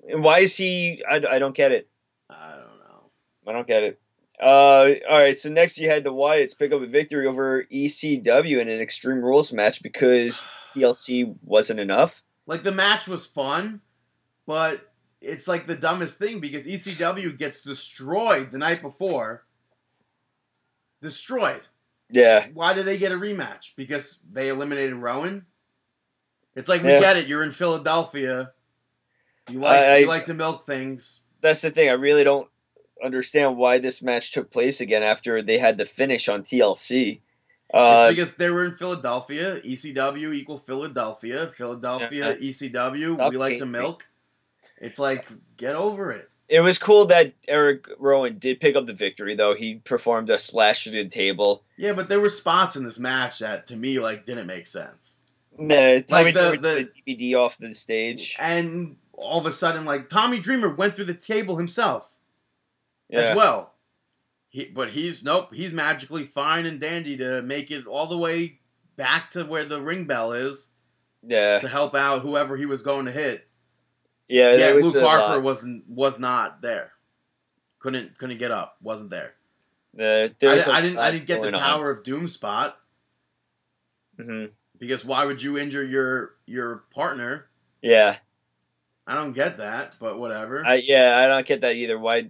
[0.07, 1.03] and Why is he?
[1.09, 1.87] I, I don't get it.
[3.51, 3.75] I don't know.
[3.75, 4.01] I don't get it.
[4.41, 5.37] Uh, all right.
[5.37, 9.21] So next you had the Wyatts pick up a victory over ECW in an Extreme
[9.21, 10.43] Rules match because
[10.75, 12.23] TLC wasn't enough.
[12.47, 13.81] Like the match was fun,
[14.47, 14.91] but
[15.21, 19.45] it's like the dumbest thing because ECW gets destroyed the night before.
[21.01, 21.67] Destroyed.
[22.13, 23.73] Yeah, Why did they get a rematch?
[23.77, 25.45] Because they eliminated Rowan.
[26.55, 26.99] It's like we Yeah.
[26.99, 27.27] get it.
[27.29, 28.51] You're in Philadelphia.
[29.49, 31.21] You like I- you like to milk things.
[31.39, 31.87] that's the thing.
[31.89, 32.50] I really don't
[33.03, 37.21] understand why this match took place again after they had the finish on TLC.
[37.73, 39.59] Uh, it's because they were in Philadelphia.
[39.61, 41.47] ECW equal Philadelphia.
[41.47, 42.49] Philadelphia Yeah.
[42.49, 43.15] ECW.
[43.15, 43.79] Stop we like to hating me.
[43.79, 44.07] milk.
[44.79, 45.27] It's like
[45.57, 46.27] get over it.
[46.49, 49.55] It was cool that Eric Rowan did pick up the victory, though.
[49.55, 51.63] He performed a slash through the table.
[51.77, 55.23] Yeah, but there were spots in this match that to me like didn't make sense.
[55.57, 58.35] Nah, Tommy the- the- the DVD off the stage.
[58.37, 62.17] And all of a sudden, like Tommy Dreamer went through the table himself
[63.11, 63.19] Yeah.
[63.19, 63.75] as well.
[64.49, 65.53] He, but he's nope.
[65.53, 68.59] He's magically fine and dandy to make it all the way
[68.97, 70.69] back to where the ring bell is
[71.25, 71.59] Yeah.
[71.59, 73.47] to help out whoever he was going to hit.
[74.27, 76.91] Yeah, Yeah, Luke Harper wasn't was not there.
[77.79, 78.77] Couldn't couldn't get up.
[78.81, 79.33] Wasn't there.
[79.99, 80.99] Uh, I, there was di- a I didn't.
[80.99, 81.53] I didn't get the on.
[81.53, 82.77] Tower of Doom spot
[84.19, 84.51] Mhm.
[84.77, 87.47] because why would you injure your your partner?
[87.81, 88.17] Yeah,
[89.07, 90.65] I don't get that, but whatever.
[90.65, 91.97] I yeah I don't get that either.
[91.97, 92.29] Why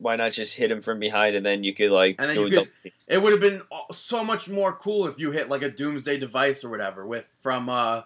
[0.00, 2.42] why not just hit him from behind and then you could like And then do
[2.48, 2.50] you
[2.82, 6.16] could- It would have been so much more cool if you hit like a Doomsday
[6.18, 8.02] device or whatever with from uh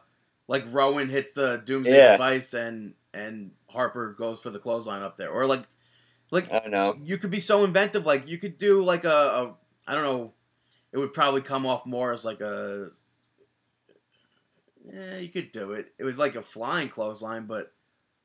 [0.49, 2.12] like Rowan hits the Doomsday Yeah.
[2.12, 5.62] device and and Harper goes for the clothesline up there or like
[6.30, 6.95] like I don't know.
[6.99, 9.55] you could be so inventive like you could do like a, a
[9.87, 10.32] I don't know
[10.93, 12.91] it would probably come off more as like a
[14.93, 17.72] yeah you could do it it was like a flying clothesline but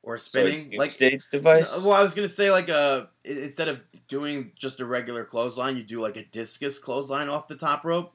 [0.02, 1.70] or spinning so, like stage device.
[1.82, 5.76] well, I was gonna say like a i- instead of doing just a regular clothesline,
[5.76, 8.14] you do like a discus clothesline off the top rope.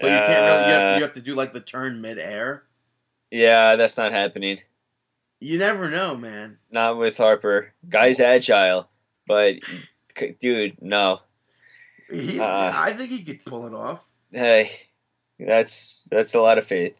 [0.00, 0.66] But you can't really.
[0.68, 2.64] You have, to, Uh, you have to do like the turn mid-air.
[3.30, 4.58] yeah, that's not happening.
[5.40, 6.58] You never know, man.
[6.70, 7.72] Not with Harper.
[7.88, 8.88] Guy's agile,
[9.26, 9.56] but
[10.40, 11.20] dude, no.
[12.10, 12.72] He's, Uh.
[12.74, 14.04] I think he could pull it off.
[14.32, 14.70] Hey,
[15.38, 16.96] that's that's a lot of faith.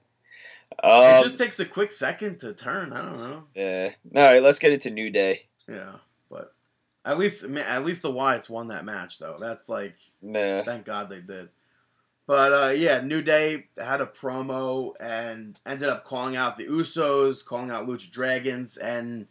[0.73, 2.93] It Um, just takes a quick second to turn.
[2.93, 3.45] I don't know.
[3.55, 3.91] yeah.
[4.17, 5.47] All right, let's get into New Day.
[5.69, 5.93] Yeah,
[6.31, 6.53] but
[7.05, 9.37] at least at least the Wyatts won that match though.
[9.41, 10.63] That's like Nah.
[10.65, 11.49] thank God they did.
[12.27, 17.45] But uh, yeah, New Day had a promo and ended up calling out the Usos,
[17.45, 19.27] calling out Lucha Dragons, and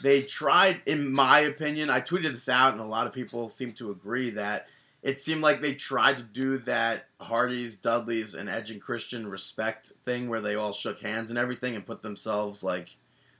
[0.00, 3.72] they tried, in my opinion, I tweeted this out, and a lot of people seem
[3.74, 4.68] to agree that
[5.02, 9.92] it seemed like they tried to do that Hardys, Dudleys, and Edge and Christian respect
[10.04, 12.96] thing where they all shook hands and everything and put themselves like,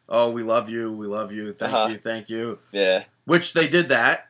[0.08, 1.88] "Oh, we love you, we love you, thank Uh-huh.
[1.88, 3.04] you, thank you," Yeah.
[3.24, 4.28] which they did that.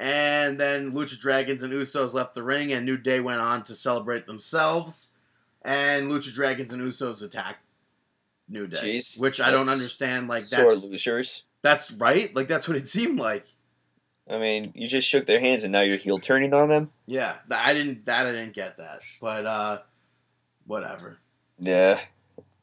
[0.00, 3.74] And then Lucha Dragons and Usos left the ring, and New Day went on to
[3.74, 5.10] celebrate themselves.
[5.64, 7.64] And Lucha Dragons and Usos attacked
[8.48, 10.26] New Day, Jeez, which I don't understand.
[10.28, 11.44] Like Sore that's losers.
[11.62, 12.34] that's right.
[12.34, 13.46] Like that's what it seemed like.
[14.30, 16.90] I mean, you just shook their hands and now you're heel turning on them.
[17.06, 18.04] Yeah, I didn't.
[18.06, 19.78] That I didn't get that, but uh,
[20.66, 21.18] whatever.
[21.58, 22.00] Yeah.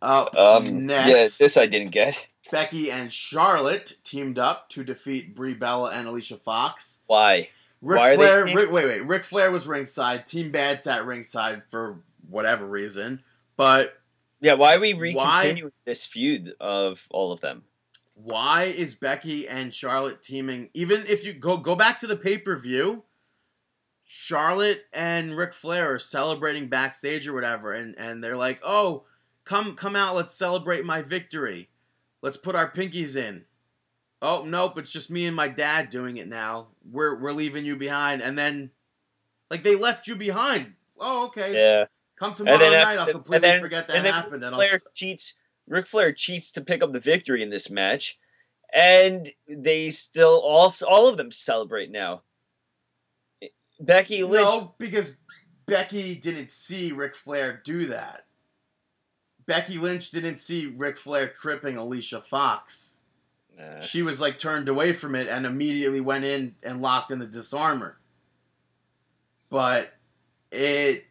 [0.02, 0.86] Uh, Um.
[0.86, 1.28] next, Yeah.
[1.46, 2.28] This I didn't get.
[2.52, 7.00] Becky and Charlotte teamed up to defeat Brie Bella and Alicia Fox.
[7.08, 7.50] Why?
[7.82, 9.06] Ric Why are they Flair, wait, wait.
[9.06, 10.26] Ric Flair was ringside.
[10.26, 12.00] Team Bad sat ringside for
[12.30, 13.22] whatever reason.
[13.58, 14.00] But
[14.42, 14.54] Yeah.
[14.54, 17.64] Why are we re Why- continuing this feud of all of them?
[18.22, 20.70] Why is Becky and Charlotte teaming?
[20.74, 23.06] Even if you go go back to the pay per view,
[24.04, 29.06] Charlotte and Ric Flair are celebrating backstage or whatever, and and they're like, "Oh,
[29.46, 31.70] come come out, let's celebrate my victory.
[32.22, 33.46] Let's put our pinkies in."
[34.22, 36.68] Oh nope, it's just me and my dad doing it now.
[36.92, 38.72] We're we're leaving you behind, and then
[39.50, 40.74] like they left you behind.
[41.00, 41.86] Oh okay, Yeah.
[42.18, 42.74] come tomorrow night.
[42.74, 45.36] after- I'll completely then- forget that and happened, and I'll cheats.
[45.70, 48.18] Ric Flair cheats to pick up the victory in this match,
[48.74, 52.24] and they still all all of them celebrate now.
[53.80, 54.44] Becky Lynch.
[54.44, 55.16] No, because
[55.66, 58.26] Becky didn't see Ric Flair do that.
[59.46, 62.98] Becky Lynch didn't see Ric Flair tripping Alicia Fox.
[63.58, 63.80] Nah.
[63.80, 67.26] She was like turned away from it and immediately went in and locked in the
[67.26, 67.98] Dis-arm-her.
[69.50, 69.94] But
[70.52, 71.06] it,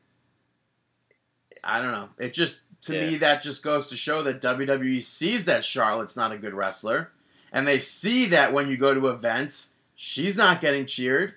[1.65, 2.11] I don't know.
[2.19, 6.33] It just to me that just goes to show that WWE sees that Charlotte's not
[6.33, 7.13] a good wrestler,
[7.53, 11.35] and they see that when you go to events, she's not getting cheered.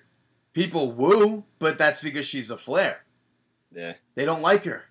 [0.52, 3.04] People woo, but that's because she's a Flair.
[3.74, 3.94] Yeah.
[4.14, 4.84] They don't like her.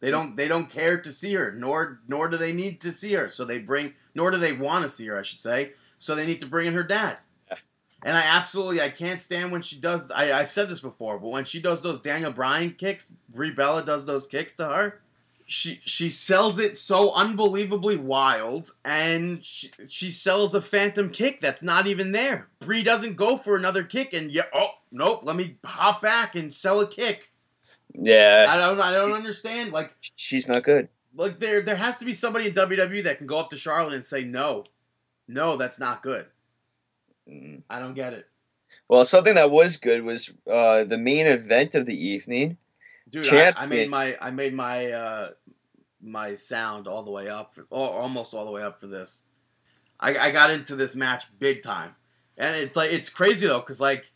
[0.00, 0.36] They don't.
[0.36, 3.28] They don't care to see her, nor nor do they need to see her.
[3.28, 5.70] So they bring, nor do they want to see her, I should say.
[5.96, 7.16] So they need to bring in her dad.
[7.48, 7.56] Yeah.
[8.02, 10.10] And I absolutely, I can't stand when she does.
[10.10, 13.82] I, I've said this before, but when she does those Daniel Bryan kicks, Brie Bella
[13.82, 15.00] does those kicks to her.
[15.46, 21.62] She she sells it so unbelievably wild, and she, she sells a phantom kick that's
[21.62, 22.48] not even there.
[22.60, 26.52] Brie doesn't go for another kick, and yeah, oh nope, let me hop back and
[26.52, 27.32] sell a kick.
[27.92, 28.46] Yeah.
[28.48, 29.72] I don't I don't understand.
[29.72, 30.88] Like She's not good.
[31.14, 33.94] like there there has to be somebody in WWE that can go up to Charlotte
[33.94, 34.64] and say no,
[35.28, 36.26] no, that's not good.
[37.28, 37.62] Mm.
[37.70, 38.28] I don't get it,
[38.88, 42.56] Well, something that was good was uh, the main event of the evening.
[43.22, 43.32] Dude.
[43.32, 45.28] I, I made my I made my uh
[46.02, 49.22] my sound all the way up, for, or almost all the way up for this.
[50.00, 51.94] I I got into this match big time,
[52.36, 54.12] and it's like it's crazy though, because like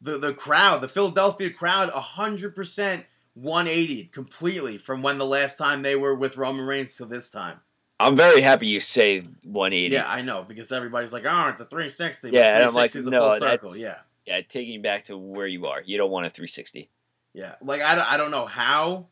[0.00, 3.04] the the crowd, the Philadelphia crowd, hundred percent.
[3.34, 7.60] 180 completely from when the last time they were with Roman Reigns to this time.
[8.00, 9.92] I'm very happy you say 180.
[9.92, 12.94] Yeah, I know because everybody's like, "Oh, it's a 360." Yeah, but and I'm like,
[12.94, 13.76] is a no, full circle.
[13.76, 15.82] Yeah, Yeah, taking you back to where you are.
[15.82, 16.90] You don't want a 360.
[17.38, 17.54] Yeah.
[17.62, 19.06] Like I don't, I don't know how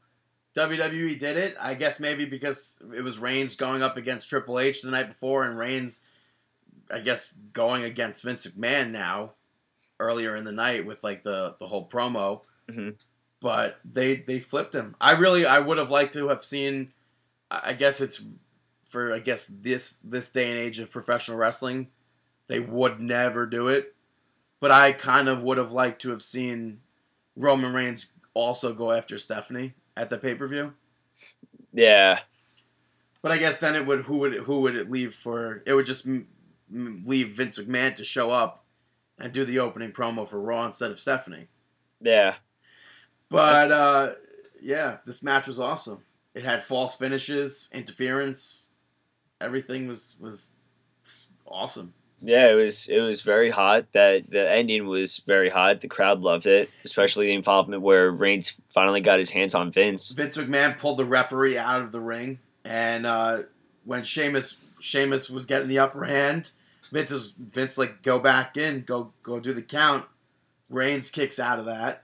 [0.56, 1.56] WWE did it.
[1.60, 5.44] I guess maybe because it was Reigns going up against Triple H the night before,
[5.44, 6.00] and Reigns,
[6.90, 9.34] I guess, going against Vince McMahon now
[10.00, 12.40] earlier in the night with like the the whole promo.
[12.68, 12.96] Mhm.
[13.40, 14.96] But they they flipped him.
[15.00, 16.92] I really I would have liked to have seen.
[17.48, 18.24] I I guess it's
[18.86, 21.90] for I guess this this day and age of professional wrestling,
[22.48, 23.94] they would never do it.
[24.58, 26.80] But I kind of would have liked to have seen
[27.36, 28.06] Roman Reigns
[28.36, 30.74] also go after Stephanie at the pay per view.
[31.72, 32.20] Yeah.
[33.22, 35.62] But I guess then it would who would who would it leave for?
[35.66, 36.28] It would just m-
[36.72, 38.64] m- leave Vince McMahon to show up
[39.18, 41.48] and do the opening promo for Raw instead of Stephanie.
[42.00, 42.34] Yeah.
[43.28, 44.12] But uh,
[44.60, 46.02] yeah, this match was awesome.
[46.34, 48.68] It had false finishes, interference,
[49.40, 50.52] everything was was
[51.46, 51.94] awesome.
[52.22, 53.86] Yeah, it was it was very hot.
[53.92, 55.80] That the ending was very hot.
[55.80, 60.10] The crowd loved it, especially the involvement where Reigns finally got his hands on Vince.
[60.12, 63.42] Vince McMahon pulled the referee out of the ring, and uh,
[63.84, 66.52] when Sheamus Sheamus was getting the upper hand,
[66.90, 70.06] Vince is Vince like go back in, go go do the count.
[70.70, 72.02] Reigns kicks out of that.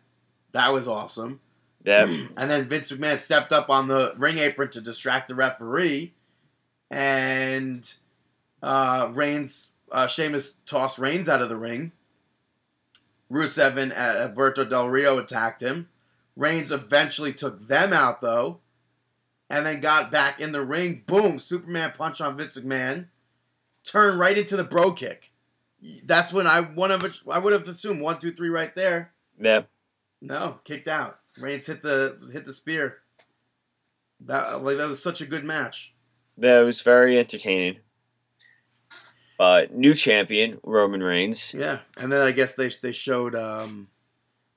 [0.52, 1.40] That was awesome.
[1.84, 2.04] Yeah.
[2.36, 6.12] And then Vince McMahon stepped up on the ring apron to distract the referee,
[6.90, 7.92] and
[8.62, 11.92] uh, Reigns uh, Sheamus tossed Reigns out of the ring.
[13.30, 15.88] Rusev and uh, Alberto Del Rio attacked him.
[16.34, 18.60] Reigns eventually took them out though,
[19.48, 21.02] and then got back in the ring.
[21.06, 21.38] Boom!
[21.38, 23.06] Superman punch on Vince McMahon,
[23.84, 25.32] turned right into the bro kick.
[26.04, 27.04] That's when I one of.
[27.30, 29.12] I would have assumed one, two, three, right there.
[29.38, 29.62] Yeah.
[30.20, 31.18] No, kicked out.
[31.38, 32.98] Reigns hit the hit the spear.
[34.20, 35.94] That like that was such a good match.
[36.38, 37.78] That was very entertaining.
[39.42, 41.52] Uh, new champion Roman Reigns.
[41.52, 43.88] Yeah, and then I guess they they showed um,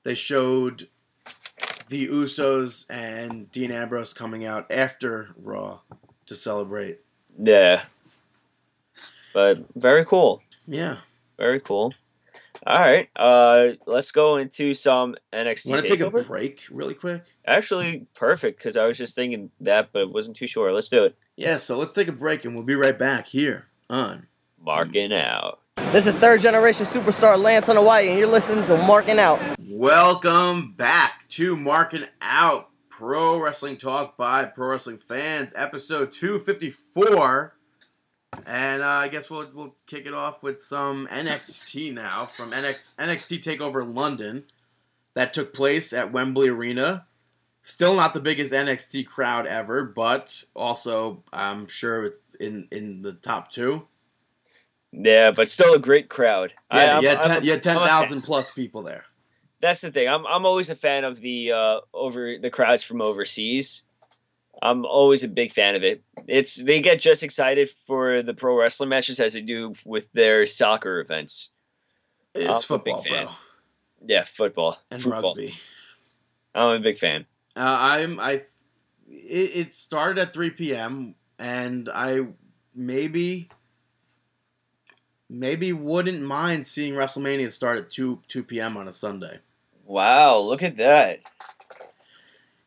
[0.04, 0.84] they showed
[1.88, 5.80] the Usos and Dean Ambrose coming out after Raw
[6.26, 7.00] to celebrate.
[7.36, 7.82] Yeah.
[9.34, 10.40] But very cool.
[10.68, 10.98] Yeah,
[11.36, 11.92] Very cool.
[12.64, 13.08] All right.
[13.16, 15.68] Uh, let's go into some NXT.
[15.68, 17.24] want to take a break really quick?
[17.44, 20.72] Actually, perfect because I was just thinking that, but wasn't too sure.
[20.72, 21.16] Let's do it.
[21.34, 24.28] Yeah, so let's take a break and we'll be right back here on.
[24.66, 25.60] Marking out.
[25.92, 29.40] This is third generation superstar Lance Anoa'i, and you're listening to Marking Out.
[29.60, 37.54] Welcome back to Marking Out Pro Wrestling Talk by Pro Wrestling Fans, episode 254.
[38.44, 42.96] And uh, I guess we'll, we'll kick it off with some NXT now from NX,
[42.96, 44.46] NXT TakeOver London
[45.14, 47.06] that took place at Wembley Arena.
[47.60, 53.12] Still not the biggest NXT crowd ever, but also I'm sure it's in, in the
[53.12, 53.86] top two.
[54.98, 56.52] Yeah, but still a great crowd.
[56.70, 57.76] I- Yeah, I'm- you had, ten, you had fan.
[57.76, 59.04] 10,000 plus people there.
[59.60, 60.08] That's the thing.
[60.08, 63.82] I'm I'm always a fan of the uh, over the crowds from overseas.
[64.62, 66.02] I'm always a big fan of it.
[66.28, 70.46] It's they get just excited for the pro wrestling matches as they do with their
[70.46, 71.50] soccer events.
[72.34, 73.28] It's I'm football, bro.
[74.06, 75.34] Yeah, football And football.
[75.34, 75.54] rugby.
[76.54, 77.26] I'm a big fan.
[77.56, 78.44] Uh, I'm I.
[79.08, 81.14] It, it started at 3 p.m.
[81.38, 82.26] and I
[82.74, 83.48] maybe
[85.28, 88.76] maybe wouldn't mind seeing WrestleMania start at 2 2 p.m.
[88.76, 89.40] on a Sunday.
[89.84, 91.20] Wow, look at that.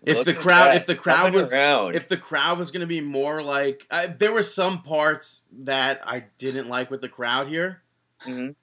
[0.03, 0.75] If Look the crowd- that.
[0.77, 1.95] if the crowd Coming was- around.
[1.95, 5.99] If the crowd was going to be more like I, there were some parts that
[6.05, 7.81] I didn't like with the crowd here.
[8.25, 8.55] Mhm.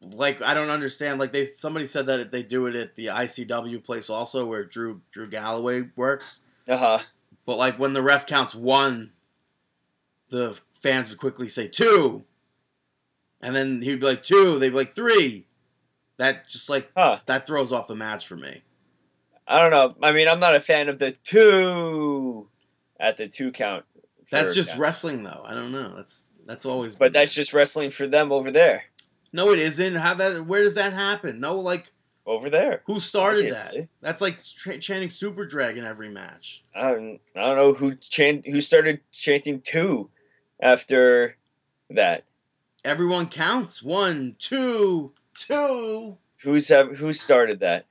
[0.00, 1.20] Like I don't understand.
[1.20, 5.02] Like they somebody said that they do it at the ICW place also where Drew
[5.10, 6.40] Drew Galloway works.
[6.68, 7.00] uh-huh.
[7.44, 9.12] But like when the ref counts one,
[10.30, 12.24] the fans would quickly say two,
[13.40, 14.58] and then he'd be like two.
[14.58, 15.46] They'd be like three.
[16.18, 17.20] That just like Huh.
[17.26, 18.62] that throws off the match for me.
[19.46, 19.94] I don't know.
[20.06, 22.48] I mean, I'm not a fan of the two
[23.00, 23.84] at the two count.
[24.30, 24.80] That's just count.
[24.80, 25.42] wrestling though.
[25.44, 25.94] I don't know.
[25.96, 26.96] That's that's always.
[26.96, 27.42] But that's there.
[27.42, 28.84] just wrestling for them over there.
[29.32, 29.94] no, it isn't.
[29.96, 30.46] How that?
[30.46, 31.38] Where does that happen?
[31.40, 31.92] No, like
[32.26, 32.82] Over there.
[32.86, 33.88] who started that?
[34.02, 36.62] That's like tra- chanting Super Dragon every match.
[36.74, 40.10] I don't, I don't know who chant who started chanting two
[40.60, 41.36] after
[41.90, 42.24] that.
[42.84, 46.18] Everyone counts one, two, two.
[46.42, 47.86] Who's have, who started that?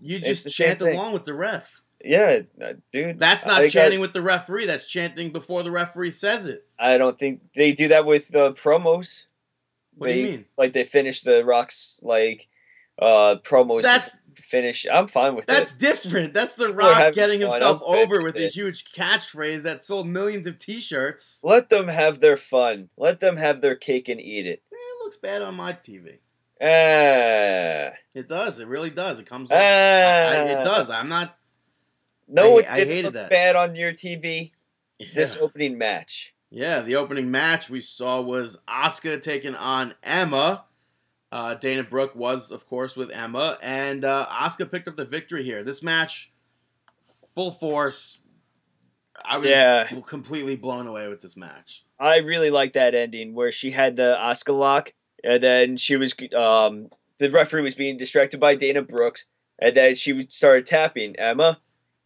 [0.00, 1.82] You just the chant along with the ref.
[2.04, 3.18] Yeah, uh, dude.
[3.18, 4.66] That's not I chanting with the referee.
[4.66, 6.66] That's chanting before the referee says it.
[6.78, 9.24] I don't think they do that with uh, promos.
[9.96, 10.44] What do you mean?
[10.58, 12.48] Like they finish the rocks like
[12.98, 13.82] uh promos.
[13.82, 14.86] That's finish.
[14.90, 15.58] I'm fine with that.
[15.58, 15.78] that's it.
[15.80, 16.34] different.
[16.34, 20.58] That's the Rock getting himself I'm over with a huge catchphrase that sold millions of
[20.58, 21.40] T-shirts.
[21.42, 22.88] Let them have their fun.
[22.96, 24.62] Let them have their cake and eat it.
[24.72, 26.18] Eh, it looks bad on my TV.
[26.60, 28.58] Ah, It does.
[28.58, 29.20] It really does.
[29.20, 29.50] It comes.
[29.52, 29.54] ah.
[29.56, 30.90] I, I, it does.
[30.90, 31.36] I'm not.
[32.28, 33.30] No, I- it I hated look that.
[33.30, 34.52] bad on your TV.
[35.14, 36.34] This opening match.
[36.50, 40.64] Yeah, the opening match we saw was Asuka taking on Emma.
[41.34, 45.42] Uh, Dana Brooke was, of course, with Emma, and uh, Asuka picked up the victory
[45.42, 45.64] here.
[45.64, 46.32] This match,
[47.34, 48.20] full force.
[49.24, 49.88] I was Yeah.
[50.06, 51.82] completely blown away with this match.
[51.98, 54.92] I really like that ending where she had the Asuka lock,
[55.24, 59.26] and then she was um the referee was being distracted by Dana Brooks,
[59.58, 61.58] and then she would started tapping Emma,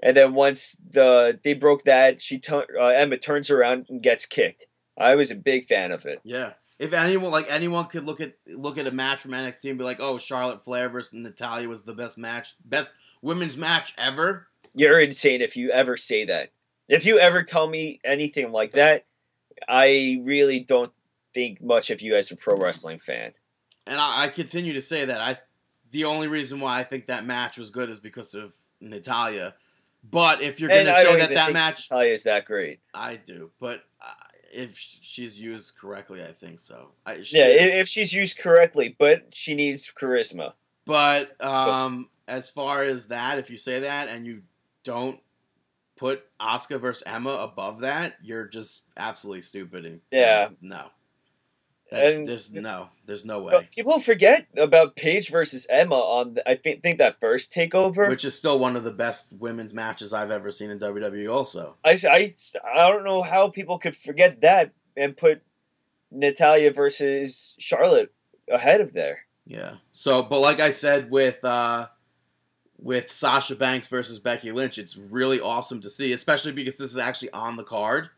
[0.03, 4.25] and then once the they broke that, she tu- uh, Emma turns around and gets
[4.25, 4.65] kicked.
[4.97, 6.21] I was a big fan of it.
[6.25, 6.55] Yeah.
[6.79, 9.85] If anyone like anyone could look at look at a match from NXT and be
[9.85, 15.01] like, "Oh, Charlotte Flair versus Natalya was the best match, best women's match ever." You're
[15.01, 16.53] insane if you ever say that.
[16.89, 19.07] If you ever tell me anything like that,
[19.69, 20.93] I really don't
[21.35, 23.33] think much of you as a pro wrestling fan.
[23.87, 25.39] And I, I continue to say that I,
[25.91, 29.55] the only reason why I think that match was good is because of Natalya.
[30.09, 32.81] But if you're gonna I say that that match, Natalya is that great.
[32.95, 33.51] I do.
[33.61, 34.13] But uh,
[34.53, 36.91] if she's used correctly, I think so.
[37.07, 40.53] I, she- Yeah, if she's used correctly, but she needs charisma.
[40.85, 44.43] But um, as far as that, if you say that and you
[44.85, 45.21] don't
[45.97, 49.85] put Asuka versus Emma above that, you're just absolutely stupid.
[49.85, 50.49] And Yeah.
[50.61, 50.87] no.
[51.91, 53.69] And- there's no, there's no way.
[53.75, 58.09] people forget about Paige versus Emma on the, I think think that first takeover.
[58.09, 61.33] Which is still one of the best women's matches I've ever seen in WWE.
[61.33, 62.35] Also, I I,
[62.65, 65.43] I don't know how people could forget that and put
[66.11, 68.13] Natalya versus Charlotte
[68.51, 69.21] ahead of there.
[69.47, 69.77] yeah.
[69.93, 71.87] So, but like I said with uh
[72.79, 76.97] with Sasha Banks versus Becky Lynch, it's really awesome to see, especially because this is
[76.97, 78.11] actually on the card,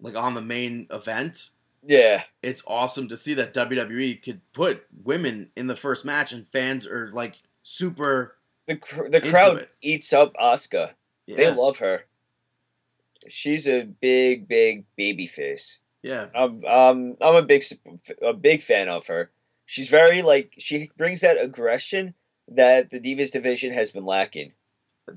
[0.00, 1.50] like on the main event.
[1.86, 6.46] Yeah, It's awesome to see that WWE could put women in the first match, and
[6.52, 8.36] fans are like super.
[8.66, 9.70] the cr- the crowd it.
[9.80, 10.92] eats up Asuka.
[11.26, 12.04] They love her.
[13.28, 15.80] She's a big, big baby face.
[16.02, 16.26] yeah.
[16.34, 17.62] I'm um I'm a big
[18.22, 19.30] a big fan of her.
[19.66, 22.14] She's very like she brings that aggression
[22.48, 24.52] that the Divas division has been lacking.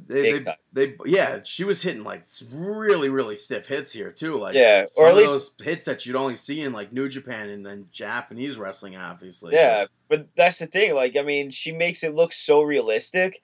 [0.07, 2.23] They, they, they, yeah, she was hitting like
[2.53, 4.37] really, really stiff hits here too.
[4.37, 7.07] Like, Yeah, or at of least- those hits that you'd only see in like New
[7.09, 9.53] Japan and then Japanese wrestling, obviously.
[9.53, 10.93] Yeah, but that's the thing.
[10.95, 13.41] Like, I mean, she makes it look so realistic.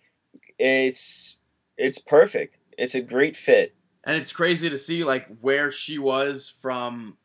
[0.58, 1.38] It's
[1.78, 2.58] it's perfect.
[2.78, 3.76] It's a great fit.
[4.04, 7.18] and it's crazy to see like where she was from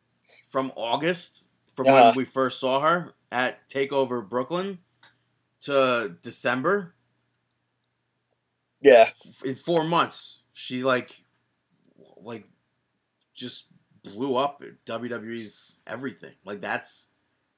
[0.49, 1.45] from August,
[1.75, 2.05] from Uh-huh.
[2.07, 4.79] when we first saw her at Takeover Brooklyn,
[5.61, 6.94] to December.
[8.85, 9.09] Yeah,
[9.43, 11.23] In four months, she like,
[12.21, 12.45] like,
[13.33, 13.65] just
[14.03, 16.33] blew up WWE's everything.
[16.45, 17.07] Like that's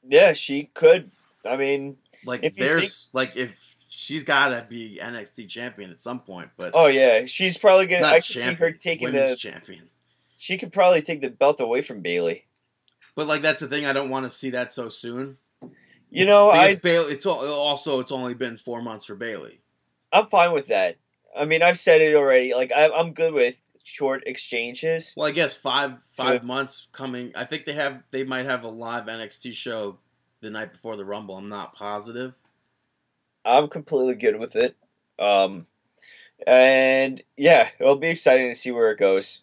[0.08, 1.12] yeah, she could.
[1.46, 6.22] I mean, Like If there's like if she's got to be NXT champion at some
[6.22, 8.08] point, but oh yeah, she's probably gonna.
[8.08, 9.36] I can see her taking the.
[9.38, 9.90] champion.
[10.38, 12.46] She could probably take the belt away from Bayley.
[13.16, 15.36] But like that's the thing, I don't want to see that so soon.
[16.10, 19.60] You know, Because I Bayley, it's al- also it's only been four months for Bayley.
[20.14, 20.96] I'm fine with that.
[21.40, 22.54] I mean, I've said it already.
[22.54, 25.14] Like, I, I'm good with short exchanges.
[25.16, 26.48] Well, I guess five five Sure.
[26.48, 27.32] months coming.
[27.36, 29.98] I think they have they might have a live NXT show
[30.42, 31.38] the night before the Rumble.
[31.38, 32.34] I'm not positive.
[33.46, 34.76] I'm completely good with it.
[35.18, 35.66] Um,
[36.46, 39.40] and yeah, it'll be exciting to see where it goes.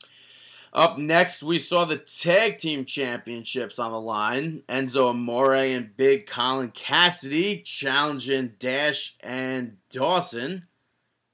[0.72, 4.62] Up next, we saw the tag team championships on the line.
[4.68, 10.66] Enzo Amore and Big Colin Cassady challenging Dash and Dawson.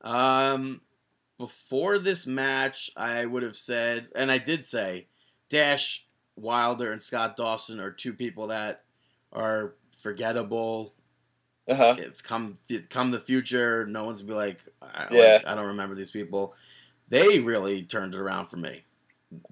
[0.03, 0.81] Um,
[1.39, 5.07] before this match, I would have said, and I did say,
[5.49, 8.85] Dash Wilder and Scott Dawson are two people that
[9.33, 10.95] are forgettable.
[11.69, 11.97] Uh huh.
[11.99, 12.57] If come
[12.89, 15.33] come the future, no one's gonna be like, I, Yeah.
[15.35, 16.55] like, I don't remember these people.
[17.09, 18.83] They really turned it around for me.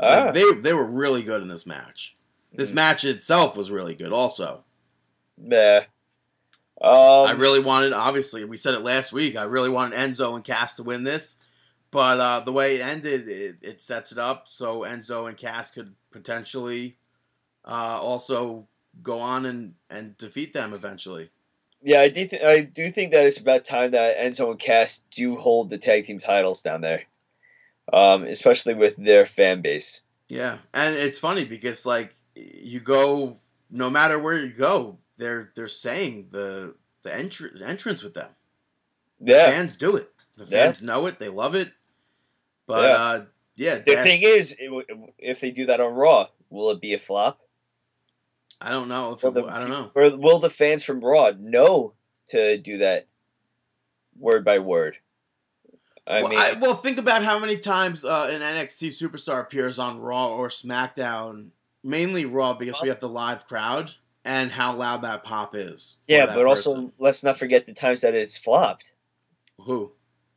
[0.00, 0.06] Ah.
[0.24, 2.16] Like, they they were really good in this match.
[2.52, 2.74] This Mm.
[2.76, 4.12] match itself was really good.
[4.12, 4.64] Also,
[5.36, 5.84] Yeah.
[6.80, 6.92] Um,
[7.26, 7.92] I really wanted.
[7.92, 9.36] Obviously, we said it last week.
[9.36, 11.36] I really wanted Enzo and Cass to win this,
[11.90, 15.70] but uh, the way it ended, it, it sets it up so Enzo and Cass
[15.72, 16.96] could potentially
[17.64, 18.68] uh, also
[19.02, 21.30] go on and and defeat them eventually.
[21.82, 22.26] yeah, I do.
[22.26, 25.78] Th- I do think that it's about time that Enzo and Cass do hold the
[25.78, 27.04] tag team titles down there,
[27.92, 30.02] um, especially with their fan base.
[30.28, 33.38] Yeah, and it's funny because like you go,
[33.70, 38.30] no matter where you go, they're they're saying the the entr- entrance with them.
[39.20, 39.50] Yeah.
[39.50, 40.10] fans do it.
[40.36, 40.64] The Yeah.
[40.66, 41.18] fans know it.
[41.18, 41.72] They love it.
[42.66, 42.96] But Yeah.
[42.96, 43.24] uh,
[43.56, 44.56] yeah, The Dash, thing is,
[45.18, 47.40] if they do that on Raw, will it be a flop?
[48.60, 49.90] I don't know if Will it, the I don't know.
[49.94, 51.94] Or will the fans from Raw know
[52.28, 53.06] to do that
[54.16, 54.98] word by word?
[56.06, 59.78] I well, mean, I, well, think about how many times uh, an NXT superstar appears
[59.78, 61.50] on Raw or SmackDown,
[61.84, 63.92] mainly Raw because we have the live crowd
[64.28, 65.96] and how loud that pop is.
[66.06, 66.92] yeah, but also person.
[66.98, 68.92] let's not forget the times that it's flopped.
[69.58, 69.92] who?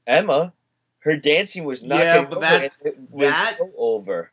[0.08, 0.54] Emma,
[1.00, 4.32] her dancing was not Yeah, but over, that- and it was that- so over.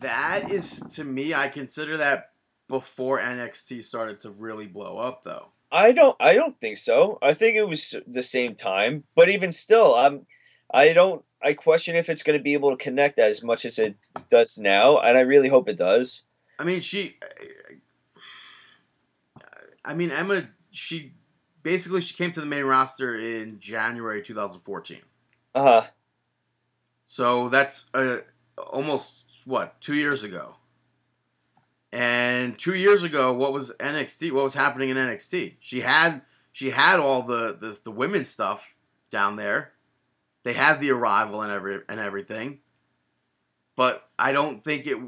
[0.00, 2.32] That is to me, I consider that
[2.68, 5.52] before NXT started to really blow up, though.
[5.70, 6.16] I don't.
[6.20, 7.18] I don't think so.
[7.22, 10.26] I think it was the same time, but even still, I'm.
[10.72, 11.24] I don't.
[11.42, 13.96] I question if it's going to be able to connect as much as it
[14.30, 16.22] does now, and I really hope it does.
[16.58, 17.16] I mean, she.
[19.86, 20.48] I mean, Emma.
[20.72, 21.14] She
[21.62, 24.98] basically she came to the main roster in January 2014.
[25.54, 25.86] Uh huh.
[27.02, 28.18] So that's uh,
[28.58, 30.56] almost what two years ago.
[31.92, 34.32] And two years ago, what was NXT?
[34.32, 35.54] What was happening in NXT?
[35.60, 36.22] She had
[36.52, 38.76] she had all the the, the women's stuff
[39.10, 39.72] down there.
[40.42, 42.58] They had the arrival and every and everything.
[43.76, 44.98] But I don't think it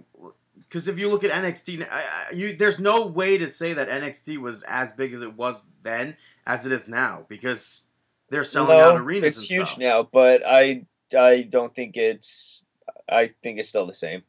[0.69, 1.87] because if you look at NXT,
[2.35, 6.17] you there's no way to say that NXT was as big as it was then
[6.47, 7.83] as it is now because
[8.31, 9.35] they're selling out arenas.
[9.35, 9.79] It's and huge stuff.
[9.79, 10.85] now, but I
[11.19, 12.63] I don't think it's.
[13.11, 14.23] I think it's still the same.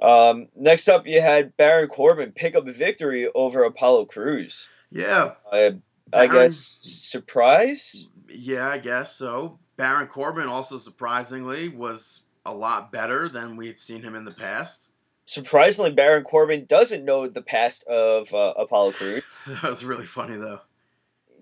[0.00, 4.68] Um, next up, you had Baron Corbin pick up a victory over Apollo Crews.
[4.90, 5.72] Yeah, Uh,
[6.12, 8.06] I Baron- guess surprise.
[8.28, 9.58] yeah, I guess so.
[9.76, 14.32] Baron Corbin also surprisingly was a lot better than we had seen him in the
[14.32, 14.90] past.
[15.26, 19.24] Surprisingly, Baron Corbin doesn't know the past of uh, Apollo Crews.
[19.48, 20.60] that was really funny though.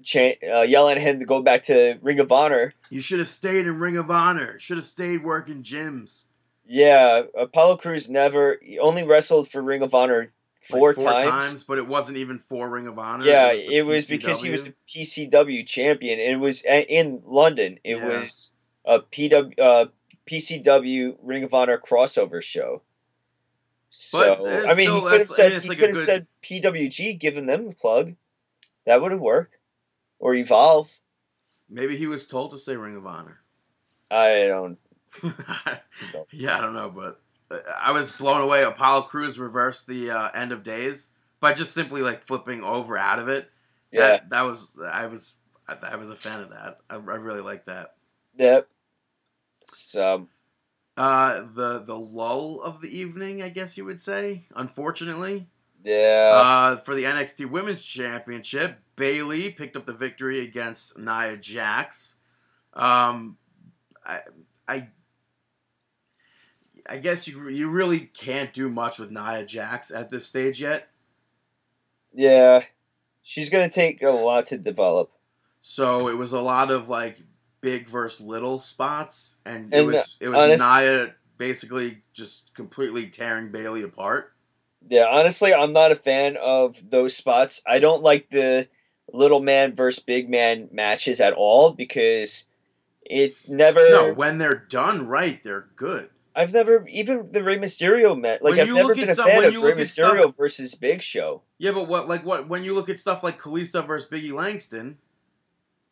[0.02, 2.72] Cha- uh, yelling at him to go back to Ring of Honor.
[2.90, 4.58] You should have stayed in Ring of Honor.
[4.58, 6.24] Should have stayed working gyms.
[6.66, 10.30] Yeah, Apollo Crews never he only wrestled for Ring of Honor
[10.62, 11.62] four, Like times.
[11.62, 13.26] but it wasn't even for Ring of Honor.
[13.26, 16.18] Yeah, the it was because he was the PCW champion.
[16.18, 17.78] It was a- in London.
[17.84, 18.22] It Yeah.
[18.22, 18.50] was
[18.86, 19.86] a PW, uh,
[20.26, 22.80] PCW Ring of Honor crossover show.
[23.96, 25.80] So I mean, still- he could have that's- I said mean, it's he like a
[25.80, 28.16] could have good- said PWG, given them a plug.
[28.86, 29.56] That would have worked,
[30.18, 30.90] or Evolve.
[31.70, 33.40] Maybe he was told to say Ring of Honor.
[34.10, 34.78] I don't.
[36.32, 37.20] yeah, I don't know, but
[37.50, 38.62] uh, I was blown away.
[38.64, 43.18] Apollo Crews reversed the uh, end of days by just simply like flipping over out
[43.20, 43.48] of it.
[43.92, 45.34] Yeah, that, that was I was
[45.68, 46.78] I, I was a fan of that.
[46.90, 47.94] I, I really like that.
[48.36, 48.68] yep.
[49.64, 50.26] So
[50.96, 54.42] Uh, the the lull of the evening, I guess you would say.
[54.54, 55.48] Unfortunately,
[55.82, 62.16] yeah, uh, for the NXT Women's Championship, Bayley picked up the victory against Nia Jax.
[62.74, 63.36] Um,
[64.06, 64.20] I,
[64.68, 64.88] I,
[66.88, 70.88] I guess you you really can't do much with Nia Jax at this stage yet.
[72.12, 72.62] yeah.
[73.26, 75.10] She's gonna take a lot to develop.
[75.60, 77.22] So it was a lot of like
[77.64, 83.50] big versus little spots, and, it was it was honest- Nia basically just completely tearing
[83.50, 84.34] Bayley apart.
[84.86, 87.62] Yeah, honestly, I'm not a fan of those spots.
[87.66, 88.68] I don't like the
[89.10, 92.44] little man versus big man matches at all because
[93.02, 93.80] it never.
[93.90, 96.10] No, when they're done right, they're good.
[96.36, 98.42] I've never even the Rey Mysterio met.
[98.42, 101.00] Like When I've you never been a fan of Rey at stuff- Mysterio versus Big
[101.00, 101.40] Show.
[101.58, 104.98] Yeah, but what like what when you look at stuff like Kalisto versus Biggie Langston,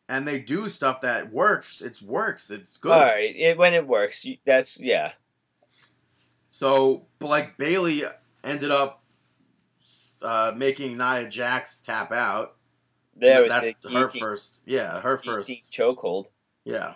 [0.09, 2.91] and they do stuff that works, it's works, it's good.
[2.91, 5.13] All right, it, when it works, that's yeah.
[6.49, 8.03] So, but like Bayley
[8.43, 9.03] ended up
[10.21, 12.55] uh, making Nia Jax tap out.
[13.15, 14.61] There That's the her first.
[14.65, 15.49] Yeah, her first.
[15.71, 16.25] chokehold.
[16.65, 16.93] Yeah,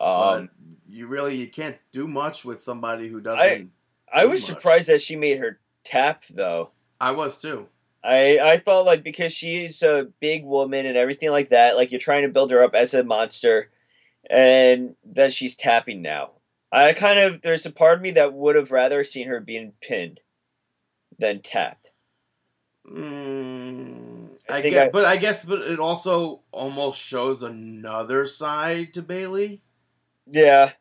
[0.00, 0.50] Um,
[0.88, 3.40] you really you can't do much with somebody who doesn't.
[3.40, 3.66] I-
[4.14, 4.56] I was much.
[4.58, 6.70] surprised that she made her tap though.
[7.00, 7.66] I was too.
[8.04, 12.00] I I thought like because she's a big woman and everything like that, like you're
[12.00, 13.70] trying to build her up as a monster,
[14.28, 16.32] and then she's tapping now.
[16.72, 19.74] I kind of there's a part of me that would have rather seen her being
[19.80, 20.20] pinned
[21.18, 21.90] than tapped.
[22.90, 28.92] Mm, I I, get, I- but I guess, but it also almost shows another side
[28.94, 29.62] to Bayley.
[30.26, 30.72] Yeah,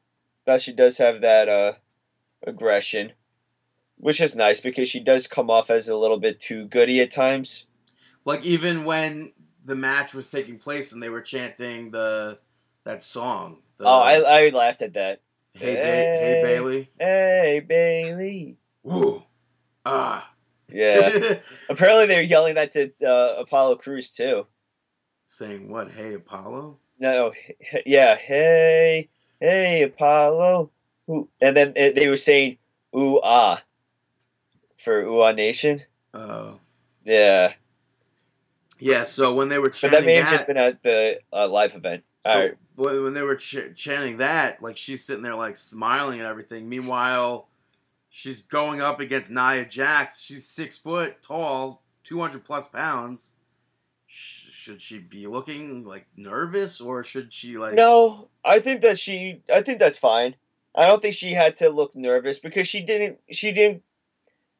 [0.45, 1.73] that she does have that uh
[2.45, 3.13] aggression,
[4.01, 7.11] which is nice because she does come off as a little bit too goody at
[7.11, 7.65] times.
[8.25, 9.31] Like even when
[9.63, 12.39] the match was taking place and they were chanting the
[12.83, 13.59] that song.
[13.77, 15.21] The, oh, I I laughed at that.
[15.53, 16.41] hey, ba- hey Hey.
[16.43, 16.89] Bayley.
[16.99, 18.57] Hey Bayley.
[18.83, 19.23] Woo.
[19.85, 20.31] Ah.
[20.71, 21.35] Yeah.
[21.69, 24.47] Apparently they're yelling that to uh, Apollo Crews too.
[25.23, 25.91] Saying what?
[25.91, 26.77] Hey Apollo.
[26.99, 30.71] No, h- yeah, hey, hey, Apollo.
[31.09, 31.27] Ooh.
[31.39, 32.57] And then uh, they were saying
[32.95, 33.61] ooh ah
[34.83, 35.83] for ah nation.
[36.13, 36.59] Oh.
[37.03, 37.53] Yeah,
[38.79, 39.03] yeah.
[39.05, 41.47] So when they were but chanting that may have that, just been at the uh,
[41.47, 42.03] live event.
[42.25, 42.53] so All right.
[42.75, 46.69] when when they were ch- chanting that, like she's sitting there like smiling and everything.
[46.69, 47.47] Meanwhile,
[48.09, 50.21] she's going up against Nia Jax.
[50.21, 53.33] She's six foot tall, two hundred plus pounds.
[54.05, 57.73] Sh- should she be looking like nervous or should she like?
[57.73, 59.41] No, I think that she.
[59.51, 60.35] I think that's fine.
[60.75, 63.17] I don't think she had to look nervous because she didn't.
[63.31, 63.81] She didn't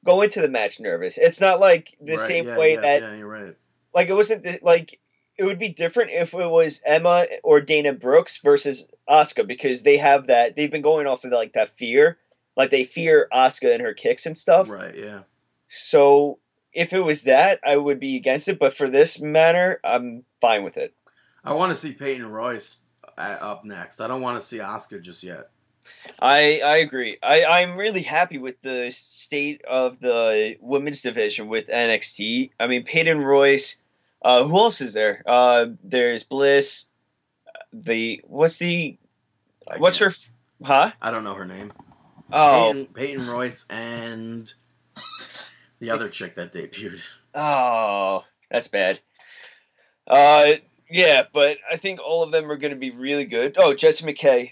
[0.06, 1.18] go into the match nervous.
[1.18, 3.56] It's not like the Right, same yeah, way yes, that yeah, you're right.
[3.94, 5.00] like it wasn't the, like
[5.38, 9.98] it would be different if it was Emma or Dana Brooks versus Asuka because they
[9.98, 12.18] have that they've been going off of like that fear,
[12.56, 14.70] like they fear Asuka and her kicks and stuff.
[14.70, 15.22] Right, yeah.
[15.70, 16.40] So
[16.74, 18.60] if it was that, I would be against it.
[18.60, 20.94] But for this matter, I'm fine with it.
[21.44, 22.78] I want to see Peyton Royce
[23.18, 24.00] uh, up next.
[24.00, 25.50] I don't want to see Asuka just yet.
[26.20, 27.18] I I agree.
[27.24, 32.52] I I'm really happy with the state of the women's division with NXT.
[32.60, 33.78] I mean, Peyton Royce.
[34.24, 35.24] Uh, who else is there?
[35.26, 36.86] Uh, there's Bliss.
[37.74, 38.98] The what's the
[39.70, 40.12] I what's her?
[40.64, 40.92] Huh?
[41.02, 41.74] I don't know her name.
[42.32, 44.54] Oh, Peyton, Peyton Royce and
[45.80, 47.02] the other chick that debuted.
[47.34, 49.00] oh, that's bad.
[50.08, 50.54] Uh,
[50.90, 53.56] yeah, but I think all of them are going to be really good.
[53.58, 54.52] Oh, Jesse McKay.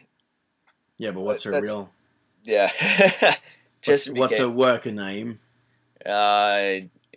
[1.00, 1.89] Yeah, but what's her real?
[2.43, 2.72] Yeah,
[3.82, 4.45] Jesse what's McKay.
[4.45, 5.39] a working name?
[6.06, 6.60] Uh,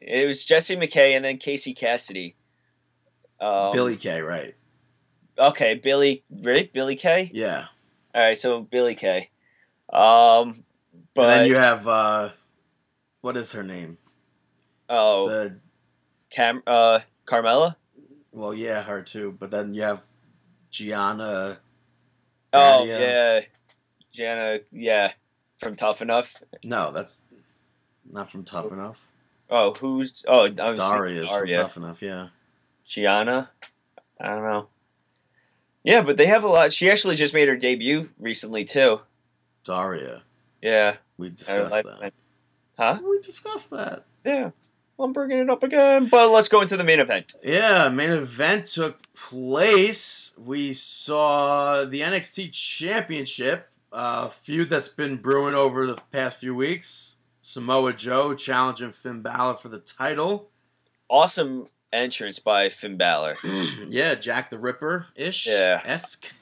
[0.01, 2.35] it was Jesse McKay and then KC Cassidy.
[3.41, 4.55] Um, Billie Kay, right?
[5.39, 6.23] Okay, Billy.
[6.31, 7.31] Really, Billie Kay.
[7.35, 7.67] Yeah.
[8.15, 9.31] All right, so Billie Kay.
[9.93, 10.65] Um,
[11.15, 12.31] but and then you have uh,
[13.21, 13.99] what is her name?
[14.89, 15.57] oh, The
[16.31, 17.77] Cam, uh, Carmella.
[18.33, 19.37] well, yeah, her too.
[19.39, 20.03] But then you have
[20.71, 21.59] Gianna.
[22.53, 23.41] Oh yeah,
[24.13, 24.61] Jana.
[24.71, 25.13] Yeah,
[25.59, 26.35] from Tough Enough.
[26.65, 27.25] No, that's
[28.11, 29.05] not from Tough Enough.
[29.51, 30.25] Oh, who's?
[30.27, 32.03] Oh, I was Daria is from Tough Enough.
[32.03, 32.29] Yeah.
[32.87, 33.51] Gianna.
[34.21, 34.69] I don't know.
[35.85, 36.73] Yeah, but they have a lot.
[36.73, 39.01] She actually just made her debut recently too.
[39.65, 40.23] Daria.
[40.61, 40.97] Yeah.
[41.19, 42.13] We discussed like that.
[42.79, 42.99] Huh?
[43.03, 44.05] We discussed that.
[44.25, 44.51] Yeah.
[44.99, 47.33] I'm bringing it up again, but let's go into the main event.
[47.43, 50.33] Yeah, main event took place.
[50.39, 57.19] We saw the NXT Championship, a feud that's been brewing over the past few weeks.
[57.41, 60.51] Samoa Joe challenging Finn Balor for the title.
[61.09, 63.37] Awesome entrance by Finn Balor.
[63.89, 65.47] yeah, Jack the Ripper ish.
[65.47, 65.81] Yeah.
[65.85, 66.33] Esque.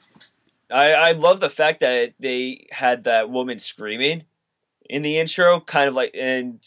[0.69, 4.23] I, I love the fact that they had that woman screaming
[4.89, 6.59] in the intro, kind of like and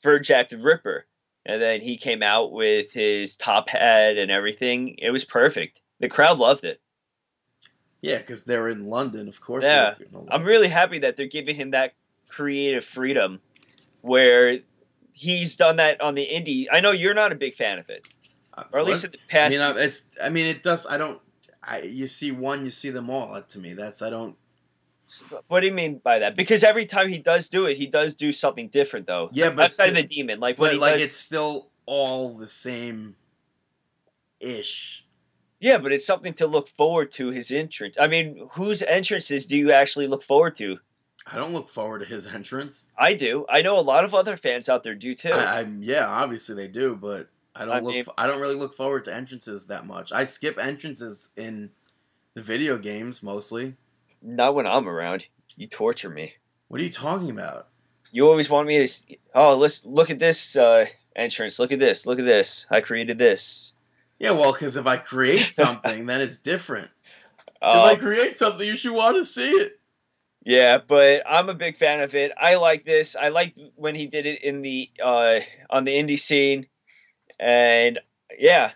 [0.00, 1.06] for Jack the Ripper,
[1.46, 4.96] and then he came out with his top hat and everything.
[4.98, 5.80] It was perfect.
[6.00, 6.80] The crowd loved it.
[8.02, 9.64] Yeah, because they're in London, of course.
[9.64, 9.94] Yeah.
[10.30, 11.92] I'm really happy that they're giving him that
[12.28, 13.40] creative freedom,
[14.00, 14.60] where
[15.12, 16.66] he's done that on the indie.
[16.72, 18.06] I know you're not a big fan of it,
[18.72, 19.52] or at least in the I past.
[19.52, 20.08] mean, I- it's.
[20.22, 20.86] I mean, it does.
[20.86, 21.20] I don't.
[21.62, 23.34] I you see one, you see them all.
[23.34, 24.34] Uh, to me, that's I don't.
[25.48, 26.36] what do you mean by that?
[26.36, 29.28] Because every time he does do it, he does do something different, though.
[29.32, 33.16] Yeah, but outside of the demon, like when like, does, it's still all the same.
[34.40, 35.04] Ish.
[35.60, 37.96] Yeah, but it's something to look forward to his entrance.
[38.00, 40.78] I mean, whose entrances do you actually look forward to?
[41.30, 42.88] I don't look forward to his entrance.
[42.98, 43.44] I do.
[43.48, 45.30] I know a lot of other fans out there do too.
[45.32, 47.94] I, I'm yeah, obviously they do, but I don't I look.
[47.94, 50.12] mean- I don't really look forward to entrances that much.
[50.12, 51.70] I skip entrances in
[52.34, 53.76] the video games mostly.
[54.22, 55.26] Not when I'm around.
[55.56, 56.34] You torture me.
[56.68, 57.68] What are you talking about?
[58.12, 59.16] You always want me to.
[59.34, 61.58] Oh, let's look at this uh, entrance.
[61.58, 62.06] Look at this.
[62.06, 62.64] Look at this.
[62.70, 63.72] I created this.
[64.20, 66.90] Yeah, well, because if I create something, then it's different.
[67.46, 69.80] if Uh, I create something, you should want to see it.
[70.44, 72.30] yeah, but I'm a big fan of it.
[72.40, 73.16] I like this.
[73.16, 75.40] I liked when he did it in the uh,
[75.70, 76.66] on the indie scene,
[77.40, 77.98] and
[78.38, 78.72] yeah.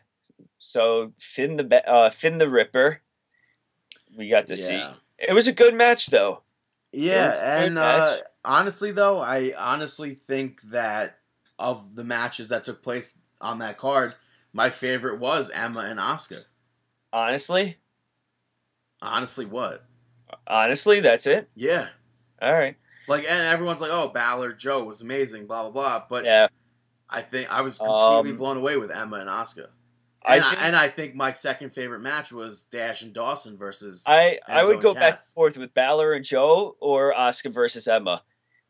[0.59, 3.03] So Finn the uh, Finn the Ripper.
[4.17, 4.83] We got to see.
[5.19, 6.41] It was a good match, though.
[6.93, 11.19] Yeah, was a good and uh, honestly, though, I honestly think that
[11.59, 14.15] of the matches that took place on that card,
[14.55, 16.45] my favorite was Emma and Asuka.
[17.13, 17.77] Honestly,
[19.03, 19.85] Honestly, what?
[20.47, 21.49] honestly, that's it.
[21.55, 21.89] Yeah,
[22.41, 22.77] All right.
[23.09, 26.07] like, and everyone's like, "Oh, Balor Joe was amazing," blah blah blah.
[26.09, 26.49] But Yeah,
[27.11, 29.69] I think I was completely Um, blown away with Emma and Asuka.
[30.25, 33.59] I And I, think- and I think my second favorite match was Dash and Dawson
[33.59, 34.05] versus.
[34.07, 38.23] I I would go back and forth with Balor and Joe or Asuka versus Emma.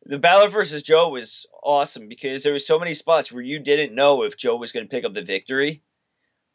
[0.07, 3.94] The Balor versus Joe was awesome because there were so many spots where you didn't
[3.94, 5.82] know if Joe was going to pick up the victory.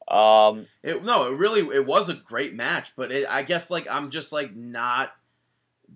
[0.07, 3.87] Um, It, no, it really it was a great match, but it, I guess like
[3.89, 5.13] I'm just like not.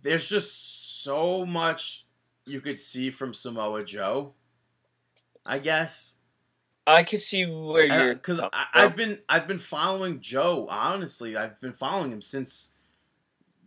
[0.01, 2.05] There's just so much
[2.45, 4.33] you could see from Samoa Joe.
[5.45, 6.17] I guess
[6.85, 8.39] I could see where you're because.
[8.73, 10.67] I've been I've been following Joe.
[10.69, 12.71] Honestly, I've been following him since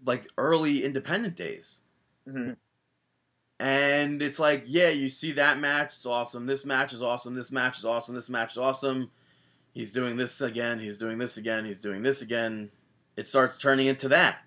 [0.05, 1.81] like early independent days.
[2.29, 2.57] Mhm.
[3.59, 6.47] And it's like, yeah, you see that match, it's awesome.
[6.47, 7.35] This match is awesome.
[7.35, 8.15] This match is awesome.
[8.15, 9.11] This match is awesome.
[9.73, 10.79] He's doing this again.
[10.79, 11.65] He's doing this again.
[11.65, 12.71] He's doing this again.
[13.17, 14.39] It starts turning into that.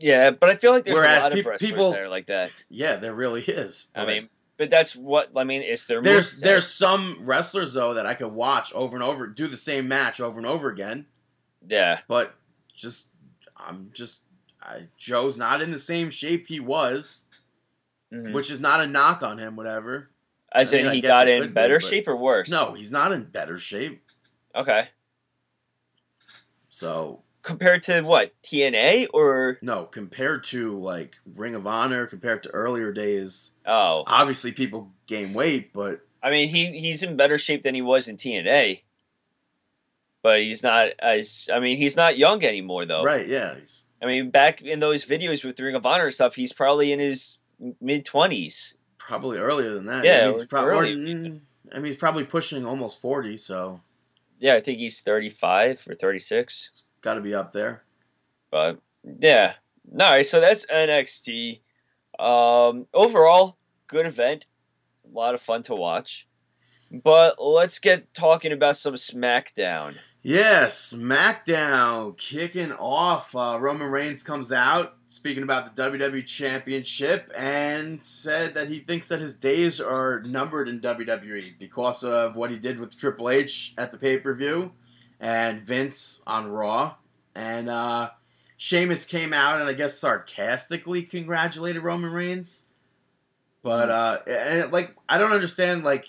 [0.00, 2.08] Yeah, but I feel like there's Whereas a lot peop- of wrestlers people- that are
[2.08, 2.50] like that.
[2.70, 3.88] Yeah, there really is.
[3.94, 5.62] I mean, but that's what I mean.
[5.62, 6.42] It's their there's moveset.
[6.44, 10.20] there's some wrestlers though that I could watch over and over, do the same match
[10.20, 11.06] over and over again.
[11.68, 12.34] yeah, But
[12.74, 13.06] just
[13.56, 14.22] I'm just
[14.62, 17.24] I, Joe's not in the same shape he was,
[18.12, 18.32] mhm.
[18.32, 19.56] which is not a knock on him.
[19.56, 20.10] Whatever.
[20.52, 22.48] as I mean, in I he got in could be, better shape or worse.
[22.48, 24.02] No, he's not in better shape.
[24.54, 24.88] Okay,
[26.68, 32.50] So compared to what TNA or no, compared to like Ring of Honor, compared to
[32.50, 37.62] earlier days, oh, obviously people gain weight, but I mean he he's in better shape
[37.62, 38.82] than he was in TNA.
[40.22, 43.02] But he's not as I mean he's not young anymore though.
[43.02, 46.34] right, yeah, he's I mean back in those videos with Ring of Honor and stuff,
[46.34, 47.37] he's probably in his
[47.80, 48.74] mid twenties.
[48.98, 50.04] probably earlier than that.
[50.04, 53.80] Yeah, I mean, he's or prob- or- I mean, he's probably pushing almost forty, so
[54.38, 56.82] Yeah, I think he's thirty five or thirty six.
[57.00, 57.84] got to be up there.
[58.50, 58.78] But
[59.20, 59.54] yeah,
[59.90, 60.22] no.
[60.22, 61.60] So that's NXT.
[62.18, 63.56] Um, overall,
[63.86, 64.44] good event,
[65.04, 66.26] a lot of fun to watch.
[66.90, 69.96] But let's get talking about some SmackDown.
[70.22, 73.36] Yeah, SmackDown kicking off.
[73.36, 79.08] Uh, Roman Reigns comes out speaking about the WWE Championship and said that he thinks
[79.08, 83.74] that his days are numbered in WWE because of what he did with Triple H
[83.78, 84.72] at the pay per view
[85.20, 86.96] and Vince on Raw.
[87.34, 88.10] And uh,
[88.56, 92.66] Sheamus came out and I guess sarcastically congratulated Roman Reigns.
[93.62, 96.08] But uh, and like I don't understand like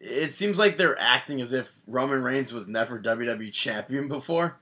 [0.00, 4.56] it seems like they're acting as if Roman Reigns was never WWE champion before.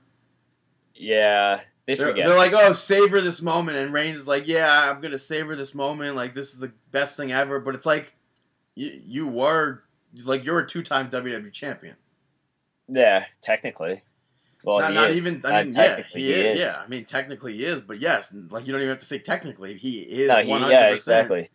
[0.93, 2.27] Yeah, they They're, forget.
[2.27, 5.73] they're like, oh, savor this moment, and Reigns is like, yeah, I'm gonna savor this
[5.73, 6.15] moment.
[6.15, 7.59] Like this is the best thing ever.
[7.59, 8.15] But it's like,
[8.75, 9.83] you you were
[10.25, 11.95] like you're a two time WWE champion.
[12.87, 14.03] yeah, technically.
[14.61, 15.25] Well, not, he not is.
[15.25, 15.41] even.
[15.45, 18.35] Uh, I mean, yeah, technically he, is, Yeah, I mean, technically he is, but yes,
[18.49, 19.75] like you don't even have to say technically.
[19.75, 21.49] He is he- one hundred yeah, percent.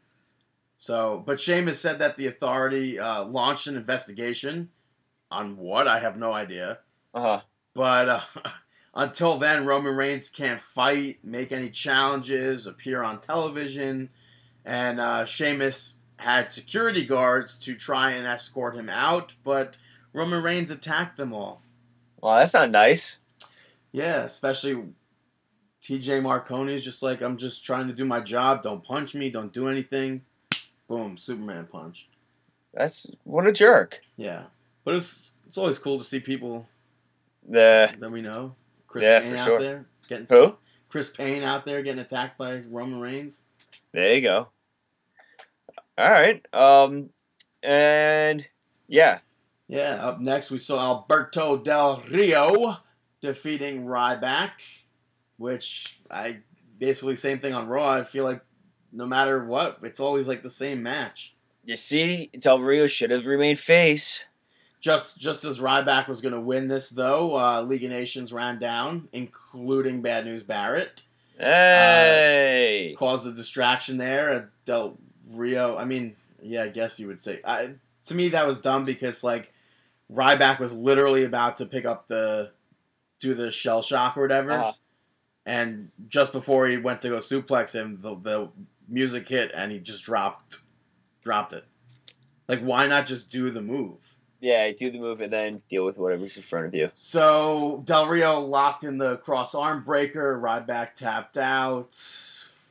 [0.85, 4.69] So, but Sheamus said that the authority uh, launched an investigation
[5.31, 6.81] on what I have no idea.
[7.15, 7.41] Uh huh.
[7.73, 8.21] But uh,
[8.95, 14.11] until then, Roman Reigns can't fight, make any challenges, appear on television,
[14.63, 19.79] and uh, Sheamus had security guards to try and escort him out, but
[20.13, 21.63] Roman Reigns attacked them all.
[22.21, 23.17] Well, that's not nice.
[23.91, 24.75] Yeah, especially
[25.81, 28.63] TJ Marconi's just like, I'm just trying to do my job.
[28.63, 29.31] Don't punch me.
[29.31, 30.21] Don't do anything.
[30.89, 32.09] Boom, Superman punch.
[32.73, 34.01] That's what a jerk.
[34.17, 34.45] Yeah,
[34.85, 36.69] but it's it's always cool to see people
[37.49, 38.55] The that we know.
[38.87, 39.61] Chris Yeah, Payne for out sure.
[39.61, 40.57] there getting who?
[40.89, 43.45] Chris Payne out there getting attacked by Roman Reigns.
[43.93, 44.49] There you go.
[45.97, 46.45] All right.
[46.53, 47.11] Um,
[47.63, 48.45] and
[48.89, 49.21] yeah,
[49.69, 52.77] Yeah, up next we saw Alberto Del Rio
[53.21, 54.51] defeating Ryback,
[55.39, 56.41] which I
[56.79, 57.89] basically same thing on Raw.
[57.89, 58.43] I feel like
[58.95, 61.35] no matter what, it's always like the same match.
[61.65, 64.23] you see, Del Rio should have remained face.
[64.81, 68.59] Just just as Ryback was going to win this, though, uh, League of Nations ran
[68.59, 71.03] down, including Bad News Barrett.
[71.39, 72.95] Hey.
[72.99, 74.31] caused a distraction there.
[74.31, 74.97] Uh, Del
[75.31, 77.41] Rio, I mean, yeah, I guess you would say.
[77.45, 77.71] I,
[78.07, 79.53] to me, that was dumb because like
[80.13, 82.51] Ryback was literally about to pick up the
[83.21, 84.73] do the shell shock or whatever, Uh-huh.
[85.47, 88.49] and just before he went to go suplex him, the, the
[88.95, 90.61] music hit and he just dropped
[91.23, 91.65] dropped it.
[92.49, 94.17] Like, why not just do the move?
[94.41, 96.91] Yeah, do the move and then deal with whatever's in front of you.
[96.95, 100.39] So Del Rio locked in the cross arm breaker.
[100.39, 101.97] Ryback tapped out.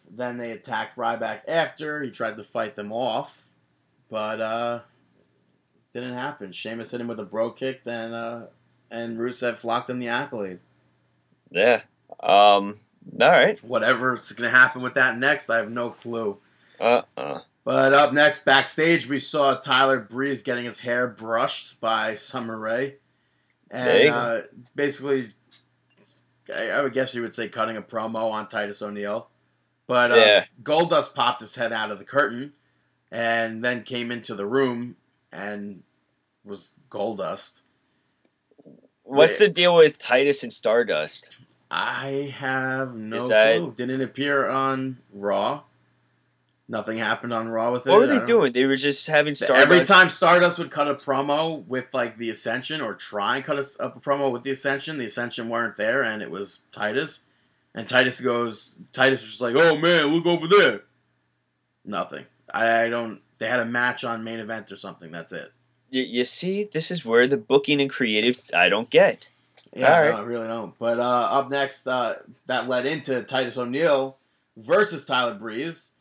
[0.10, 2.02] Then they attacked Ryback after.
[2.02, 3.48] He tried to fight them off,
[4.10, 4.80] but uh,
[5.92, 6.52] didn't happen.
[6.52, 8.42] Sheamus hit him with a Brogue Kick, and uh,
[8.92, 10.60] and Rusev locked in the accolade.
[11.50, 11.82] Yeah.
[12.22, 12.78] Um.
[13.20, 13.60] All right.
[13.64, 16.38] Whatever's gonna happen with that next, I have no clue.
[16.80, 17.02] Uh.
[17.18, 22.58] uh But up next, backstage, we saw Tyler Breeze getting his hair brushed by Summer
[22.58, 22.96] Rae.
[23.72, 24.42] And uh,
[24.76, 25.30] basically,
[26.54, 29.30] I, I would guess you would say cutting a promo on Titus O'Neil.
[29.88, 30.46] But uh, Yeah.
[30.62, 32.54] Goldust popped his head out of the curtain
[33.12, 34.96] and then came into the room
[35.32, 35.84] and
[36.44, 37.64] was Goldust.
[39.04, 41.30] What's the deal with Titus and Stardust?
[41.76, 43.74] I have no clue.
[43.76, 45.64] Didn't appear on Raw.
[46.68, 47.90] Nothing happened on Raw with it.
[47.90, 48.54] What were they doing?
[48.54, 49.60] They were just having Stardust.
[49.60, 53.58] Every time Stardust would cut a promo with like the Ascension or try and cut
[53.58, 57.26] a, a promo with the Ascension, the Ascension weren't there and it was Titus.
[57.74, 60.84] And Titus goes, Titus was just like, oh man, look over there.
[61.84, 62.26] Nothing.
[62.54, 63.20] I, I don't.
[63.40, 65.12] They had a match on main event or something.
[65.12, 65.52] That's it.
[65.90, 69.28] You, you see, this is where the booking and creative I don't get.
[69.76, 70.18] Yeah, All no.
[70.18, 70.78] I really don't.
[70.78, 74.18] But uh, up next, uh, that led into Titus O'Neil
[74.56, 75.94] versus Tyler Breeze.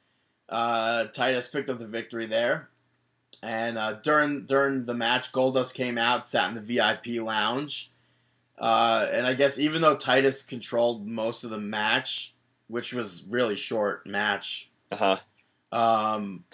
[0.48, 2.68] Uh, Titus picked up the victory there,
[3.42, 7.90] and uh, during during the match, Goldust came out, sat in the VIP lounge,
[8.58, 12.34] uh, and I guess even though Titus controlled most of the match,
[12.68, 14.96] which was really short match, Uh
[15.72, 15.78] huh.
[15.78, 16.44] um,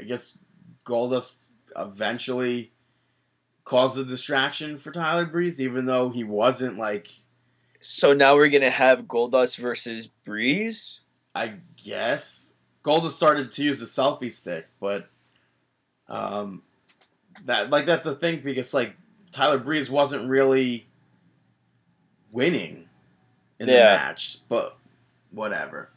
[0.00, 0.38] I guess
[0.84, 1.46] Goldust
[1.76, 2.70] eventually
[3.66, 7.08] caused a distraction for Tyler Breeze, even though he wasn't like
[7.82, 11.00] So now we're gonna have Goldust versus Breeze.
[11.34, 15.10] I guess Goldust started to use the selfie stick, but
[16.08, 16.62] um,
[17.44, 18.96] that like that's the thing because like
[19.32, 20.86] Tyler Breeze wasn't really
[22.30, 22.88] winning
[23.58, 24.78] in the match, but
[25.32, 25.90] whatever.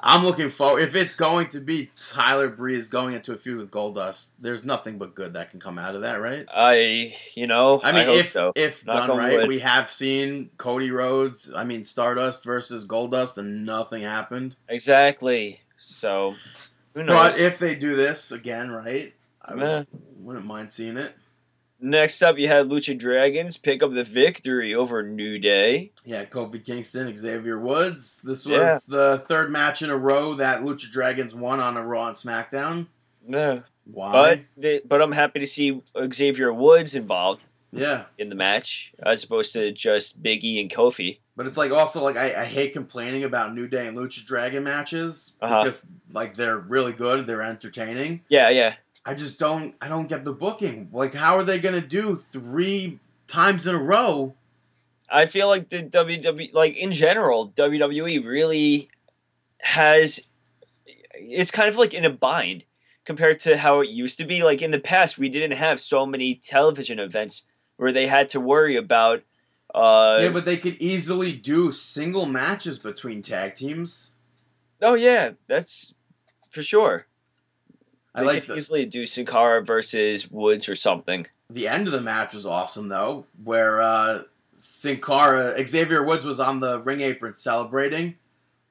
[0.00, 3.70] I'm looking forward if it's going to be Tyler Breeze going into a feud with
[3.70, 4.30] Goldust.
[4.38, 6.46] There's nothing but good that can come out of that, right?
[6.54, 8.52] I, you know, I mean, hope if so.
[8.54, 9.48] if Knock done right, wood.
[9.48, 11.50] we have seen Cody Rhodes.
[11.54, 14.56] I mean, Stardust versus Goldust, and nothing happened.
[14.68, 15.60] exactly.
[15.80, 16.34] So
[16.94, 17.14] Who knows?
[17.14, 19.84] But if they do this again, right, I
[20.18, 21.14] wouldn't mind seeing it.
[21.78, 25.92] Next up, you had Lucha Dragons pick up the victory over New Day.
[26.04, 28.22] Yeah, Kofi Kingston, Xavier Woods.
[28.22, 28.78] This was Yeah.
[28.88, 32.86] the third match in a row that Lucha Dragons won on a Raw and SmackDown.
[33.26, 34.12] No, Why?
[34.12, 35.82] but they, but I'm happy to see
[36.14, 41.18] Xavier Woods involved yeah, in the match as opposed to just Biggie and Kofi.
[41.36, 44.64] but it's like also like I, I hate complaining about New Day and Lucha Dragon
[44.64, 45.64] matches Uh-huh.
[45.64, 48.22] because like they're really good, they're entertaining.
[48.30, 48.76] Yeah, yeah.
[49.06, 50.90] I just don't I don't get the booking.
[50.92, 54.34] Like how are they gonna do three times in a row?
[55.08, 58.90] I feel like the WWE, like in general, WWE really
[59.60, 60.20] has.
[61.14, 62.64] It's kind of like in a bind
[63.04, 64.42] compared to how it used to be.
[64.42, 67.42] Like in the past, we didn't have so many television events
[67.76, 69.22] where they had to worry about.
[69.72, 74.10] Uh, yeah, but they could easily do single matches between tag teams.
[74.82, 75.94] oh yeah, that's
[76.50, 77.06] for sure.
[78.16, 81.26] I They like could the, easily do Sin Cara versus Woods or something.
[81.50, 84.22] the end of the match was awesome though, where uh
[84.52, 88.14] Sin Cara Xavier Woods was on the ring apron celebrating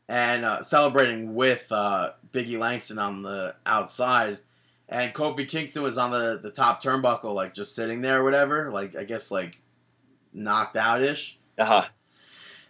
[0.09, 4.39] and uh, celebrating with uh, Biggie Langston on the outside.
[4.89, 8.71] And Kofi Kingston was on the, the top turnbuckle, like just sitting there or whatever,
[8.71, 9.61] like I guess like
[10.33, 11.39] knocked out ish.
[11.57, 11.85] Uh huh.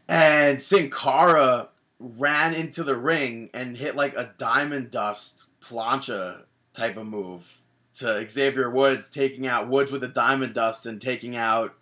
[0.07, 1.69] And Sin Cara
[1.99, 6.41] ran into the ring and hit like a diamond dust plancha
[6.75, 7.61] type of move
[7.95, 11.73] to Xavier Woods, taking out Woods with the diamond dust and taking out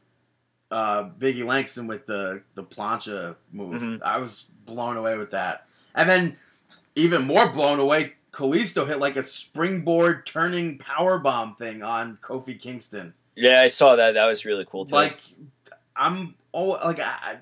[0.71, 3.81] uh, Biggie Langston with the the plancha move.
[3.81, 4.01] Mhm.
[4.03, 5.67] I was blown away with that.
[5.93, 6.37] And then
[6.95, 12.59] even more blown away, Kalisto hit like a springboard turning power bomb thing on Kofi
[12.59, 13.13] Kingston.
[13.35, 14.13] Yeah, I saw that.
[14.13, 14.95] That was really cool too.
[14.95, 15.19] Like
[15.95, 17.37] I'm oh like I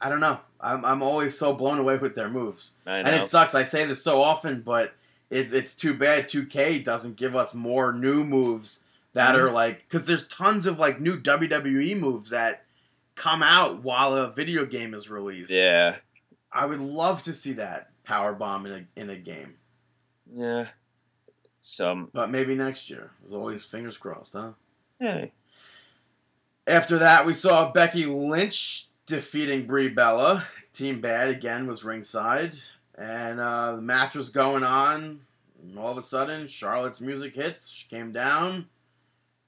[0.00, 0.40] I don't know.
[0.60, 2.72] I'm I'm always so blown away with their moves.
[2.86, 3.10] I know.
[3.10, 3.54] And it sucks.
[3.54, 4.92] I say this so often, but
[5.30, 8.82] it, it's too bad 2K doesn't give us more new moves
[9.12, 9.38] that Mhm.
[9.40, 12.64] are like because there's tons of like new WWE moves that
[13.14, 15.50] come out while a video game is released.
[15.50, 15.96] yeah.
[16.52, 19.56] I would love to see that power bomb in a in a game,
[20.34, 20.68] Yeah.
[21.60, 22.10] Some.
[22.14, 23.10] but maybe next year.
[23.24, 24.52] As always, fingers crossed, huh?
[25.00, 25.26] Yeah.
[26.66, 30.46] After that, we saw Becky Lynch defeating Brie Bella.
[30.72, 32.54] Team Bad again was ringside,
[32.96, 35.20] and uh, the match was going on.
[35.62, 37.68] And all of a sudden, Charlotte's music hits.
[37.70, 38.66] She came down.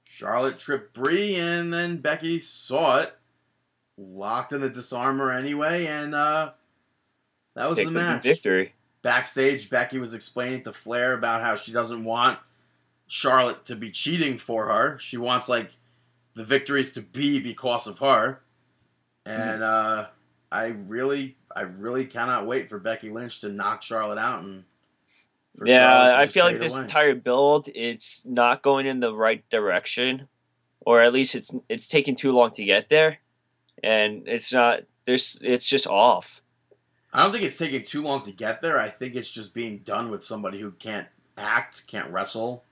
[0.03, 3.13] Charlotte tripped Brie, and then Becky saw it,
[3.97, 6.51] locked in the Dis-arm-her anyway, and uh,
[7.55, 8.23] that was Pick the match.
[8.23, 8.73] victory.
[9.01, 12.39] Backstage, Becky was explaining to Flair about how she doesn't want
[13.07, 14.97] Charlotte to be cheating for her.
[14.99, 15.77] She wants like
[16.33, 18.41] the victories to be because of her.
[19.25, 20.07] And uh,
[20.51, 24.63] I really, I really cannot wait for Becky Lynch to knock Charlotte out and.
[25.57, 26.83] for Yeah, I feel like this away.
[26.83, 30.27] entire build it's not going in the right direction,
[30.81, 33.17] or at least it's it's taking too long to get there,
[33.83, 34.81] and it's not.
[35.05, 36.41] There's it's just off.
[37.11, 38.77] I don't think it's taking too long to get there.
[38.77, 41.07] I think it's just being done with somebody who can't
[41.37, 42.63] act, can't wrestle.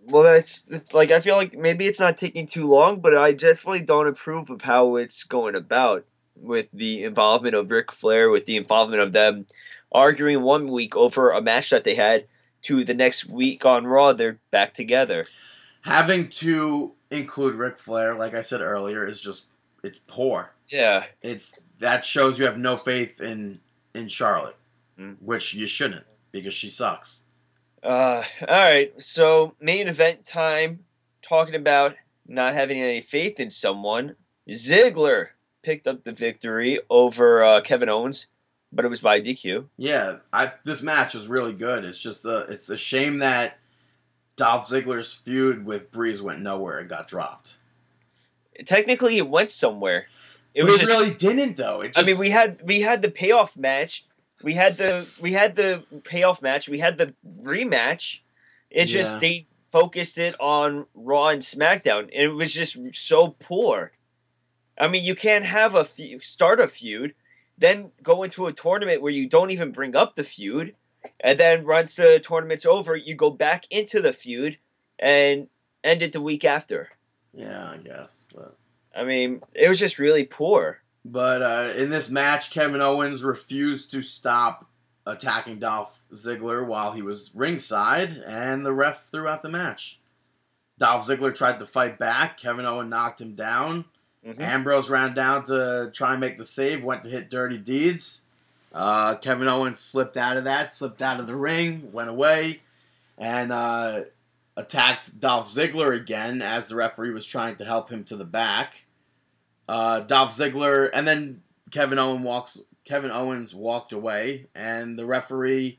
[0.00, 3.32] Well, that's it's like I feel like maybe it's not taking too long, but I
[3.32, 6.06] definitely don't approve of how it's going about
[6.40, 9.46] with the involvement of Ric Flair, with the involvement of them
[9.92, 12.26] arguing one week over a match that they had,
[12.62, 15.26] to the next week on Raw they're back together.
[15.82, 19.46] Having to include Ric Flair, like I said earlier, is just
[19.84, 20.52] it's poor.
[20.68, 23.60] Yeah, It's that shows you have no faith in
[23.94, 24.56] in Charlotte,
[24.98, 25.16] Mm.
[25.20, 27.22] which you shouldn't because she sucks.
[27.82, 28.92] Uh, all right.
[28.98, 30.80] So main event time.
[31.22, 31.94] Talking about
[32.26, 34.16] not having any faith in someone.
[34.50, 35.28] Ziggler
[35.68, 38.28] picked up the victory over uh, Kevin Owens,
[38.72, 39.66] but it was by DQ.
[39.76, 41.84] Yeah, I this match was really good.
[41.84, 43.58] It's just a it's a shame that
[44.36, 47.58] Dolph Ziggler's feud with Breeze went nowhere and got dropped.
[48.64, 50.06] Technically, it went somewhere.
[50.54, 50.90] It It, it just.
[50.90, 51.82] really didn't though.
[51.82, 54.06] It I mean, we had we had the payoff match.
[54.42, 56.66] We had the we had the payoff match.
[56.68, 58.20] We had the rematch.
[58.70, 59.02] It's Yeah.
[59.02, 63.92] just they focused it on Raw and SmackDown, and it was just so poor.
[64.80, 67.14] I mean, you can't have a feud, start a feud,
[67.56, 70.74] then go into a tournament where you don't even bring up the feud,
[71.20, 74.58] and then once the tournament's over, you go back into the feud
[74.98, 75.48] and
[75.82, 76.90] end it the week after.
[77.34, 78.26] yeah, I guess.
[78.34, 78.56] But
[78.96, 80.78] I mean, it was just really poor.
[81.04, 84.68] but uh, in this match, Kevin Owens refused to stop
[85.06, 90.00] attacking Dolph Ziggler while he was ringside, and the ref threw out the match.
[90.78, 92.38] Dolph Ziggler tried to fight back.
[92.38, 93.84] Kevin Owens knocked him down.
[94.36, 94.40] Mhm.
[94.40, 98.22] Ambrose ran down to try and make the save, went to hit Dirty Deeds.
[98.72, 102.60] Uh, Kevin Owens slipped out of that, slipped out of the ring, went away.
[103.20, 104.02] and uh,
[104.56, 108.84] attacked Dolph Ziggler again as the referee was trying to help him to the back.
[109.68, 111.42] Uh, Dolph Ziggler, and then
[111.72, 112.60] Kevin Owen walks.
[112.84, 115.78] Kevin Owens walked away, and the referee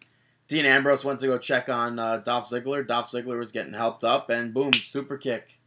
[0.49, 2.85] Dean Ambrose went to go check on uh, Dolph Ziggler.
[2.85, 5.59] Dolph Ziggler was getting helped up, and boom, super kick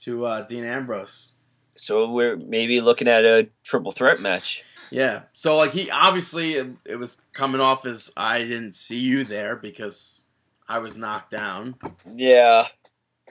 [0.00, 1.33] to uh, Dean Ambrose.
[1.76, 4.62] So we're maybe looking at a triple threat match.
[4.90, 5.22] Yeah.
[5.32, 9.56] So like he obviously it, it was coming off as I didn't see you there
[9.56, 10.24] because
[10.68, 11.76] I was knocked down.
[12.14, 12.68] Yeah,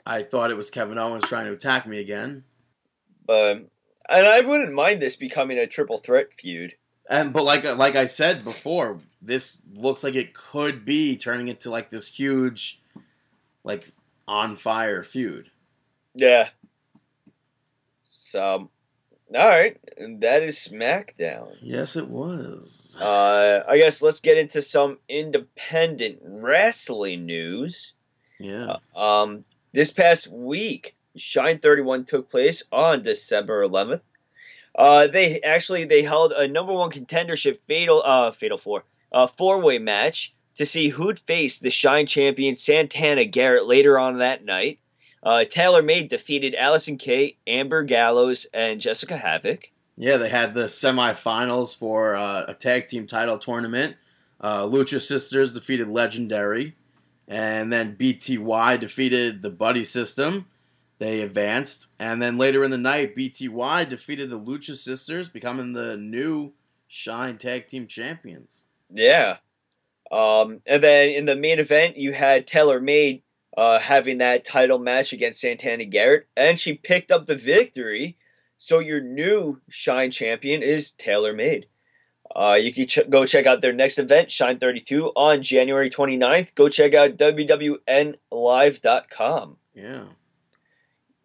[0.05, 2.43] I thought it was Kevin Owens trying to attack me again.
[3.25, 3.69] but
[4.09, 6.75] and I wouldn't mind this becoming a triple threat feud.
[7.09, 11.47] And but like uh, like I said before, this looks like it could be turning
[11.47, 12.81] into like this huge
[13.63, 13.89] like
[14.27, 15.49] on fire feud.
[16.15, 16.49] Yeah.
[18.33, 18.71] So,
[19.35, 21.55] all right, and that is SmackDown.
[21.61, 22.97] Yes, it was.
[22.99, 27.93] Uh, I guess let's get into some independent wrestling news.
[28.39, 28.77] yeah.
[28.95, 34.01] Um, this past week, Shine 31 took place on December 11th.
[34.73, 39.59] Uh, they actually they held a number one contendership fatal uh fatal four uh four
[39.59, 44.79] way match to see who'd face the Shine champion Santana Garrett later on that night.
[45.23, 49.65] Uh, Taylor Made defeated Allysin Kay, Amber Gallows, and Jessica Havok.
[49.95, 53.95] Yeah, they had the semifinals for uh, a tag team title tournament.
[54.41, 56.75] Uh, Lucha Sisters defeated Legendary,
[57.27, 60.47] and then BTY defeated the Buddy System.
[60.99, 65.95] They advanced, and then later in the night, BTY defeated the Lucha Sisters, becoming the
[65.95, 66.51] new
[66.87, 68.65] Shine Tag Team Champions.
[68.93, 69.37] Yeah.
[70.11, 73.22] Um, and then in the main event, you had Taylor Made
[73.57, 78.17] uh, having that title match against Santana Garrett, and she picked up the victory.
[78.57, 81.67] So your new Shine champion is Taylor Made.
[82.35, 86.55] Uh, you can ch- go check out their next event, Shine 32, on January 29th.
[86.55, 87.17] Go check out
[88.31, 89.57] WWNLive.com.
[89.75, 90.05] Yeah,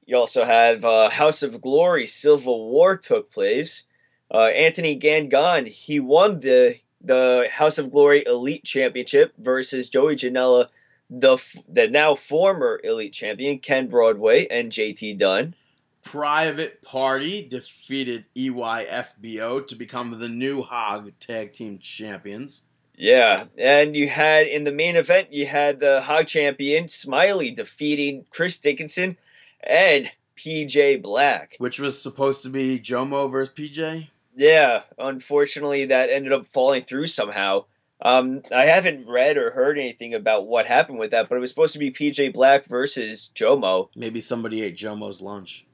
[0.06, 3.84] You also have uh, House of Glory Civil War took place.
[4.32, 10.66] Uh, Anthony Gangone he won the the House of Glory Elite Championship versus Joey Janela,
[11.10, 15.55] the the now former Elite Champion Ken Broadway and JT Dunn.
[16.02, 22.62] Private Party defeated EYFBO to become the new Hog Tag Team Champions.
[22.97, 28.24] Yeah, and you had in the main event you had the Hog Champion Smiley defeating
[28.30, 29.16] Chris Dickinson
[29.62, 31.51] and PJ Black.
[31.59, 34.09] which was supposed to be Jomo versus PJ.
[34.36, 37.64] Yeah, unfortunately, that ended up falling through somehow.
[38.00, 41.50] Um, I haven't read or heard anything about what happened with that, but it was
[41.50, 43.88] supposed to be PJ Black versus Jomo.
[43.96, 45.66] Maybe somebody ate Jomo's lunch.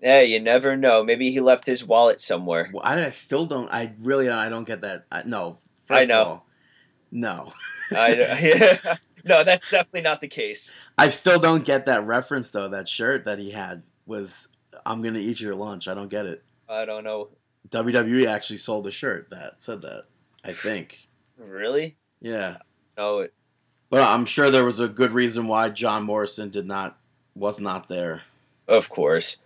[0.00, 1.02] Hey, you never know.
[1.02, 2.70] Maybe he left his wallet somewhere.
[2.72, 3.68] Well, I, I still don't.
[3.72, 5.04] I really I don't get that.
[5.10, 5.58] I, no,
[5.90, 6.20] I know.
[6.20, 6.46] of all,
[7.10, 7.52] no.
[7.90, 10.72] I, no, that's definitely not the case.
[10.98, 12.68] I still don't get that reference though.
[12.68, 14.48] That shirt that he had was
[14.84, 16.42] "I'm gonna eat your lunch." I don't get it.
[16.68, 17.28] I don't know.
[17.68, 20.04] WWE actually sold a shirt that said that.
[20.44, 21.08] I think.
[21.38, 21.96] Really?
[22.20, 22.58] Yeah,
[22.96, 23.20] No.
[23.20, 23.34] it-
[23.90, 26.98] but I'm sure there was a good reason why John Morrison did not
[27.34, 28.22] was not there.
[28.66, 29.36] Of course.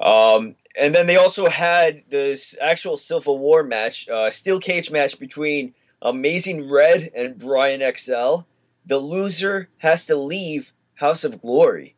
[0.00, 5.18] Um, and then they also had this actual Civil War match, uh, steel cage match
[5.18, 8.46] between Amazing Red and Brian XL.
[8.86, 11.94] The loser has to leave House of Glory.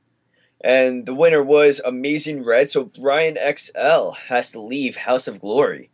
[0.62, 5.90] And the winner was Amazing Red, so Brian XL has to leave House of Glory.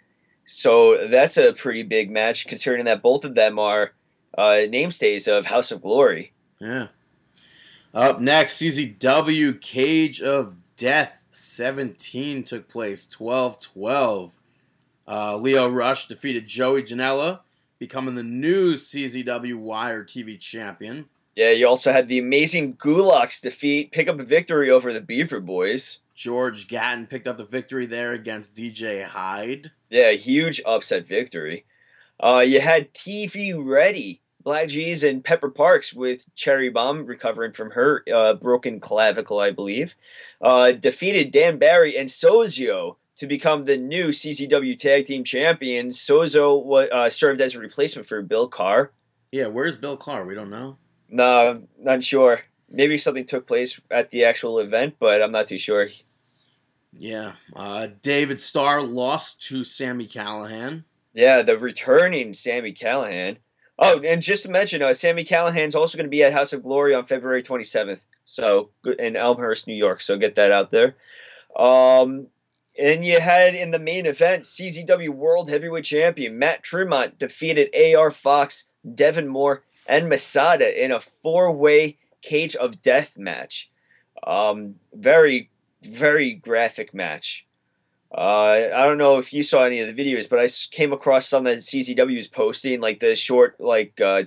[0.55, 3.93] So that's a pretty big match, considering that both of them are
[4.37, 6.33] uh, namestays of House of Glory.
[6.61, 6.89] Yeah.
[7.95, 14.35] Up next, CZW Cage of Death 17 took place 12 12.
[15.09, 17.41] Uh, Leo Rush defeated Joey Janela,
[17.79, 21.07] becoming the new CZW Wire TV champion.
[21.35, 25.41] Yeah, you also had the amazing Gulaks defeat, pick up a victory over the Beaver
[25.41, 25.99] Boys.
[26.23, 29.73] George Gatton picked up the victory there against DJ Hyde.
[29.91, 31.65] Yeah, huge upset victory.
[32.23, 37.73] Uh, you had TV Ready, Black G's and Pepper Parks with Cherry Bomb recovering from
[37.73, 39.97] her uh, broken clavicle, I believe.
[40.41, 45.99] Uh, defeated Dan Barry and Sozio to become the new CZW Tag Team Champions.
[45.99, 48.93] Sozio uh, served as a replacement for Bill Carr.
[49.33, 50.25] Yeah, where's Bill Carr?
[50.25, 50.77] We don't know.
[51.09, 52.43] No, not sure.
[52.71, 55.89] Maybe something took place at the actual event, but I'm not too sure.
[56.97, 57.33] Yeah.
[57.55, 60.85] Uh, David Starr lost to Sami Callihan.
[61.15, 63.39] Yeah, the returning Sami Callihan.
[63.79, 66.63] Oh, and just to mention, uh, Sami Callihan's also going to be at House of
[66.63, 68.01] Glory on February 27th.
[68.25, 70.01] So in Elmhurst, New York.
[70.01, 70.97] So get that out there.
[71.57, 72.29] Um,
[72.79, 78.11] and you had in the main event CZW World Heavyweight Champion Matt Tremont defeated AR
[78.11, 83.71] Fox, Devon Moore, and Masada in a four-way Cage of Death match.
[84.25, 85.51] Um, very,
[85.83, 87.47] very graphic match.
[88.15, 91.29] Uh, I don't know if you saw any of the videos, but I came across
[91.29, 94.25] some that CZW was posting, like the short, like uh,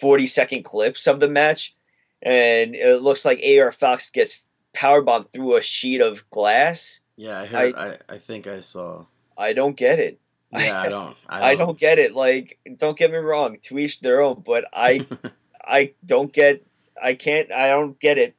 [0.00, 1.74] forty second clips of the match,
[2.22, 7.00] and it looks like AR Fox gets powerbombed through a sheet of glass.
[7.16, 7.74] Yeah, I heard.
[7.76, 9.04] I, I, think I saw.
[9.36, 10.18] I don't get it.
[10.50, 11.16] Yeah, I don't.
[11.28, 12.14] I I don't get it.
[12.14, 15.06] Like, don't get me wrong, to each their own, but I
[15.64, 16.66] I don't get
[17.00, 18.36] I can't I don't get it.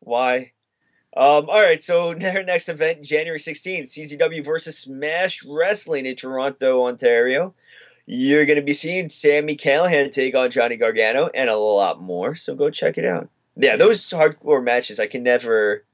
[0.00, 0.52] Why?
[1.16, 6.86] Um, all right, so their next event, January 16th, CZW versus Smash Wrestling in Toronto,
[6.86, 7.54] Ontario.
[8.04, 12.36] You're going to be seeing Sami Callihan take on Johnny Gargano and a lot more,
[12.36, 13.28] so go check it out.
[13.56, 15.84] Yeah, those hardcore matches, I can never.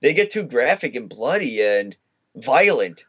[0.00, 1.94] They get too graphic and bloody and
[2.34, 3.04] violent.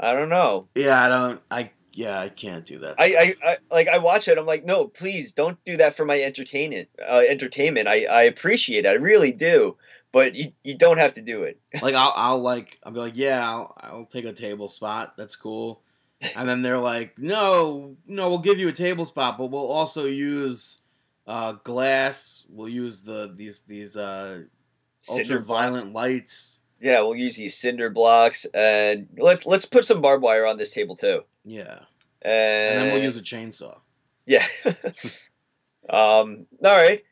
[0.00, 0.68] I don't know.
[0.74, 1.42] Yeah, I don't.
[1.50, 2.94] I yeah, I can't do that.
[2.98, 4.38] I, I, I like I watch it.
[4.38, 6.88] I'm like, no, please don't do that for my entertainment.
[7.06, 7.88] Uh, entertainment.
[7.88, 8.88] I, I appreciate it.
[8.88, 9.76] I really do.
[10.10, 11.60] But you, you don't have to do it.
[11.82, 15.36] like I'll I'll like I'll be like yeah I'll I'll take a table spot that's
[15.36, 15.82] cool,
[16.34, 20.06] and then they're like no no we'll give you a table spot but we'll also
[20.06, 20.80] use
[21.26, 24.42] uh, glass we'll use the these these uh,
[25.10, 30.22] ultra violent lights Yeah, we'll use these cinder blocks and let's let's put some barbed
[30.22, 31.24] wire on this table too.
[31.44, 31.80] yeah
[32.22, 33.78] And, and then we'll use a chainsaw.
[34.26, 34.46] Yeah.
[35.90, 36.46] um.
[36.64, 37.02] All right.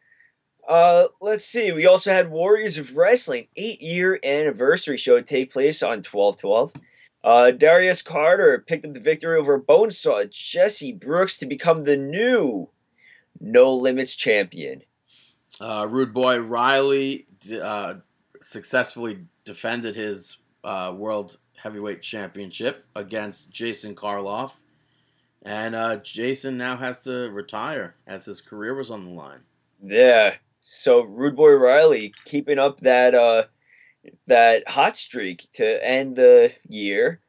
[0.69, 1.71] Uh, let's see.
[1.71, 6.73] We also had Warriors of Wrestling eight year anniversary show take place on twelve twelve.
[7.23, 12.69] Uh, Darius Carter picked up the victory over Bonesaw Jesse Brooks to become the new
[13.41, 14.83] No Limits champion.
[15.61, 17.27] Uh, Rude Boy Riley
[17.61, 17.95] uh,
[18.41, 24.61] successfully defended his uh, World Heavyweight Championship against Jason Karloff.
[25.43, 29.41] And uh, Jason now has to retire as his career was on the line.
[29.83, 30.35] Yeah.
[30.69, 33.45] So Rude Boy Riley keeping up that uh
[34.27, 37.21] that hot streak to end the year.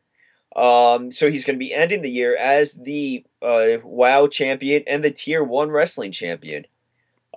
[0.55, 5.03] Um, so he's going to be ending the year as the uh, WoW champion and
[5.03, 6.65] the Tier One Wrestling champion.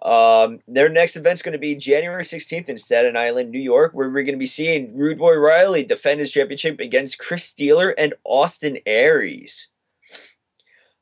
[0.00, 4.08] Um, their next event's going to be January 16th in Staten Island, New York, where
[4.08, 8.14] we're going to be seeing Rude Boy Riley defend his championship against Chris Steeler and
[8.24, 9.68] Austin Aries.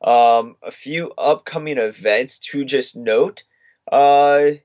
[0.02, 3.44] Um, a few upcoming events to just note.
[3.90, 4.58] Uh,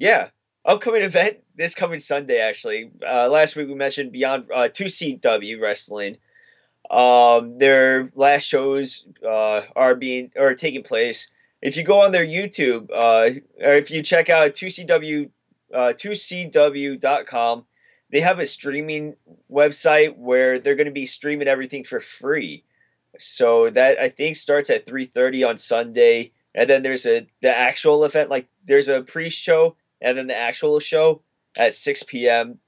[0.00, 0.30] yeah,
[0.64, 2.40] upcoming event this coming Sunday.
[2.40, 6.16] Actually, uh, last week we mentioned Beyond uh, Two CW Wrestling.
[6.90, 11.30] Um, their last shows uh, are being or taking place.
[11.62, 15.28] If you go on their YouTube, uh, or if you check out 2CW,
[15.74, 17.66] uh, 2CW.com,
[18.10, 19.16] they have a streaming
[19.52, 22.64] website where they're going to be streaming everything for free.
[23.18, 28.02] So that I think starts at 3:30 on Sunday, and then there's a the actual
[28.02, 28.30] event.
[28.30, 31.22] Like there's a pre-show and then the actual show
[31.56, 32.58] at 6 p.m.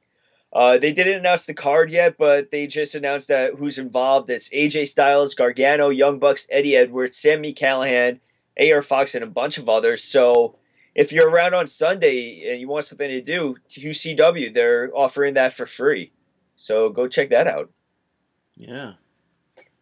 [0.52, 4.28] Uh, they didn't announce the card yet, but they just announced that who's involved.
[4.28, 8.20] It's AJ Styles, Gargano, Young Bucks, Eddie Edwards, Sami Callihan,
[8.60, 10.04] AR Fox, and a bunch of others.
[10.04, 10.56] So
[10.94, 15.54] if you're around on Sunday and you want something to do, 2CW, they're offering that
[15.54, 16.12] for free.
[16.56, 17.70] So go check that out.
[18.56, 18.94] Yeah.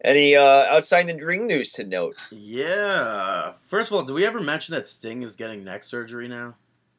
[0.02, 2.16] Any uh, outside the ring news to note?
[2.30, 3.52] Yeah.
[3.66, 6.54] First of all, do we ever mention that Sting is getting neck surgery now?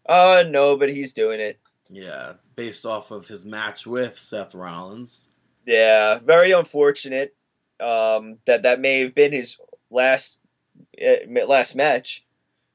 [0.05, 1.59] Uh, no, but he's doing it.
[1.89, 5.29] Yeah, based off of his match with Seth Rollins.
[5.65, 7.35] Yeah, very unfortunate.
[7.79, 9.57] Um, that that may have been his
[9.89, 10.37] last
[11.01, 12.25] uh, last match.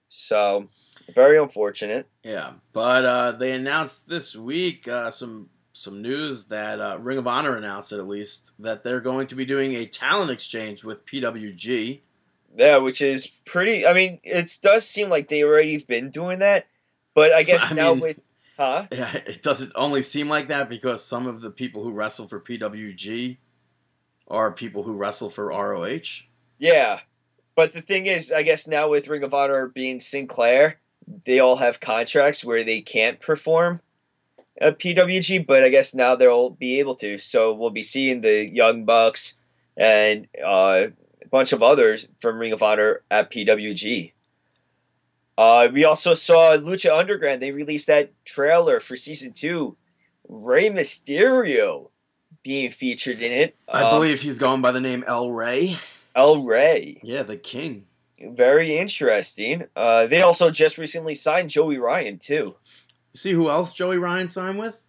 [0.09, 0.69] So
[1.15, 2.09] very unfortunate.
[2.23, 7.27] Yeah, but uh, they announced this week uh, some some news that uh, Ring of
[7.27, 11.05] Honor announced it at least that they're going to be doing a talent exchange with
[11.05, 12.01] PWG.
[12.57, 13.87] Yeah, which is pretty.
[13.87, 16.67] I mean, it does seem like they already have been doing that,
[17.17, 18.21] but I guess I now mean- with
[18.57, 18.87] huh?
[18.93, 22.41] Yeah, it doesn't only seem like that because some of the people who wrestle for
[22.41, 23.39] PWG
[24.29, 26.25] are people who wrestle for ROH.
[26.59, 27.01] Yeah,
[27.57, 30.79] but the thing is, I guess now with Ring of Honor being Sinclair,
[31.25, 33.81] they all have contracts where they can't perform
[34.61, 37.19] at PWG, but I guess now they'll be able to.
[37.19, 39.35] So we'll be seeing the Young Bucks
[39.77, 40.89] and uh,
[41.23, 44.13] a bunch of others from Ring of Honor at PWG.
[45.39, 47.43] Uh, we also saw Lucha Underground.
[47.43, 49.77] They released that trailer for season two.
[50.29, 51.91] Rey Mysterio
[52.43, 53.57] being featured in it.
[53.69, 55.77] I Um, believe he's going by the name El Rey.
[56.15, 57.01] El Rey.
[57.03, 57.87] Yeah, the king.
[58.19, 59.65] Very interesting.
[59.77, 62.57] Uh, they also just recently signed Joey Ryan too.
[63.13, 64.83] See who else Joey Ryan signed with?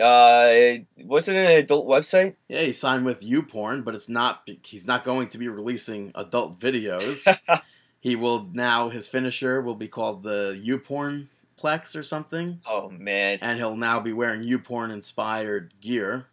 [0.00, 2.34] Uh, wasn't it an adult website?
[2.48, 4.48] Yeah, he signed with YouPorn, but it's not.
[4.62, 7.24] He's not going to be releasing adult videos.
[8.00, 8.88] he will now.
[8.88, 11.26] His finisher will be called the YouPorn
[11.58, 16.26] Plex or something, Oh man, and he'll now be wearing YouPorn inspired gear.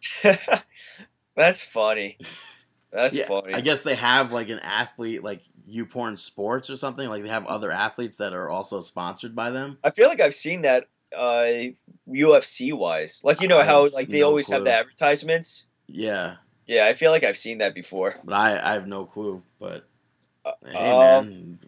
[1.36, 2.18] that's funny.
[2.92, 3.54] That's yeah, funny.
[3.54, 7.08] I guess they have like an athlete like YouPorn Sports or something.
[7.08, 9.78] Like they have other athletes that are also sponsored by them.
[9.82, 11.72] I feel like I've seen that uh,
[12.08, 13.22] UFC wise.
[13.24, 15.66] Like you know I how like they no always have the advertisements.
[15.88, 16.36] Yeah,
[16.66, 18.14] Yeah, I feel like I've seen that before.
[18.22, 19.42] but I, I have no clue.
[19.58, 19.88] But
[20.44, 20.98] Uh, hey um,
[21.28, 21.58] man,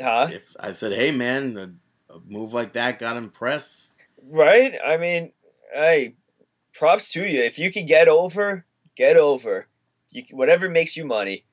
[0.00, 0.28] Huh?
[0.32, 3.94] if I said hey man, a, a move like that got him press.
[4.28, 4.74] Right?
[4.84, 5.32] I mean,
[5.72, 6.14] hey,
[6.74, 7.42] props to you.
[7.42, 8.64] If you can get over,
[8.96, 9.68] get over.
[10.10, 11.44] You can, whatever makes you money.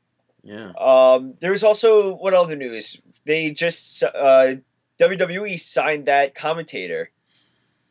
[0.44, 3.00] Yeah, Um, there's also what other news?
[3.26, 4.56] They just uh,
[5.00, 7.12] WWE signed that commentator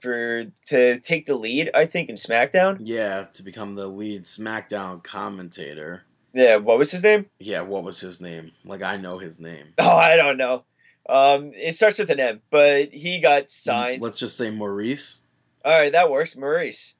[0.01, 1.70] for to take the lead.
[1.74, 2.78] I think in SmackDown.
[2.81, 6.03] yeah, to become the lead SmackDown commentator.
[6.35, 7.27] Yeah, what was his name?
[7.39, 8.53] Yeah, what was his name?
[8.65, 9.69] Like I know his name.
[9.79, 10.65] Oh, I don't know.
[11.09, 14.03] Um, it starts with an M, but he got signed.
[14.03, 15.23] Let's just say Maurice.
[15.65, 16.37] All right, that works.
[16.37, 16.95] Maurice.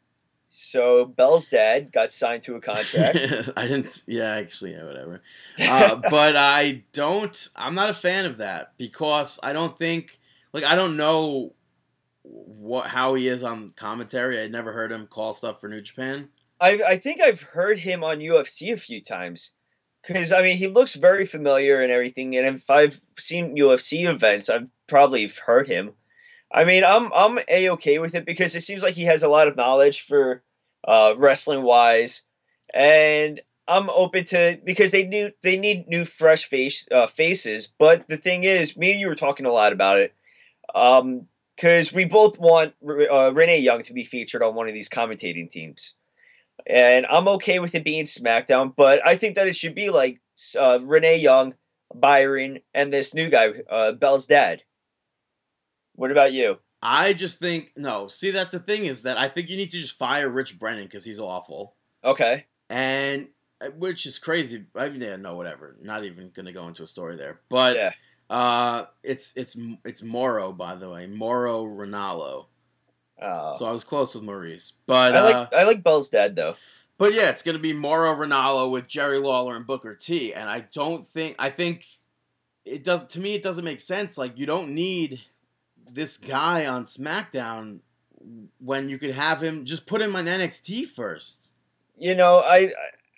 [0.55, 3.17] So Bell's dad got signed to a contract.
[3.57, 4.05] I didn't.
[4.07, 5.23] Yeah, actually, yeah, whatever.
[5.59, 7.49] Uh, but I don't.
[7.57, 10.19] I'm not a fan of that because I don't think.
[10.53, 11.55] Like I don't know
[12.23, 14.43] what how he is on commentary.
[14.43, 16.29] I never heard him call stuff for New Japan.
[16.63, 19.51] I I think I've heard him on UFC a few times.
[20.07, 22.37] Because I mean, he looks very familiar and everything.
[22.37, 25.93] And if I've seen UFC events, I've probably heard him.
[26.53, 29.29] I mean, I'm I'm a okay with it because it seems like he has a
[29.29, 30.43] lot of knowledge for
[30.87, 32.23] uh, wrestling wise,
[32.75, 37.69] and I'm open to because they need they need new fresh face uh, faces.
[37.79, 40.15] But the thing is, me and you were talking a lot about it,
[41.57, 45.49] because we both want uh, Renee Young to be featured on one of these commentating
[45.49, 45.95] teams
[46.67, 50.21] and I'm okay with it being SmackDown, but I think that it should be like
[50.59, 51.55] uh, Renee Young,
[51.95, 54.63] Byron, and this new guy, uh, Bell's dad.
[55.95, 56.59] What about you?
[56.83, 58.07] I just think no.
[58.09, 60.85] See, that's the thing is that I think you need to just fire Rich Brennan
[60.85, 62.47] because he's awful, Okay.
[62.69, 63.29] and
[63.61, 64.65] uh, which is crazy.
[64.75, 65.77] I mean, yeah, no, whatever.
[65.81, 67.93] Not even gonna go into a story there, but Yeah.
[68.31, 72.47] uh, it's it's it's Mauro by the way, Mauro Ranallo.
[73.23, 76.37] Uh, So I was close with Maurice, but I uh, like I like Bell's dad
[76.37, 76.57] though.
[76.99, 80.33] But yeah, it's going to be Mauro Ranallo with Jerry Lawler and Booker T.
[80.33, 81.87] And I don't think I think
[82.65, 84.17] it does to me it doesn't make sense.
[84.19, 85.21] Like you don't need
[85.91, 87.79] this guy on SmackDown
[88.59, 91.51] when you could have him just put him on NXT first.
[91.99, 92.73] You know, I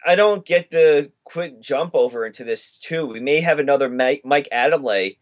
[0.06, 3.06] I don't get the quick jump over into this too.
[3.06, 5.16] We may have another Mike, Mike Adamle.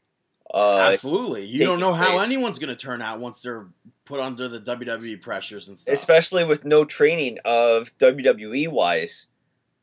[0.53, 1.45] Uh, Absolutely.
[1.47, 2.25] You don't know how place.
[2.25, 3.69] anyone's going to turn out once they're
[4.13, 5.93] put under the WWE pressures and stuff.
[5.95, 9.27] especially with no training of WWE wise,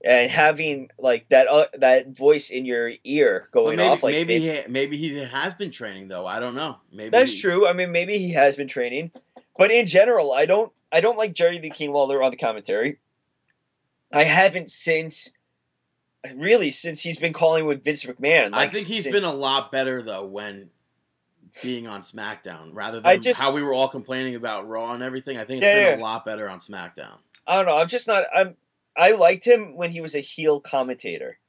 [0.06, 4.39] and having like that uh, that voice in your ear going maybe off like maybe
[4.39, 6.26] he, maybe he has been training though.
[6.27, 6.77] I don't know.
[6.91, 7.68] Maybe That's he- true.
[7.68, 9.11] I mean, maybe he has been training,
[9.57, 10.72] but in general, I don't.
[10.91, 12.97] I don't like Jerry the King Lawler on the commentary.
[14.11, 15.30] I haven't since,
[16.35, 18.49] really, since he's been calling with Vince McMahon.
[18.53, 20.69] I think he's since- been a lot better though when
[21.61, 25.38] being on SmackDown rather than just- how we were all complaining about Raw and everything.
[25.38, 26.03] I think it's Yeah, been yeah.
[26.03, 27.18] a lot better on SmackDown.
[27.48, 27.77] I don't know.
[27.77, 28.26] I'm just not.
[28.36, 28.56] I'm.
[28.98, 31.40] I liked him when he was a heel commentator,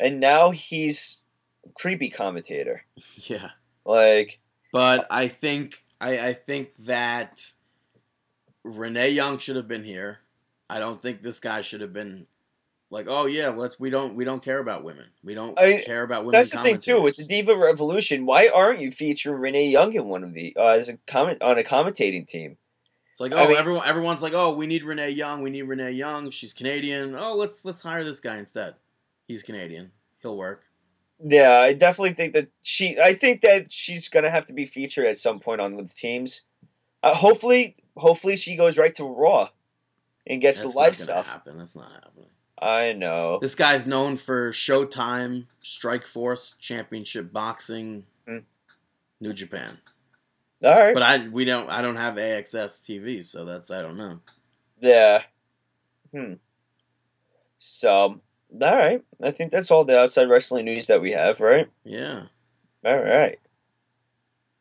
[0.00, 1.20] and now he's
[1.66, 2.84] a creepy commentator.
[3.16, 3.50] Yeah,
[3.84, 4.40] Like,
[4.72, 7.40] but I think I, I think that
[8.64, 10.20] Renee Young should have been here.
[10.68, 12.26] I don't think this guy should have been
[12.94, 15.06] like, oh yeah, let's we don't we don't care about women.
[15.22, 16.38] We don't I- care about women.
[16.38, 17.24] that's the thing too with the.
[17.24, 18.24] Diva Revolution.
[18.24, 21.58] Why aren't you featuring Renee Young in one of the uh, as a comment on
[21.58, 22.56] a commentating team?
[23.12, 25.42] It's like, oh, I mean- everyone everyone's like, oh, we need Renee Young.
[25.42, 26.30] We need Renee Young.
[26.30, 27.16] She's Canadian.
[27.18, 28.76] Oh, let's let's hire this guy instead.
[29.28, 29.90] He's Canadian.
[30.22, 30.62] He'll work.
[31.24, 32.98] Yeah, I definitely think that she.
[32.98, 36.42] I think that she's gonna have to be featured at some point on the teams.
[37.02, 39.48] Uh, hopefully, hopefully she goes right to Raw
[40.26, 41.26] and gets That's the live stuff.
[41.26, 41.58] happen.
[41.58, 42.28] That's not happening.
[42.58, 43.38] I know.
[43.40, 48.38] This guy's known for Showtime, Strike Force, Championship Boxing, Hmm.
[49.20, 49.78] New Japan.
[50.62, 50.94] All right.
[50.94, 54.20] But I we don't I don't have AXS TV, so that's I don't know.
[54.80, 55.22] Yeah.
[56.12, 56.34] Hmm.
[57.58, 58.20] So, all
[58.76, 59.02] right.
[59.22, 61.68] I think that's all the outside wrestling news that we have, right?
[61.82, 62.24] Yeah,
[62.84, 63.38] All right.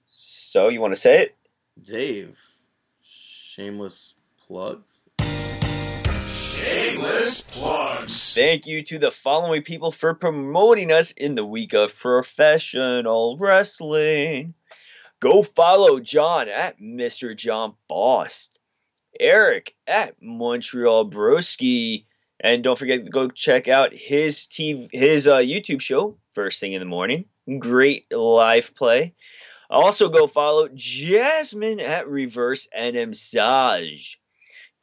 [0.08, 1.36] So, you want to say it?
[1.82, 2.40] Dave,
[3.02, 5.10] shameless plugs.
[6.64, 8.34] Shameless plugs.
[8.34, 14.54] Thank you to the following people for promoting us in the week of professional wrestling.
[15.20, 17.36] Go follow John at Mr.
[17.36, 18.60] John Bost,
[19.20, 22.06] Eric at Montreal Broski,
[22.40, 26.72] and don't forget to go check out his TV, his uh, YouTube show first thing
[26.72, 27.26] in the morning.
[27.60, 29.16] Great live play.
[29.70, 34.18] Also, go follow Jasmine at Reverse NM Saj.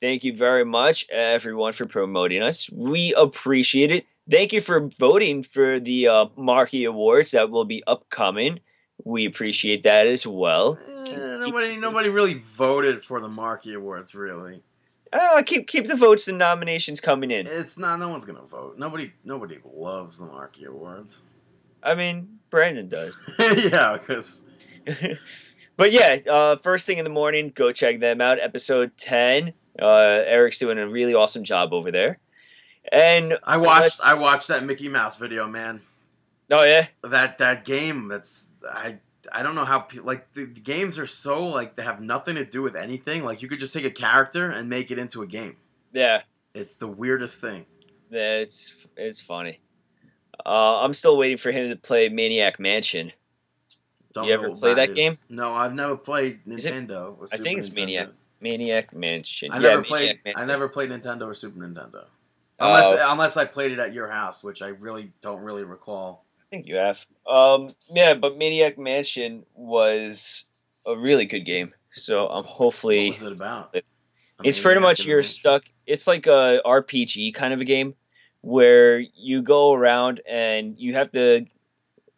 [0.00, 2.70] Thank you very much, everyone, for promoting us.
[2.70, 4.06] We appreciate it.
[4.30, 8.60] Thank you for voting for the uh, Marquee Awards that will be upcoming.
[9.04, 10.78] We appreciate that as well.
[10.88, 14.14] Eh, nobody, nobody really voted for the Marquee Awards.
[14.14, 14.62] Really,
[15.12, 17.46] Uh, keep keep the votes and nominations coming in.
[17.46, 17.98] it's not.
[17.98, 18.78] No one's gonna vote.
[18.78, 21.22] Nobody, nobody loves the Marquee Awards.
[21.82, 23.20] I mean, Brandon does.
[23.38, 24.44] yeah, because
[25.76, 28.38] but yeah, uh, first thing in the morning, go check them out.
[28.38, 29.52] Episode 10.
[29.80, 32.18] Uh, Eric's doing a really awesome job over there.
[32.92, 35.80] And I watched, I watched that Mickey Mouse video, man.
[36.50, 38.08] oh yeah, That that game.
[38.08, 38.98] That's I.
[39.32, 42.44] I don't know how like the, the games are so like they have nothing to
[42.44, 43.22] do with anything.
[43.22, 45.56] Like you could just take a character and make it into a game.
[45.92, 46.22] yeah,
[46.54, 47.66] It's the weirdest thing.
[48.10, 49.60] yeah, it's it's funny.
[50.44, 53.12] Uh, I'm still waiting for him to play Maniac Mansion.
[54.14, 55.12] Don't You ever play that game?
[55.28, 57.16] No, I've never played it- Nintendo.
[57.18, 57.76] or I think it's Nintendo.
[57.76, 58.08] Maniac.
[58.40, 59.50] Maniac Mansion.
[59.52, 60.18] I Yeah, never played.
[60.36, 62.04] I never played Nintendo or Super Nintendo.
[62.58, 62.66] Oh.
[62.66, 66.24] Unless unless I played it at your house, which I really don't really recall.
[66.40, 67.04] I think you have.
[67.28, 70.44] Um, yeah, but Maniac Mansion was
[70.86, 71.72] a really good game.
[71.94, 73.70] So I'm hopefully What was it about?
[73.74, 73.84] it-
[74.42, 77.94] it's pretty much you're stuck it's like a rpg kind of a game
[78.40, 81.44] where you go around and you have to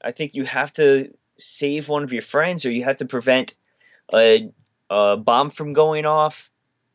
[0.05, 3.55] i think you have to save one of your friends or you have to prevent
[4.15, 4.53] a,
[4.95, 6.51] a bomb from going off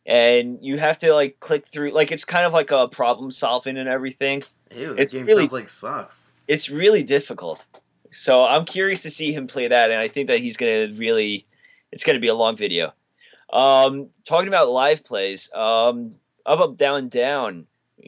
[0.06, 3.78] and you have to like click through like it's kind of like a problem solving
[3.78, 4.42] and everything
[4.76, 6.34] Ew, it's game really- sounds like sucks.
[6.48, 7.66] it's really difficult
[8.12, 11.46] so i'm curious to see him play that and i think that he's gonna really
[11.92, 12.94] it's gonna be a long video
[13.52, 16.16] um talking about live plays um
[16.46, 17.66] up up down down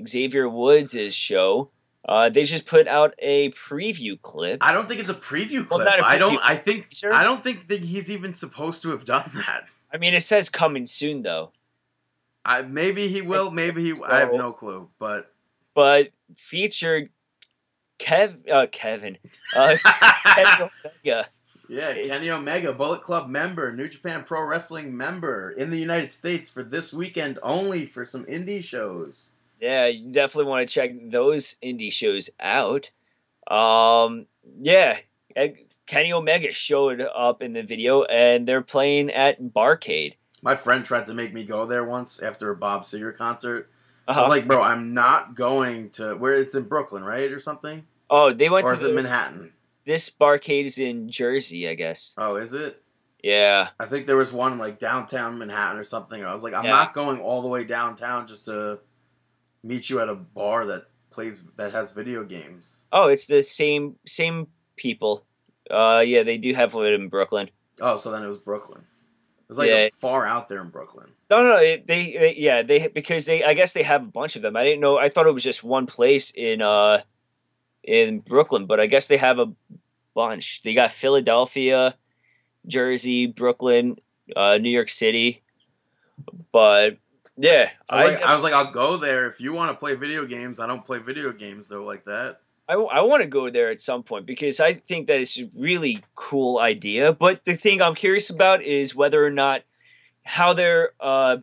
[0.08, 1.70] xavier woods' show
[2.08, 5.80] uh they just put out a preview clip I don't think it's a preview Well,
[5.80, 5.86] clip.
[5.88, 6.38] not a I don't.
[6.38, 6.40] preview.
[6.44, 6.88] I think.
[6.92, 7.14] Sure.
[7.14, 9.66] I don't think that he's even supposed to have done that.
[9.92, 11.52] I mean it says coming soon though
[12.46, 13.52] I, maybe he will.
[13.52, 13.94] Maybe he.
[14.10, 14.90] I have no clue.
[14.98, 15.32] But
[15.74, 17.10] but featured
[18.00, 19.18] kev uh kevin
[19.56, 19.76] uh
[20.36, 21.28] Kenny Omega.
[21.68, 26.50] yeah, Kenny Omega, Bullet Club member, New Japan Pro Wrestling member in the United States
[26.50, 29.32] for this weekend only for some indie shows.
[29.60, 32.90] Yeah, you definitely want to check those indie shows out.
[33.48, 34.28] Um,
[34.62, 35.00] yeah,
[35.90, 40.14] Kenny Omega showed up in the video, and they're playing at Barcade.
[40.44, 43.72] My friend tried to make me go there once after a Bob Seger concert.
[44.08, 44.22] I Uh-huh.
[44.22, 48.32] was like, bro, I'm not going to where it's in Brooklyn, right, or something, oh,
[48.32, 49.52] they went or to is it Manhattan?
[49.86, 52.14] this Barcade is in Jersey, I guess.
[52.20, 52.84] Oh, is it?
[53.24, 56.24] Yeah, I think there was one like downtown Manhattan or something.
[56.24, 56.70] I was like, I'm Yeah.
[56.72, 58.80] not going all the way downtown just to
[59.64, 62.86] meet you at a bar that plays that has video games.
[62.92, 64.48] Oh, it's the same same
[64.78, 65.26] people.
[65.70, 67.50] Uh, yeah, they do have it in Brooklyn.
[67.82, 68.82] Oh, so then it was Brooklyn.
[68.82, 69.90] It was like Yeah.
[69.94, 71.08] far out there in Brooklyn.
[71.30, 74.42] No, no, they, they, yeah, they because they, I guess they have a bunch of
[74.42, 74.56] them.
[74.56, 74.98] I didn't know.
[74.98, 77.02] I thought it was just one place in, uh,
[77.84, 79.52] in Brooklyn, but I guess they have a
[80.16, 80.62] bunch.
[80.64, 81.96] They got Philadelphia,
[82.68, 83.98] Jersey, Brooklyn,
[84.36, 85.42] uh, New York City,
[86.52, 86.98] but
[87.38, 89.96] yeah, I was, like, I was like, I'll go there if you want to play
[89.96, 90.60] video games.
[90.60, 92.42] I don't play video games though like that.
[92.70, 95.50] I, I want to go there at some point because I think that it's a
[95.58, 97.12] really cool idea.
[97.12, 99.64] But the thing I'm curious about is whether or not
[100.24, 101.38] how their uh,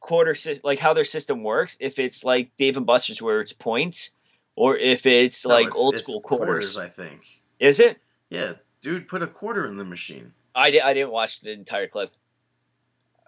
[0.00, 1.78] quarter like how their system works.
[1.80, 4.10] If it's like Dave and Buster's where it's points,
[4.54, 6.76] or if it's No, like it's- old it's school quarters.
[6.76, 7.24] I think.
[7.58, 7.98] Is it?
[8.28, 8.52] Yeah,
[8.82, 10.32] dude, put a quarter in the machine.
[10.54, 12.10] I, di- I didn't watch the entire clip.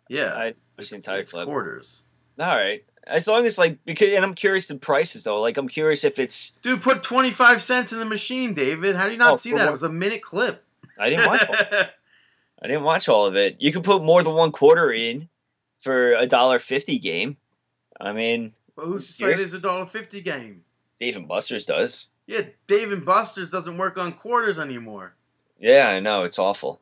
[0.08, 1.46] Yeah, I watched it's, the entire clip.
[1.46, 2.02] quarters.
[2.38, 2.84] All right.
[3.06, 5.40] As long as like because and I'm curious the prices though.
[5.40, 8.96] Like I'm curious if it's Dude, put twenty five cents in the machine, David.
[8.96, 9.64] How do you not Oh, see for that?
[9.64, 9.68] what?
[9.68, 10.64] It was a minute clip.
[10.98, 11.46] I didn't watch.
[11.48, 11.54] all,
[12.62, 13.56] I didn't watch all of it.
[13.60, 15.28] You could put more than one quarter in
[15.82, 17.36] for a dollar fifty game.
[18.00, 20.64] I mean, Well, who's to say Here's- there's a dollar fifty game?
[20.98, 22.06] Dave and Buster's does.
[22.26, 25.14] Yeah, Dave and Buster's doesn't work on quarters anymore.
[25.60, 26.80] Yeah, I know it's awful.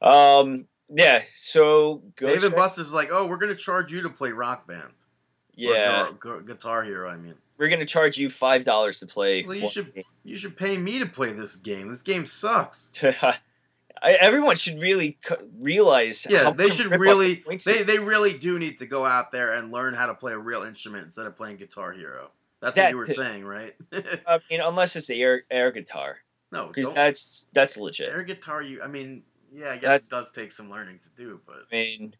[0.00, 1.22] Um, yeah.
[1.34, 4.30] So go Dave and check- Buster's is like, oh, we're gonna charge you to play
[4.30, 4.92] Rock Band.
[5.58, 7.08] Yeah, Gu- Gu- Guitar Hero.
[7.08, 9.42] I mean, we're gonna charge you five dollars to play.
[9.44, 10.04] well, you should game.
[10.24, 11.88] you should pay me to play this game.
[11.88, 12.92] This game sucks.
[14.00, 16.24] I, everyone should really co- realize.
[16.30, 17.86] Yeah, how they should really the they system.
[17.88, 20.62] they really do need to go out there and learn how to play a real
[20.62, 22.30] instrument instead of playing Guitar Hero.
[22.60, 23.74] That's what you were saying, right?
[23.92, 26.18] I mean, unless it's the air air guitar,
[26.52, 28.10] no, because that's that's legit.
[28.10, 28.62] air guitar.
[28.62, 29.22] You, I mean,
[29.52, 32.14] yeah, I guess That's- it does take some learning to do, but I mean,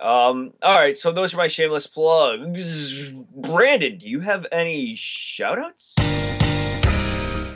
[0.00, 0.98] um, all right.
[0.98, 3.12] So those are my shameless plugs.
[3.34, 5.94] Brandon, do you have any shout outs?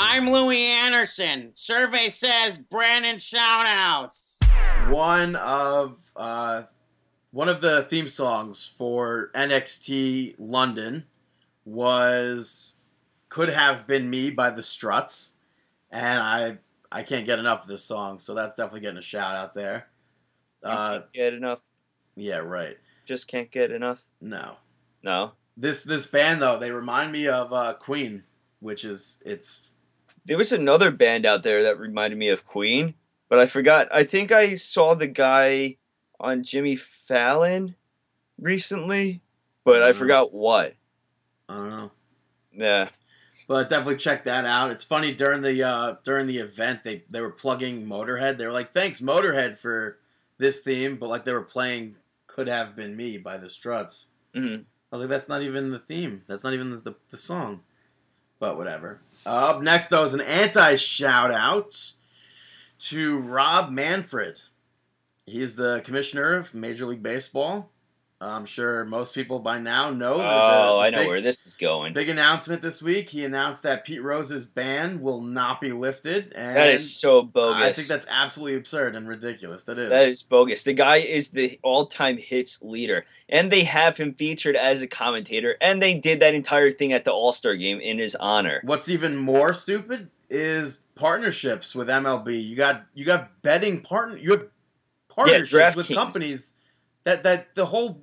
[0.00, 1.52] I'm Louie Anderson.
[1.54, 4.36] Survey says Brandon shoutouts.
[4.88, 6.64] One of uh,
[7.30, 11.04] one of the theme songs for NXT London
[11.64, 12.76] was
[13.28, 15.34] "Could Have Been Me" by the Struts,
[15.90, 16.58] and I
[16.90, 19.88] I can't get enough of this song, so that's definitely getting a shout out there.
[20.62, 21.58] Uh, Can't get enough.
[22.18, 22.76] Yeah, right.
[23.06, 24.04] Just can't get enough.
[24.20, 24.56] No,
[25.02, 25.32] No.
[25.56, 28.24] this this band though they remind me of uh, Queen,
[28.60, 29.68] which is it's
[30.26, 32.94] There was another band out there that reminded me of Queen,
[33.28, 33.88] but I forgot.
[33.92, 35.76] I think I saw the guy
[36.20, 37.76] on Jimmy Fallon
[38.38, 39.22] recently,
[39.64, 39.96] but I Mhm.
[39.96, 40.74] forgot what.
[41.48, 41.90] I don't know.
[42.52, 42.88] Yeah.
[43.46, 44.70] But definitely check that out.
[44.70, 48.36] It's funny during the uh, during the event they they were plugging Motorhead.
[48.36, 49.98] They were like, "Thanks Motorhead for
[50.36, 51.96] this theme," but like they were playing
[52.38, 54.10] "Could Have Been Me" by the Struts.
[54.32, 54.58] hmm
[54.92, 56.22] I was like, "That's not even the theme.
[56.28, 57.62] That's not even the the, the song."
[58.38, 59.00] But whatever.
[59.26, 61.94] up next though is an anti shout out
[62.78, 64.42] to Rob Manfred.
[65.26, 67.72] He's the commissioner of Major League Baseball.
[68.20, 70.16] I'm sure most people by now know.
[70.18, 71.92] the- Oh, the I know big- where this is going.
[71.92, 73.10] Big announcement this week.
[73.10, 77.62] He announced that Pete Rose's ban will not be lifted, and That is so bogus.
[77.64, 79.64] I think that's absolutely absurd and ridiculous.
[79.64, 79.90] That is.
[79.90, 80.64] That is bogus.
[80.64, 85.56] The guy is the all-time hits leader, and they have him featured as a commentator,
[85.60, 88.60] and they did that entire thing at the All-Star game in his honor.
[88.64, 92.36] What's even more stupid is partnerships with MLB.
[92.42, 94.16] You got you got betting partner.
[94.18, 94.46] You have
[95.08, 95.94] partnerships with DraftKings.
[95.94, 96.54] companies
[97.04, 98.00] that that the whole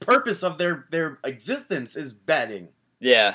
[0.00, 2.70] purpose of their their existence is betting.
[3.00, 3.34] Yeah,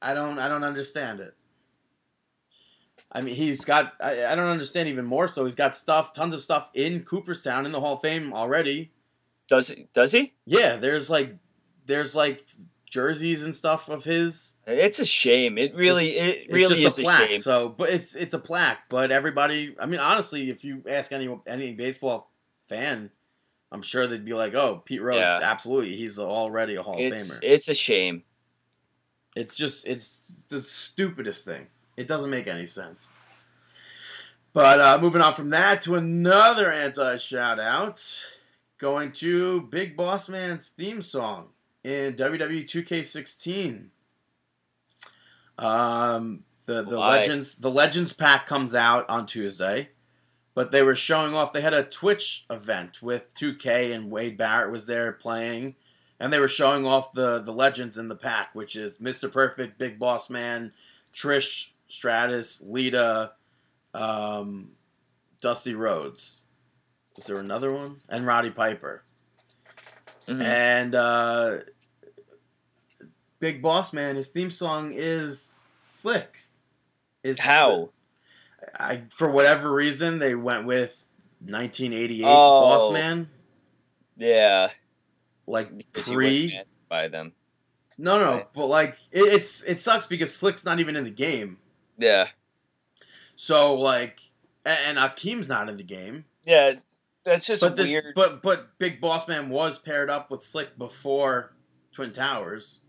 [0.00, 1.34] I don't I don't understand it.
[3.10, 3.94] I mean, he's got.
[4.00, 5.28] I, I don't understand even more.
[5.28, 8.92] So he's got stuff, tons of stuff in Cooperstown in the Hall of Fame already.
[9.48, 9.88] does he?
[9.94, 10.34] Does he?
[10.44, 11.34] Yeah, there's like,
[11.86, 12.44] there's like
[12.90, 14.56] jerseys and stuff of his.
[14.66, 15.56] It's a shame.
[15.56, 17.30] It really, it It's really just is a plaque.
[17.30, 17.40] shame.
[17.40, 18.90] So, but it's it's a plaque.
[18.90, 22.30] But everybody, I mean, honestly, if you ask any any baseball
[22.68, 23.10] fan,
[23.70, 25.40] I'm sure they'd be like, "Oh, Pete Rose, Yeah.
[25.42, 28.22] absolutely, he's already a Hall of Famer." it's a shame.
[29.36, 31.66] It's just it's the stupidest thing.
[31.96, 33.08] It doesn't make any sense.
[34.52, 38.02] But uh, moving on from that to another anti shout out,
[38.78, 41.48] going to Big Boss Man's theme song
[41.84, 43.88] in WWE 2K16.
[45.58, 47.18] Um, the the Why?
[47.18, 49.90] legends the Legends pack comes out on Tuesday,
[50.58, 51.52] but they were showing off.
[51.52, 55.76] They had a Twitch event with 2K and Wade Barrett was there playing
[56.18, 59.32] and they were showing off the the legends in the pack, which is Mr.
[59.32, 60.72] Perfect, Big Boss Man,
[61.14, 63.34] Trish Stratus, Lita,
[63.94, 64.72] um,
[65.40, 66.44] Dusty Rhodes.
[67.16, 68.00] Is there another one?
[68.08, 69.04] And Roddy Piper.
[70.26, 70.42] Mhm.
[70.42, 71.58] And uh,
[73.38, 75.52] Big Boss Man, his theme song is
[75.82, 76.48] slick.
[77.22, 77.90] Is How?
[78.78, 81.06] I for whatever reason they went with
[81.40, 82.60] 1988 Oh.
[82.62, 83.28] Boss Man,
[84.16, 84.70] Yeah,
[85.46, 87.32] like pre by them.
[87.96, 88.52] No, no, Right.
[88.52, 91.58] but like it, it's it sucks because Slick's not even in the game.
[91.98, 92.28] Yeah,
[93.36, 94.20] So like,
[94.64, 96.24] a- and Akeem's not in the game.
[96.44, 96.74] yeah.
[97.24, 98.14] That's just But this, weird.
[98.14, 101.52] but but Big Boss Man was paired up with Slick before
[101.92, 102.80] Twin Towers.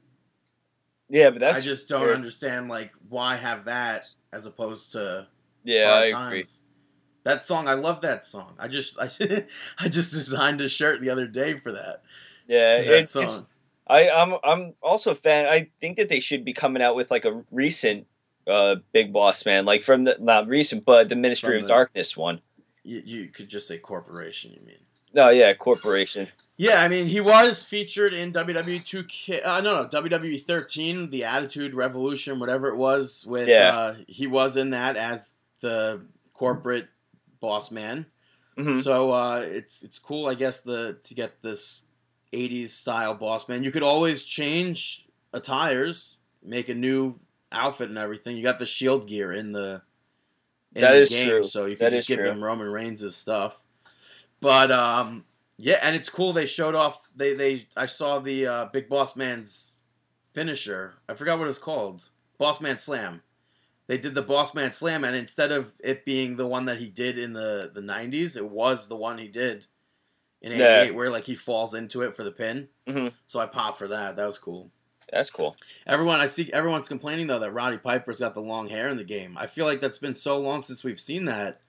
[1.09, 2.15] yeah, but that's I just don't weird.
[2.15, 5.27] understand like why have that as opposed to
[5.69, 6.27] Yeah, I Times.
[6.27, 6.43] agree.
[7.23, 8.55] That song, I love that song.
[8.59, 9.09] I just I,
[9.79, 12.03] I just designed a shirt the other day for that.
[12.47, 13.23] Yeah, for that it's, song.
[13.25, 13.47] it's
[13.87, 15.45] I, I'm I'm also a fan.
[15.47, 18.07] I think that they should be coming out with like a recent
[18.47, 21.67] uh Big Boss Man, like from the not recent, but the Ministry From of the-
[21.67, 22.41] Darkness one.
[22.83, 24.53] you, you could just say corporation.
[24.53, 24.77] You mean?
[25.13, 26.27] No, yeah, Corporation.
[26.55, 29.43] Yeah, I mean, he was featured in WWE 2K.
[29.43, 33.25] Uh, no, no, WWE 13, the Attitude Revolution, whatever it was.
[33.27, 33.75] With Yeah.
[33.75, 36.87] uh, he was in that as the corporate
[37.39, 38.05] boss man.
[38.57, 38.83] Mhm.
[38.83, 41.83] So uh, it's it's cool, I guess, the to get this
[42.33, 43.63] 80s style boss man.
[43.63, 47.19] You could always change attires, make a new
[47.51, 48.37] outfit and everything.
[48.37, 49.81] You got the shield gear in the
[50.75, 51.43] in That the is game, true.
[51.43, 52.29] so you could That just give true.
[52.29, 53.61] him Roman Reigns' stuff.
[54.41, 55.25] But um,
[55.57, 56.33] yeah, and it's cool.
[56.33, 57.01] They showed off.
[57.15, 59.79] They they I saw the uh, Big Boss Man's
[60.33, 60.95] finisher.
[61.07, 62.09] I forgot what it's called.
[62.37, 63.21] Boss Man Slam.
[63.89, 66.87] They did the Boss Man Slam, and instead of it being the one that he
[66.89, 69.65] did in the the '90s, it was the one he did
[70.43, 70.91] in '88, Yeah.
[70.91, 72.69] where like he falls into it for the pin.
[72.87, 73.11] Mhm.
[73.25, 74.15] So I popped for that.
[74.15, 74.69] That was cool.
[75.11, 75.55] That's cool.
[75.87, 79.03] Everyone, I see everyone's complaining though that Roddy Piper's got the long hair in the
[79.03, 79.35] game.
[79.39, 81.59] I feel like that's been so long since we've seen that,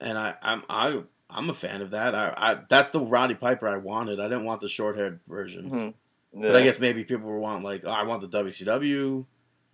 [0.00, 1.00] and I, I'm I
[1.30, 2.16] I'm a fan of that.
[2.16, 4.18] I, I that's the Roddy Piper I wanted.
[4.18, 6.42] I didn't want the short haired version, Mhm.
[6.42, 9.24] but I guess maybe people were wanting like, oh, I want the WCW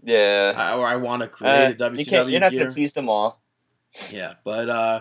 [0.03, 0.53] Yeah.
[0.57, 2.61] I, or I want to Uh, create a you can't, WCW you're not gear.
[2.65, 3.41] gonna please them all.
[4.11, 5.01] Yeah, but uh,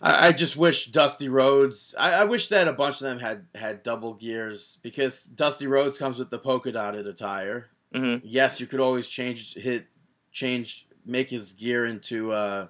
[0.00, 1.94] I, I just wish Dusty Rhodes.
[1.98, 5.98] I, I wish that a bunch of them had had double gears because Dusty Rhodes
[5.98, 7.68] comes with the polka dotted attire.
[7.92, 9.86] hmm Yes, you could always change hit
[10.30, 12.68] change make his gear into uh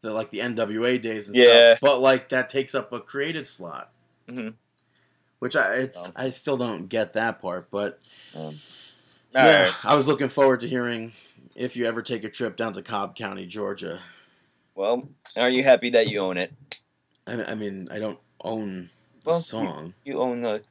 [0.00, 1.44] the like the NWA days and Yeah.
[1.74, 1.78] stuff.
[1.80, 3.92] But like that takes up a creative slot.
[4.28, 4.54] Mhm.
[5.38, 6.12] Which I it's Oh.
[6.16, 8.00] I still don't get that part, but
[8.34, 8.58] Um,
[9.34, 9.74] yeah, alright.
[9.84, 11.12] I was looking forward to hearing
[11.54, 14.00] if you ever take a trip down to Cobb County, Georgia.
[14.74, 16.52] Well, are you happy that you own it?
[17.26, 18.90] I, I mean, I don't own
[19.24, 19.94] the Well, you- song.
[20.04, 20.62] You own the.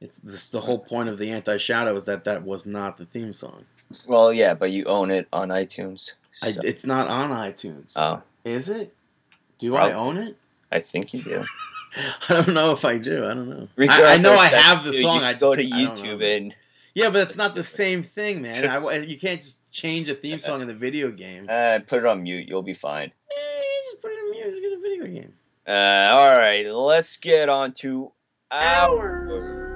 [0.00, 3.32] It's this, the whole point of the anti-shadow is that that was not the theme
[3.32, 3.64] song.
[4.06, 6.12] Well, yeah, but you own it on iTunes.
[6.40, 7.94] I, it's not on iTunes.
[7.96, 8.94] oh, Is it?
[9.58, 10.36] Do I own it?
[10.70, 11.44] I think you do.
[12.28, 13.24] I don't know if I do.
[13.24, 13.68] I don't know.
[13.88, 15.24] I, I know I have the song.
[15.24, 16.54] I just go to YouTube and
[16.98, 18.66] yeah, but it's That's not the same thing, man.
[18.66, 21.46] I, you can't just change a theme song in the video game.
[21.48, 22.48] uh, put it on mute.
[22.48, 23.12] You'll be fine.
[23.30, 25.34] Eh, just put it in music in a video game.
[25.66, 28.12] Uh, all right, let's get on to
[28.50, 29.67] our.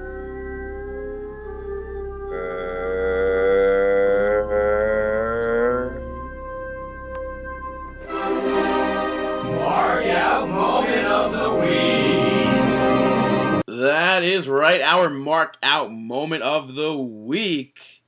[14.23, 14.79] That is right.
[14.79, 18.03] Our mark out moment of the week,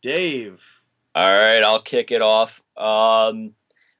[0.00, 0.82] Dave.
[1.14, 2.62] All right, I'll kick it off.
[2.74, 3.52] Um,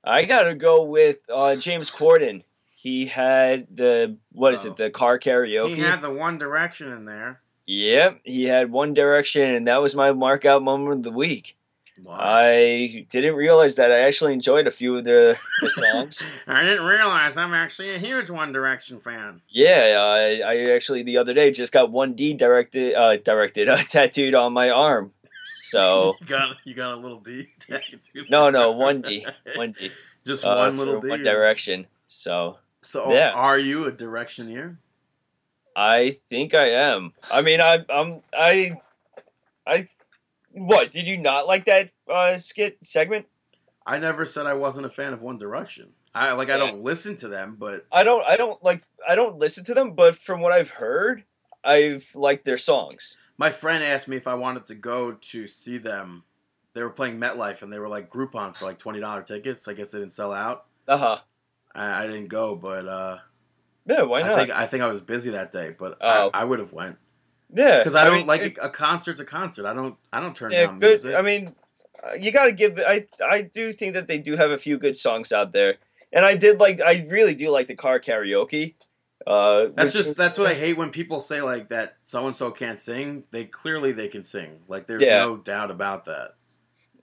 [0.02, 2.44] I gotta go with uh, James Corden.
[2.70, 4.70] He had the what is Oh.
[4.70, 4.76] it?
[4.78, 5.74] The car karaoke.
[5.74, 7.42] He had the One Direction in there.
[7.66, 11.58] Yep, he had One Direction, and that was my mark out moment of the week.
[12.02, 12.16] Wow.
[12.18, 16.24] I didn't realize that I actually enjoyed a few of the, the songs.
[16.48, 19.40] I didn't realize I'm actually a huge One Direction fan.
[19.48, 23.82] yeah, I, I actually the other day just got one D directed, uh, directed, uh,
[23.84, 25.12] tattooed on my arm.
[25.54, 27.46] So you got you got a little D.
[27.60, 28.00] tattooed.
[28.28, 29.24] no, no, one D,
[29.56, 29.90] one D,
[30.24, 31.08] Just uh, one little D.
[31.08, 31.86] One Direction.
[32.08, 33.30] So So Yeah.
[33.32, 34.76] are you a Directioneer?
[35.76, 37.12] I think I am.
[37.30, 38.78] I mean, I, I'm, I,
[39.66, 39.88] I.
[40.52, 43.26] What did you not like that uh, skit segment?
[43.84, 45.90] I never said I wasn't a fan of One Direction.
[46.14, 49.38] I like I don't listen to them, but I don't, I don't like, I don't
[49.38, 51.24] listen to them, but from what I've heard,
[51.64, 53.16] I've liked their songs.
[53.38, 56.24] my friend asked me if I wanted to go to see them.
[56.74, 59.66] They were playing MetLife and they were like Groupon for like twenty dollar tickets.
[59.68, 60.66] I guess they didn't sell out.
[60.86, 61.18] Uh huh.
[61.74, 63.18] I, I didn't go, but uh,
[63.86, 64.32] Yeah, why not?
[64.32, 65.74] I think I think I was busy that day.
[65.78, 66.30] But Oh.
[66.32, 66.98] I, I would have went
[67.52, 69.66] yeah, because I don't mean, like a, a concert's a concert.
[69.66, 70.88] I don't I don't turn Yeah, down good.
[71.02, 71.14] music.
[71.14, 71.54] I mean,
[72.02, 72.78] uh, you got to give.
[72.78, 75.76] I I do think that they do have a few good songs out there,
[76.12, 76.80] and I did like.
[76.80, 78.74] I really do like the car karaoke.
[79.24, 82.50] Uh, That's just that's what I hate when people say like that so and so
[82.50, 83.22] can't sing.
[83.30, 84.58] They clearly they can sing.
[84.66, 85.20] Like there's Yeah.
[85.20, 86.34] no doubt about that.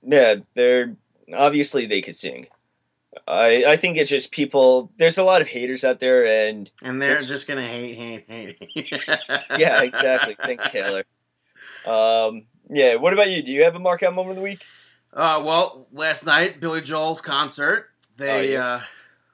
[0.01, 0.95] Yeah, they're
[1.33, 2.47] obviously they could sing.
[3.29, 4.91] I I think it's just people.
[4.97, 8.57] There's a lot of haters out there, and And they're just gonna hate, hate, hate.
[9.57, 10.35] yeah, exactly.
[10.39, 11.03] Thanks, Taylor.
[11.85, 12.95] Um, yeah.
[12.95, 13.41] What about you?
[13.43, 14.63] Do you have a mark out moment of the week?
[15.13, 17.89] Uh, well, last night Billy Joel's concert.
[18.17, 18.65] They Oh, yeah.
[18.75, 18.81] uh,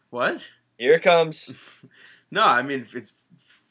[0.10, 0.42] what?
[0.78, 1.52] Here it comes.
[2.32, 3.14] No, I mean it's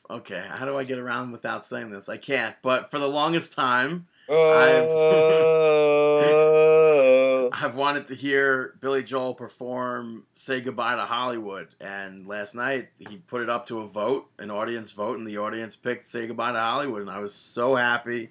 [0.08, 0.42] okay.
[0.48, 2.08] How do I get around without saying this?
[2.08, 2.54] I can't.
[2.62, 4.88] But for the longest time, Oh, I've
[7.74, 13.42] wanted to hear Billy Joel perform "Say Goodbye to Hollywood," and last night he put
[13.42, 16.60] it up to a vote, an audience vote, and the audience picked "Say Goodbye to
[16.60, 18.30] Hollywood," and I was so happy.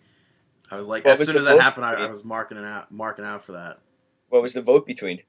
[0.72, 2.66] I was like, What as was soon as that happened, I, I was marking it
[2.66, 3.80] out, marking out for that.
[4.30, 5.22] what was the vote between?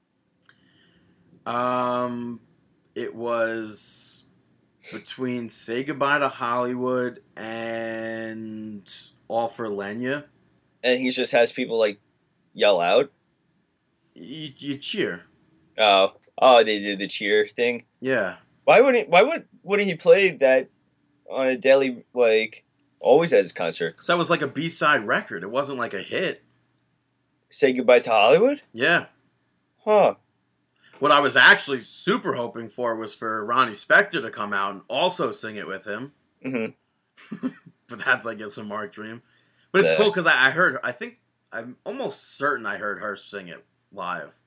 [1.45, 2.41] Um,
[2.95, 4.25] it was
[4.93, 8.91] between "Say Goodbye to Hollywood" and
[9.29, 10.27] "All for Leyna."
[10.83, 12.01] And he just has people like
[12.55, 13.11] yell out.
[14.15, 15.23] You, you cheer,
[15.79, 17.85] Oh, oh, they did the cheer thing.
[18.01, 18.37] yeah.
[18.65, 20.71] Why wouldn't Why would wouldn't he play that
[21.29, 22.65] on a daily like
[23.01, 23.91] always at his concert?
[23.93, 25.43] Because that was like a B side record.
[25.43, 26.43] It wasn't like a hit.
[27.51, 28.63] Say goodbye to Hollywood?
[28.73, 29.07] Yeah.
[29.85, 30.15] Huh.
[30.99, 34.83] What I was actually super hoping for was for Ronnie Spector to come out and
[34.89, 36.13] also sing it with him.
[36.43, 36.67] hmm
[37.89, 39.21] But that's, I guess, a Mark Dream.
[39.73, 39.99] But it's Yeah.
[39.99, 41.19] cool because I, I heard, I think,
[41.53, 43.63] I'm almost certain I heard her sing it
[43.95, 44.39] live.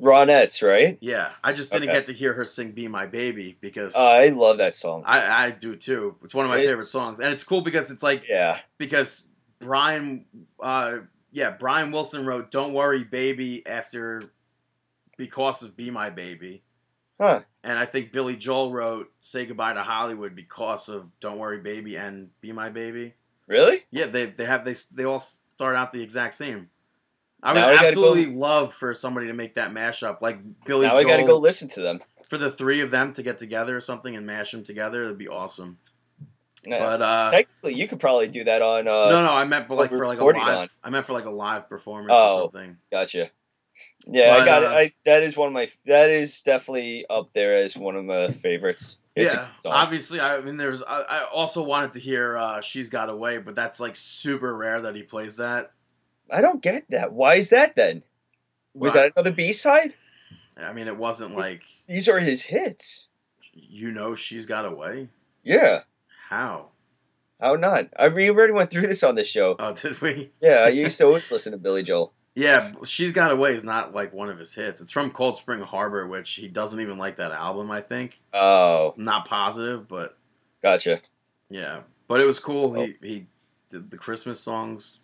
[0.00, 0.98] Ronettes, right?
[1.00, 1.30] Yeah.
[1.42, 1.98] I just didn't Okay.
[1.98, 5.02] get to hear her sing Be My Baby because I love that song.
[5.06, 6.16] I, I do too.
[6.22, 7.18] It's one of my favorite songs.
[7.18, 8.58] And it's cool because it's like, yeah.
[8.76, 9.22] because
[9.58, 10.26] Brian,
[10.60, 10.98] uh,
[11.32, 14.22] yeah, Brian Wilson wrote "Don't Worry, Baby" after
[15.16, 16.62] because of "Be My Baby,"
[17.18, 17.40] Huh.
[17.64, 21.96] and I think Billy Joel wrote "Say Goodbye to Hollywood" because of "Don't Worry, Baby"
[21.96, 23.14] and "Be My Baby."
[23.46, 23.84] Really?
[23.90, 26.68] Yeah, they they have they they all start out the exact same.
[27.46, 30.86] I would Now I gotta absolutely love for somebody to make that mashup, like Billy
[30.86, 32.02] now I gotta go listen to them.
[32.26, 35.04] for the three of them to get together or something and mash them together.
[35.04, 35.78] It'd be awesome.
[36.64, 38.88] But uh, Technically, you could probably do that on.
[38.88, 40.58] Uh, no, no, I meant but like for like a live.
[40.58, 40.68] on.
[40.82, 42.34] I meant for like a live performance Oh.
[42.34, 42.76] or something.
[42.90, 43.30] Gotcha.
[44.08, 44.70] Yeah, I got uh, it.
[44.70, 45.70] I, that is one of my.
[45.86, 48.98] That is definitely up there as one of my favorites.
[49.14, 50.18] It's yeah, obviously.
[50.18, 50.82] I mean, there's.
[50.82, 54.56] I, I also wanted to hear uh, "She's Got a Way," but that's like super
[54.56, 55.70] rare that he plays that.
[56.30, 57.12] I don't get that.
[57.12, 58.02] Why is that then?
[58.74, 59.14] Was Right.
[59.14, 59.94] that another B side?
[60.56, 63.06] I mean, it wasn't like These are his hits.
[63.52, 65.08] you know she's got a way.
[65.42, 65.82] Yeah.
[66.28, 66.70] How?
[67.40, 67.88] How not?
[67.98, 69.56] I we already went through this on this show.
[69.58, 70.32] Oh, did we?
[70.40, 72.12] Yeah, I used to always listen to Billy Joel.
[72.34, 74.80] Yeah, she's got a way is not like one of his hits.
[74.82, 77.70] It's from Cold Spring Harbor, which he doesn't even like that album.
[77.70, 78.20] I think.
[78.34, 80.18] Oh, not positive, but
[80.62, 81.00] gotcha.
[81.48, 81.80] yeah.
[82.08, 82.74] But it was cool.
[82.74, 83.26] So- He he
[83.70, 85.00] did the Christmas songs,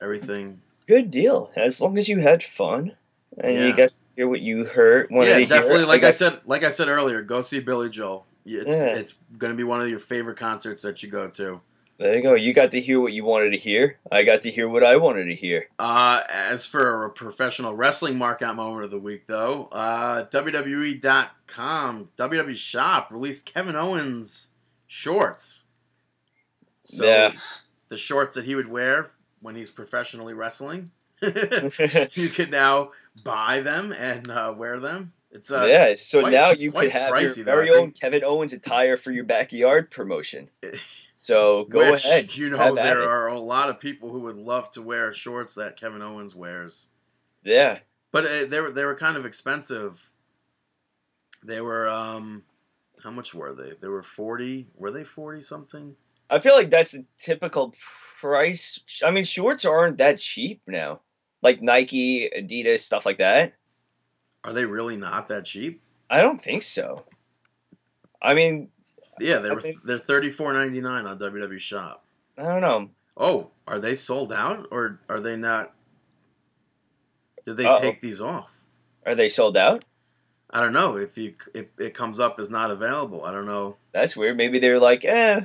[0.00, 0.60] everything.
[0.86, 1.50] Good deal.
[1.56, 2.96] As long as you had fun
[3.38, 3.66] and Yeah.
[3.66, 5.08] you got to hear what you heard.
[5.10, 5.78] Yeah, definitely.
[5.78, 5.86] Hear.
[5.86, 8.26] Like I got- said, like I said earlier, go see Billy Joel.
[8.44, 8.96] It's Yeah.
[8.96, 11.60] it's going to be one of your favorite concerts that you go to.
[11.98, 12.34] There you go.
[12.34, 13.98] You got to hear what you wanted to hear.
[14.12, 15.68] I got to hear what I wanted to hear.
[15.78, 22.54] Uh, as for a professional wrestling markout moment of the week, though, uh, WWE.com, WWE
[22.56, 24.50] Shop released Kevin Owens
[24.86, 25.64] shorts.
[26.84, 27.32] So Yeah.
[27.88, 29.10] the shorts that he would wear
[29.40, 30.90] when he's professionally wrestling,
[31.22, 32.90] you can now
[33.24, 35.12] buy them and uh, wear them.
[35.30, 38.52] It's uh, yeah, so quite- now you could have pricey, your very own Kevin Owens
[38.52, 40.50] attire for your backyard promotion.
[41.18, 42.36] So go which, ahead.
[42.36, 45.78] You know, there are a lot of people who would love to wear shorts that
[45.80, 46.88] Kevin Owens wears.
[47.42, 47.78] Yeah.
[48.12, 50.12] But uh, they were they were kind of expensive.
[51.42, 52.44] They were um,
[53.02, 53.72] how much were they?
[53.80, 54.68] They were forty.
[54.74, 55.96] Were they forty something?
[56.30, 57.74] I feel like that's a typical
[58.20, 58.80] price.
[59.04, 61.00] I mean, shorts aren't that cheap now.
[61.42, 63.54] Like Nike, Adidas, stuff like that.
[64.44, 65.80] Are they really not that cheap?
[66.10, 67.04] I don't think so.
[68.22, 68.68] I mean,
[69.20, 69.60] Yeah, they I were.
[69.60, 72.04] think- They're thirty four ninety nine on WWE Shop.
[72.38, 72.90] I don't know.
[73.16, 75.72] Oh, are they sold out or are they not?
[77.44, 77.80] Did they Uh-oh.
[77.80, 78.60] take these off?
[79.04, 79.84] Are they sold out?
[80.50, 83.24] I don't know if you if it comes up as not available.
[83.24, 83.76] I don't know.
[83.92, 84.36] That's weird.
[84.36, 85.42] Maybe they're like, eh,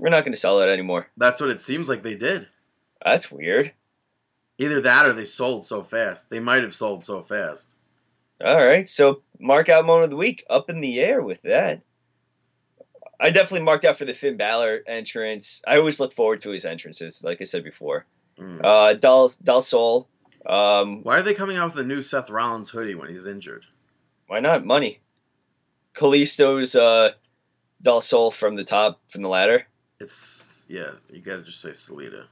[0.00, 1.08] we're not going to sell that anymore.
[1.16, 2.48] That's what it seems like they did.
[3.04, 3.72] That's weird.
[4.58, 6.30] Either that or they sold so fast.
[6.30, 7.76] They might have sold so fast.
[8.42, 8.88] All right.
[8.88, 11.82] So, mark out moment of the week up in the air with that.
[13.20, 15.60] I definitely marked out for the Finn Balor entrance.
[15.66, 18.06] I always look forward to his entrances, like I said before.
[18.38, 18.64] Mm.
[18.64, 20.08] Uh, Dal Dal Sol.
[20.46, 23.66] Um, Why are they coming out with a new Seth Rollins hoodie when he's injured?
[24.26, 25.00] why not money?
[25.94, 27.10] Kalisto's uh,
[27.82, 29.66] Dal Sol from the top from the ladder.
[30.00, 32.26] It's yeah, you gotta just say Salida.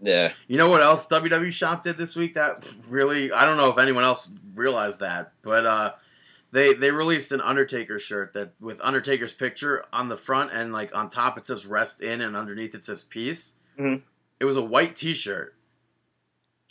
[0.00, 0.32] Yeah.
[0.48, 3.78] You know what else WWE Shop did this week that really I don't know if
[3.78, 5.92] anyone else realized that, but uh
[6.50, 10.94] they they released an Undertaker shirt that with Undertaker's picture on the front and like
[10.96, 13.54] on top it says rest in and underneath it says peace.
[13.78, 14.02] Mhm.
[14.40, 15.54] It was a white t-shirt.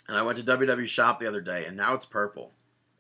[0.09, 2.51] And I went to WWE Shop the other day and now it's purple.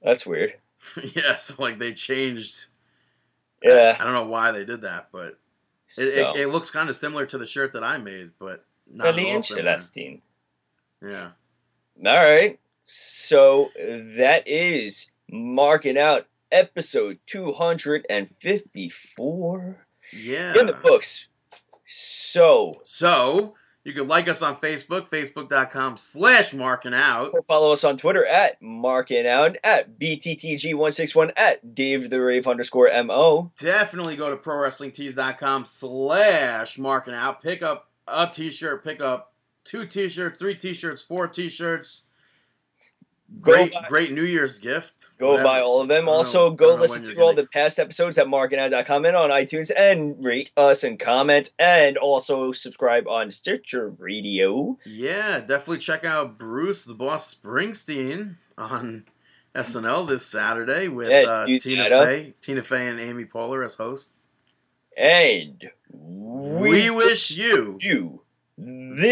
[0.01, 0.55] That's weird.
[1.13, 2.67] yeah, so like they changed
[3.61, 3.97] Yeah.
[3.99, 5.37] I don't know why they did that, but
[5.97, 8.63] it, so, it, it looks kind of similar to the shirt that I made, but
[8.91, 9.67] not at very all similar.
[9.67, 10.21] interesting.
[11.01, 11.31] Yeah.
[12.05, 12.59] All right.
[12.85, 20.53] So that is marking out episode 254 Yeah.
[20.59, 21.27] in the books.
[21.87, 23.53] So So
[23.83, 27.31] you can like us on Facebook, facebook.com slash marking out.
[27.33, 32.91] Or follow us on Twitter at marking out at BTTG161 at Dave the Rave underscore
[33.03, 33.51] MO.
[33.59, 37.41] Definitely go to prowrestlingtees.com slash marking out.
[37.41, 39.33] Pick up a t-shirt, pick up
[39.63, 42.03] two t-shirts, three t-shirts, four t-shirts.
[42.03, 42.10] Go
[43.39, 45.17] Great, buy- great New Year's gift.
[45.17, 45.47] Go Whatever.
[45.47, 46.09] buy all of them.
[46.09, 50.23] Also, know- go listen to all the past episodes at markingout.com and on iTunes and
[50.23, 54.77] rate us and comment and also subscribe on Stitcher Radio.
[54.85, 59.05] Yeah, definitely check out Bruce the Boss Springsteen on
[59.55, 61.87] SNL this Saturday with Yeah, uh, Tina.
[61.89, 64.27] Fey, Tina Fey and Amy Poehler as hosts.
[64.97, 68.21] And We, wish you you
[68.57, 69.07] the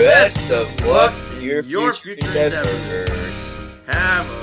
[0.00, 3.54] best of luck in your, Your future future endeavors.
[3.86, 4.39] have a